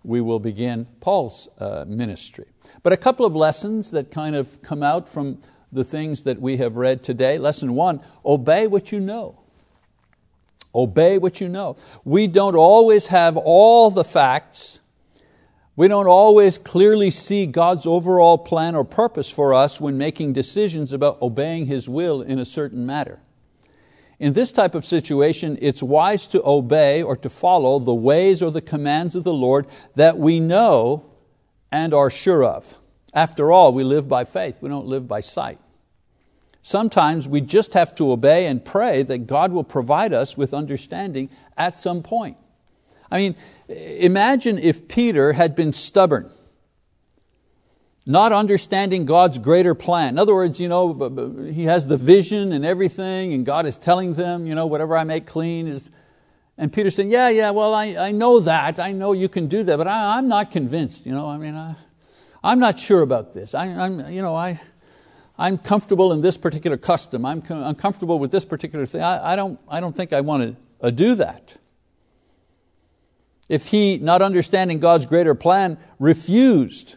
we 0.03 0.21
will 0.21 0.39
begin 0.39 0.87
Paul's 1.01 1.49
uh, 1.59 1.85
ministry. 1.87 2.47
But 2.83 2.93
a 2.93 2.97
couple 2.97 3.27
of 3.27 3.37
lessons 3.37 3.91
that 3.91 4.11
kind 4.11 4.35
of 4.37 4.63
come 4.63 4.83
out 4.83 5.09
from 5.09 5.39
the 5.73 5.85
things 5.85 6.25
that 6.25 6.41
we 6.41 6.57
have 6.57 6.77
read 6.77 7.03
today. 7.03 7.39
Lesson 7.39 7.75
one 7.75 8.01
obey 8.25 8.67
what 8.67 8.93
you 8.93 9.01
know. 9.01 9.41
Obey 10.75 11.19
what 11.19 11.41
you 11.41 11.49
know. 11.49 11.77
We 12.05 12.27
don't 12.27 12.55
always 12.55 13.09
have 13.09 13.37
all 13.37 13.91
the 13.91 14.05
facts. 14.05 14.79
We 15.77 15.89
don't 15.89 16.07
always 16.07 16.59
clearly 16.59 17.11
see 17.11 17.47
God's 17.47 17.87
overall 17.87 18.39
plan 18.39 18.75
or 18.75 18.85
purpose 18.85 19.31
for 19.31 19.55
us 19.55 19.81
when 19.81 19.99
making 19.99 20.33
decisions 20.33 20.93
about 20.93 21.21
obeying 21.23 21.67
His 21.67 21.89
will 21.89 22.23
in 22.23 22.39
a 22.39 22.45
certain 22.45 22.87
matter. 22.87 23.21
In 24.21 24.35
this 24.35 24.53
type 24.53 24.75
of 24.75 24.85
situation, 24.85 25.59
it's 25.63 25.83
wise 25.83 26.27
to 26.29 26.47
obey 26.47 27.03
or 27.03 27.17
to 27.17 27.31
follow 27.31 27.79
the 27.79 27.95
ways 27.95 28.43
or 28.43 28.51
the 28.51 28.61
commands 28.61 29.17
of 29.17 29.25
the 29.25 29.33
Lord 29.33 29.67
that 29.95 30.19
we 30.19 30.39
know 30.41 31.07
and 31.73 31.95
are 31.95 32.11
sure 32.11 32.45
of. 32.45 32.77
After 33.15 33.51
all, 33.51 33.73
we 33.73 33.83
live 33.83 34.09
by 34.09 34.25
faith, 34.25 34.59
we 34.61 34.69
don't 34.69 34.87
live 34.87 35.09
by 35.09 35.21
sight. 35.21 35.59
Sometimes 36.61 37.27
we 37.27 37.41
just 37.41 37.73
have 37.73 37.95
to 37.95 38.13
obey 38.13 38.47
and 38.47 38.63
pray 38.63 39.03
that 39.05 39.27
God 39.27 39.53
will 39.53 39.65
provide 39.65 40.13
us 40.13 40.37
with 40.37 40.53
understanding 40.53 41.31
at 41.57 41.79
some 41.79 42.03
point. 42.03 42.37
I 43.11 43.17
mean, 43.17 43.37
imagine 43.69 44.59
if 44.59 44.87
Peter 44.87 45.33
had 45.33 45.57
been 45.57 45.73
stubborn 45.73 46.31
not 48.07 48.33
understanding 48.33 49.05
God's 49.05 49.39
greater 49.39 49.75
plan. 49.75 50.11
In 50.11 50.19
other 50.19 50.35
words, 50.35 50.59
you 50.59 50.69
know, 50.69 51.51
he 51.53 51.65
has 51.65 51.87
the 51.87 51.97
vision 51.97 52.53
and 52.53 52.65
everything, 52.65 53.33
and 53.33 53.45
God 53.45 53.67
is 53.67 53.77
telling 53.77 54.15
them, 54.15 54.47
you 54.47 54.55
know, 54.55 54.67
whatever 54.67 54.97
I 54.97 55.05
make 55.05 55.27
clean 55.27 55.67
is. 55.67 55.91
And 56.57 56.73
Peter 56.73 56.91
said, 56.91 57.09
Yeah, 57.09 57.29
yeah, 57.29 57.51
well, 57.51 57.75
I, 57.75 57.97
I 57.97 58.13
know 58.13 58.41
that. 58.41 58.79
I 58.79 58.93
know 58.93 59.13
you 59.13 59.29
can 59.29 59.47
do 59.47 59.63
that, 59.63 59.77
but 59.77 59.87
I, 59.87 60.19
am 60.19 60.29
not 60.29 60.51
convinced. 60.51 61.07
You 61.07 61.13
know, 61.13 61.27
I 61.27 61.37
mean, 61.37 61.55
I, 61.55 61.75
I'm 62.43 62.59
not 62.59 62.79
sure 62.79 63.03
about 63.03 63.33
this. 63.33 63.55
I, 63.55 63.67
am 63.67 64.11
you 64.11 64.23
know, 64.23 64.35
I, 64.35 64.61
I'm 65.39 65.57
comfortable 65.57 66.13
in 66.13 66.21
this 66.21 66.37
particular 66.37 66.77
custom. 66.77 67.25
I'm, 67.25 67.43
comfortable 67.75 68.19
with 68.19 68.31
this 68.31 68.45
particular 68.45 68.85
thing. 68.85 69.03
I, 69.03 69.33
I, 69.33 69.37
don't, 69.37 69.59
I 69.69 69.81
don't 69.81 69.97
think 69.97 70.13
I 70.13 70.21
want 70.21 70.43
to 70.43 70.87
uh, 70.87 70.91
do 70.91 71.15
that. 71.15 71.57
If 73.49 73.69
he, 73.69 73.97
not 73.99 74.21
understanding 74.21 74.81
God's 74.81 75.07
greater 75.07 75.35
plan, 75.35 75.79
refused 75.99 76.97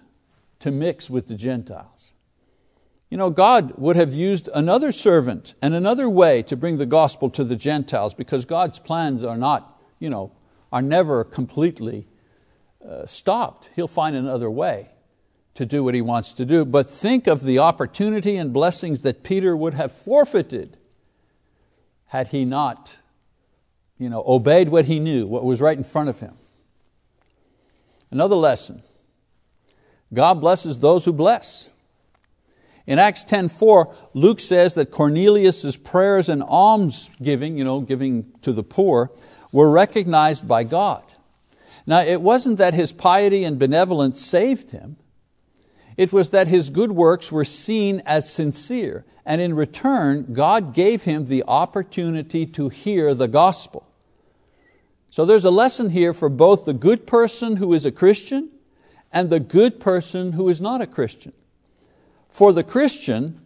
to 0.64 0.72
mix 0.72 1.09
with 1.09 1.28
the 1.28 1.36
Gentiles. 1.36 2.14
You 3.09 3.18
know, 3.18 3.30
God 3.30 3.74
would 3.78 3.97
have 3.97 4.14
used 4.14 4.47
another 4.55 4.93
servant 4.93 5.55
and 5.61 5.74
another 5.74 6.09
way 6.09 6.41
to 6.43 6.55
bring 6.55 6.78
the 6.78 6.86
gospel 6.86 7.30
to 7.32 7.43
the 7.43 7.57
Gentiles 7.57 8.14
because 8.14 8.45
God's 8.45 8.80
plans 8.80 9.24
are 9.24 9.36
not, 9.36 9.78
you 9.99 10.09
know, 10.09 10.32
are 10.72 10.82
never 10.82 11.26
completely 11.26 12.07
uh, 12.84 13.05
stopped. 13.05 13.72
He'll 13.76 13.89
find 13.89 14.16
another 14.16 14.49
way 14.49 14.88
to 15.55 15.66
do 15.66 15.84
what 15.84 15.95
he 15.95 16.01
wants 16.01 16.32
to 16.32 16.45
do. 16.45 16.64
But 16.64 16.89
think 16.89 17.28
of 17.28 17.43
the 17.43 17.59
opportunity 17.59 18.38
and 18.38 18.53
blessings 18.53 19.01
that 19.01 19.22
Peter 19.22 19.57
would 19.57 19.74
have 19.74 19.91
forfeited 19.91 20.78
had 22.05 22.30
he 22.30 22.45
not 22.45 22.99
you 23.97 24.09
know, 24.09 24.24
obeyed 24.26 24.70
what 24.70 24.86
he 24.86 25.01
knew, 25.01 25.28
what 25.28 25.43
was 25.43 25.59
right 25.59 25.78
in 25.78 25.84
front 25.84 26.07
of 26.07 26.22
him. 26.22 26.36
Another 28.09 28.36
lesson 28.38 28.82
God 30.14 30.41
blesses 30.41 30.80
those 30.80 31.05
who 31.05 31.14
bless. 31.14 31.72
In 32.86 32.99
Acts 32.99 33.24
10:4, 33.24 33.93
Luke 34.14 34.39
says 34.39 34.74
that 34.74 34.91
Cornelius' 34.91 35.78
prayers 35.78 36.30
and 36.30 36.43
alms 36.43 37.09
giving, 37.22 37.57
you 37.57 37.64
know, 37.64 37.82
giving 37.82 38.26
to 38.41 38.51
the 38.51 38.64
poor, 38.64 39.11
were 39.51 39.70
recognized 39.70 40.47
by 40.47 40.64
God. 40.64 41.03
Now, 41.86 42.01
it 42.01 42.22
wasn't 42.22 42.57
that 42.57 42.74
his 42.74 42.91
piety 42.91 43.43
and 43.43 43.59
benevolence 43.59 44.22
saved 44.22 44.72
him, 44.72 44.97
it 45.95 46.11
was 46.11 46.32
that 46.32 46.47
his 46.47 46.70
good 46.70 46.91
works 46.91 47.32
were 47.32 47.45
seen 47.45 48.01
as 48.05 48.32
sincere, 48.32 49.05
and 49.26 49.39
in 49.39 49.55
return, 49.55 50.34
God 50.34 50.74
gave 50.74 51.03
him 51.03 51.26
the 51.26 51.43
opportunity 51.47 52.45
to 52.47 52.70
hear 52.70 53.14
the 53.14 53.28
gospel. 53.28 53.86
So 55.09 55.24
there's 55.24 55.45
a 55.45 55.51
lesson 55.51 55.91
here 55.91 56.14
for 56.14 56.30
both 56.30 56.66
the 56.66 56.74
good 56.74 57.05
person 57.05 57.57
who 57.57 57.74
is 57.74 57.86
a 57.86 57.91
Christian 57.91 58.49
and 59.14 59.30
the 59.30 59.39
good 59.39 59.80
person 59.80 60.34
who 60.34 60.49
is 60.49 60.59
not 60.59 60.82
a 60.82 60.88
Christian. 60.88 61.32
For 62.30 62.51
the 62.51 62.64
Christian, 62.64 63.39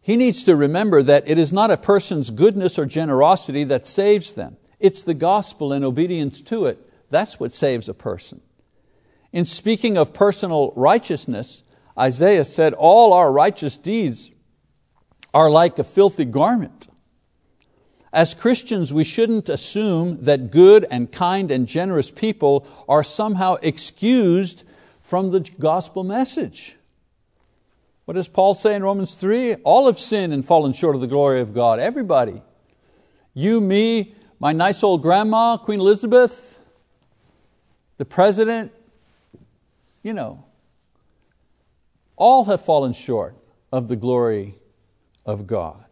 he 0.00 0.16
needs 0.16 0.42
to 0.44 0.56
remember 0.56 1.02
that 1.02 1.28
it 1.28 1.38
is 1.38 1.52
not 1.52 1.70
a 1.70 1.76
person's 1.76 2.30
goodness 2.30 2.78
or 2.78 2.86
generosity 2.86 3.64
that 3.64 3.86
saves 3.86 4.32
them. 4.32 4.56
It's 4.80 5.02
the 5.02 5.14
gospel 5.14 5.74
and 5.74 5.84
obedience 5.84 6.40
to 6.42 6.64
it. 6.64 6.90
That's 7.10 7.38
what 7.38 7.52
saves 7.52 7.88
a 7.88 7.94
person. 7.94 8.40
In 9.30 9.44
speaking 9.44 9.98
of 9.98 10.14
personal 10.14 10.72
righteousness, 10.74 11.62
Isaiah 11.98 12.46
said, 12.46 12.72
All 12.72 13.12
our 13.12 13.30
righteous 13.30 13.76
deeds 13.76 14.30
are 15.34 15.50
like 15.50 15.78
a 15.78 15.84
filthy 15.84 16.24
garment. 16.24 16.79
As 18.12 18.34
Christians, 18.34 18.92
we 18.92 19.04
shouldn't 19.04 19.48
assume 19.48 20.22
that 20.22 20.50
good 20.50 20.84
and 20.90 21.12
kind 21.12 21.50
and 21.50 21.66
generous 21.66 22.10
people 22.10 22.66
are 22.88 23.04
somehow 23.04 23.54
excused 23.62 24.64
from 25.00 25.30
the 25.30 25.40
gospel 25.58 26.02
message. 26.02 26.76
What 28.04 28.14
does 28.14 28.26
Paul 28.26 28.54
say 28.54 28.74
in 28.74 28.82
Romans 28.82 29.14
3? 29.14 29.56
All 29.56 29.86
have 29.86 29.98
sinned 29.98 30.32
and 30.32 30.44
fallen 30.44 30.72
short 30.72 30.96
of 30.96 31.00
the 31.00 31.06
glory 31.06 31.40
of 31.40 31.54
God. 31.54 31.78
Everybody. 31.78 32.42
You, 33.34 33.60
me, 33.60 34.14
my 34.40 34.52
nice 34.52 34.82
old 34.82 35.02
grandma, 35.02 35.56
Queen 35.56 35.78
Elizabeth, 35.78 36.60
the 37.98 38.04
president, 38.04 38.72
you 40.02 40.12
know, 40.12 40.44
all 42.16 42.46
have 42.46 42.64
fallen 42.64 42.92
short 42.92 43.36
of 43.70 43.86
the 43.86 43.96
glory 43.96 44.56
of 45.24 45.46
God. 45.46 45.89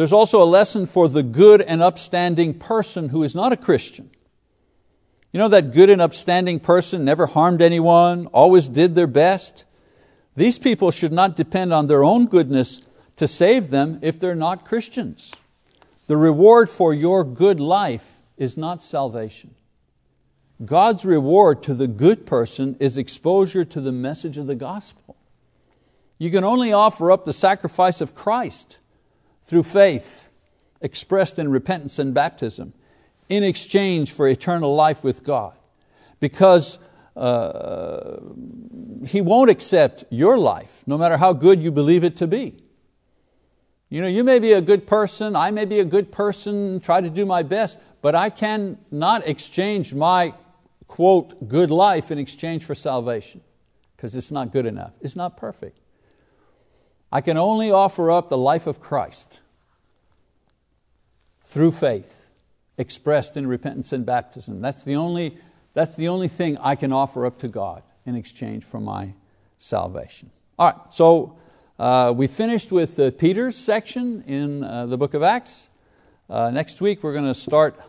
There's 0.00 0.14
also 0.14 0.42
a 0.42 0.44
lesson 0.44 0.86
for 0.86 1.10
the 1.10 1.22
good 1.22 1.60
and 1.60 1.82
upstanding 1.82 2.54
person 2.58 3.10
who 3.10 3.22
is 3.22 3.34
not 3.34 3.52
a 3.52 3.56
Christian. 3.58 4.08
You 5.30 5.36
know 5.36 5.48
that 5.48 5.74
good 5.74 5.90
and 5.90 6.00
upstanding 6.00 6.58
person 6.58 7.04
never 7.04 7.26
harmed 7.26 7.60
anyone, 7.60 8.26
always 8.28 8.66
did 8.66 8.94
their 8.94 9.06
best? 9.06 9.64
These 10.36 10.58
people 10.58 10.90
should 10.90 11.12
not 11.12 11.36
depend 11.36 11.74
on 11.74 11.86
their 11.86 12.02
own 12.02 12.28
goodness 12.28 12.80
to 13.16 13.28
save 13.28 13.68
them 13.68 13.98
if 14.00 14.18
they're 14.18 14.34
not 14.34 14.64
Christians. 14.64 15.34
The 16.06 16.16
reward 16.16 16.70
for 16.70 16.94
your 16.94 17.22
good 17.22 17.60
life 17.60 18.22
is 18.38 18.56
not 18.56 18.82
salvation. 18.82 19.54
God's 20.64 21.04
reward 21.04 21.62
to 21.64 21.74
the 21.74 21.88
good 21.88 22.24
person 22.24 22.74
is 22.80 22.96
exposure 22.96 23.66
to 23.66 23.82
the 23.82 23.92
message 23.92 24.38
of 24.38 24.46
the 24.46 24.54
gospel. 24.54 25.18
You 26.16 26.30
can 26.30 26.42
only 26.42 26.72
offer 26.72 27.12
up 27.12 27.26
the 27.26 27.34
sacrifice 27.34 28.00
of 28.00 28.14
Christ 28.14 28.78
through 29.44 29.64
faith 29.64 30.28
expressed 30.80 31.38
in 31.38 31.50
repentance 31.50 31.98
and 31.98 32.14
baptism 32.14 32.72
in 33.28 33.44
exchange 33.44 34.12
for 34.12 34.26
eternal 34.28 34.74
life 34.74 35.04
with 35.04 35.22
God. 35.22 35.54
Because 36.18 36.78
uh, 37.16 38.18
He 39.06 39.20
won't 39.20 39.50
accept 39.50 40.04
your 40.10 40.38
life, 40.38 40.82
no 40.86 40.98
matter 40.98 41.16
how 41.16 41.32
good 41.32 41.62
you 41.62 41.70
believe 41.70 42.04
it 42.04 42.16
to 42.16 42.26
be. 42.26 42.62
You 43.88 44.00
know, 44.00 44.06
you 44.06 44.22
may 44.22 44.38
be 44.38 44.52
a 44.52 44.60
good 44.60 44.86
person, 44.86 45.34
I 45.34 45.50
may 45.50 45.64
be 45.64 45.80
a 45.80 45.84
good 45.84 46.12
person, 46.12 46.80
try 46.80 47.00
to 47.00 47.10
do 47.10 47.26
my 47.26 47.42
best, 47.42 47.80
but 48.02 48.14
I 48.14 48.30
cannot 48.30 49.26
exchange 49.26 49.94
my, 49.94 50.32
quote, 50.86 51.48
good 51.48 51.70
life 51.70 52.10
in 52.10 52.18
exchange 52.18 52.64
for 52.64 52.74
salvation, 52.74 53.40
because 53.96 54.14
it's 54.14 54.30
not 54.30 54.52
good 54.52 54.64
enough. 54.64 54.92
It's 55.00 55.16
not 55.16 55.36
perfect. 55.36 55.80
I 57.12 57.20
can 57.20 57.36
only 57.36 57.70
offer 57.70 58.10
up 58.10 58.28
the 58.28 58.38
life 58.38 58.66
of 58.66 58.80
Christ 58.80 59.40
through 61.42 61.72
faith, 61.72 62.30
expressed 62.78 63.36
in 63.36 63.46
repentance 63.46 63.92
and 63.92 64.06
baptism. 64.06 64.60
That's 64.60 64.84
the 64.84 64.96
only, 64.96 65.36
that's 65.74 65.96
the 65.96 66.08
only 66.08 66.28
thing 66.28 66.56
I 66.58 66.76
can 66.76 66.92
offer 66.92 67.26
up 67.26 67.38
to 67.40 67.48
God 67.48 67.82
in 68.06 68.14
exchange 68.14 68.64
for 68.64 68.80
my 68.80 69.14
salvation. 69.58 70.30
All 70.58 70.70
right, 70.70 70.80
so 70.92 71.36
uh, 71.78 72.12
we 72.16 72.26
finished 72.26 72.70
with 72.70 72.98
uh, 72.98 73.10
Peter's 73.10 73.56
section 73.56 74.22
in 74.22 74.62
uh, 74.62 74.86
the 74.86 74.96
book 74.96 75.14
of 75.14 75.22
Acts. 75.22 75.68
Uh, 76.28 76.50
next 76.50 76.80
week 76.80 77.02
we're 77.02 77.12
going 77.12 77.24
to 77.24 77.34
start 77.34 77.80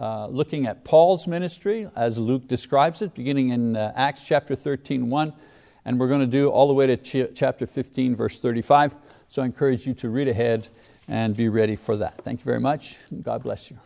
uh, 0.00 0.26
looking 0.28 0.66
at 0.66 0.84
Paul's 0.84 1.26
ministry 1.26 1.86
as 1.94 2.16
Luke 2.16 2.48
describes 2.48 3.02
it, 3.02 3.14
beginning 3.14 3.50
in 3.50 3.76
uh, 3.76 3.92
Acts 3.94 4.22
chapter 4.24 4.54
13, 4.54 5.10
1, 5.10 5.32
and 5.84 5.98
we're 5.98 6.08
going 6.08 6.20
to 6.20 6.26
do 6.26 6.48
all 6.48 6.68
the 6.68 6.74
way 6.74 6.86
to 6.86 6.96
ch- 6.96 7.34
chapter 7.34 7.66
15, 7.66 8.14
verse 8.14 8.38
35. 8.38 8.96
So 9.28 9.42
I 9.42 9.44
encourage 9.44 9.86
you 9.86 9.94
to 9.94 10.08
read 10.08 10.28
ahead 10.28 10.68
and 11.08 11.36
be 11.36 11.48
ready 11.48 11.76
for 11.76 11.96
that. 11.96 12.22
Thank 12.24 12.40
you 12.40 12.44
very 12.44 12.60
much. 12.60 12.98
God 13.22 13.42
bless 13.42 13.70
you. 13.70 13.78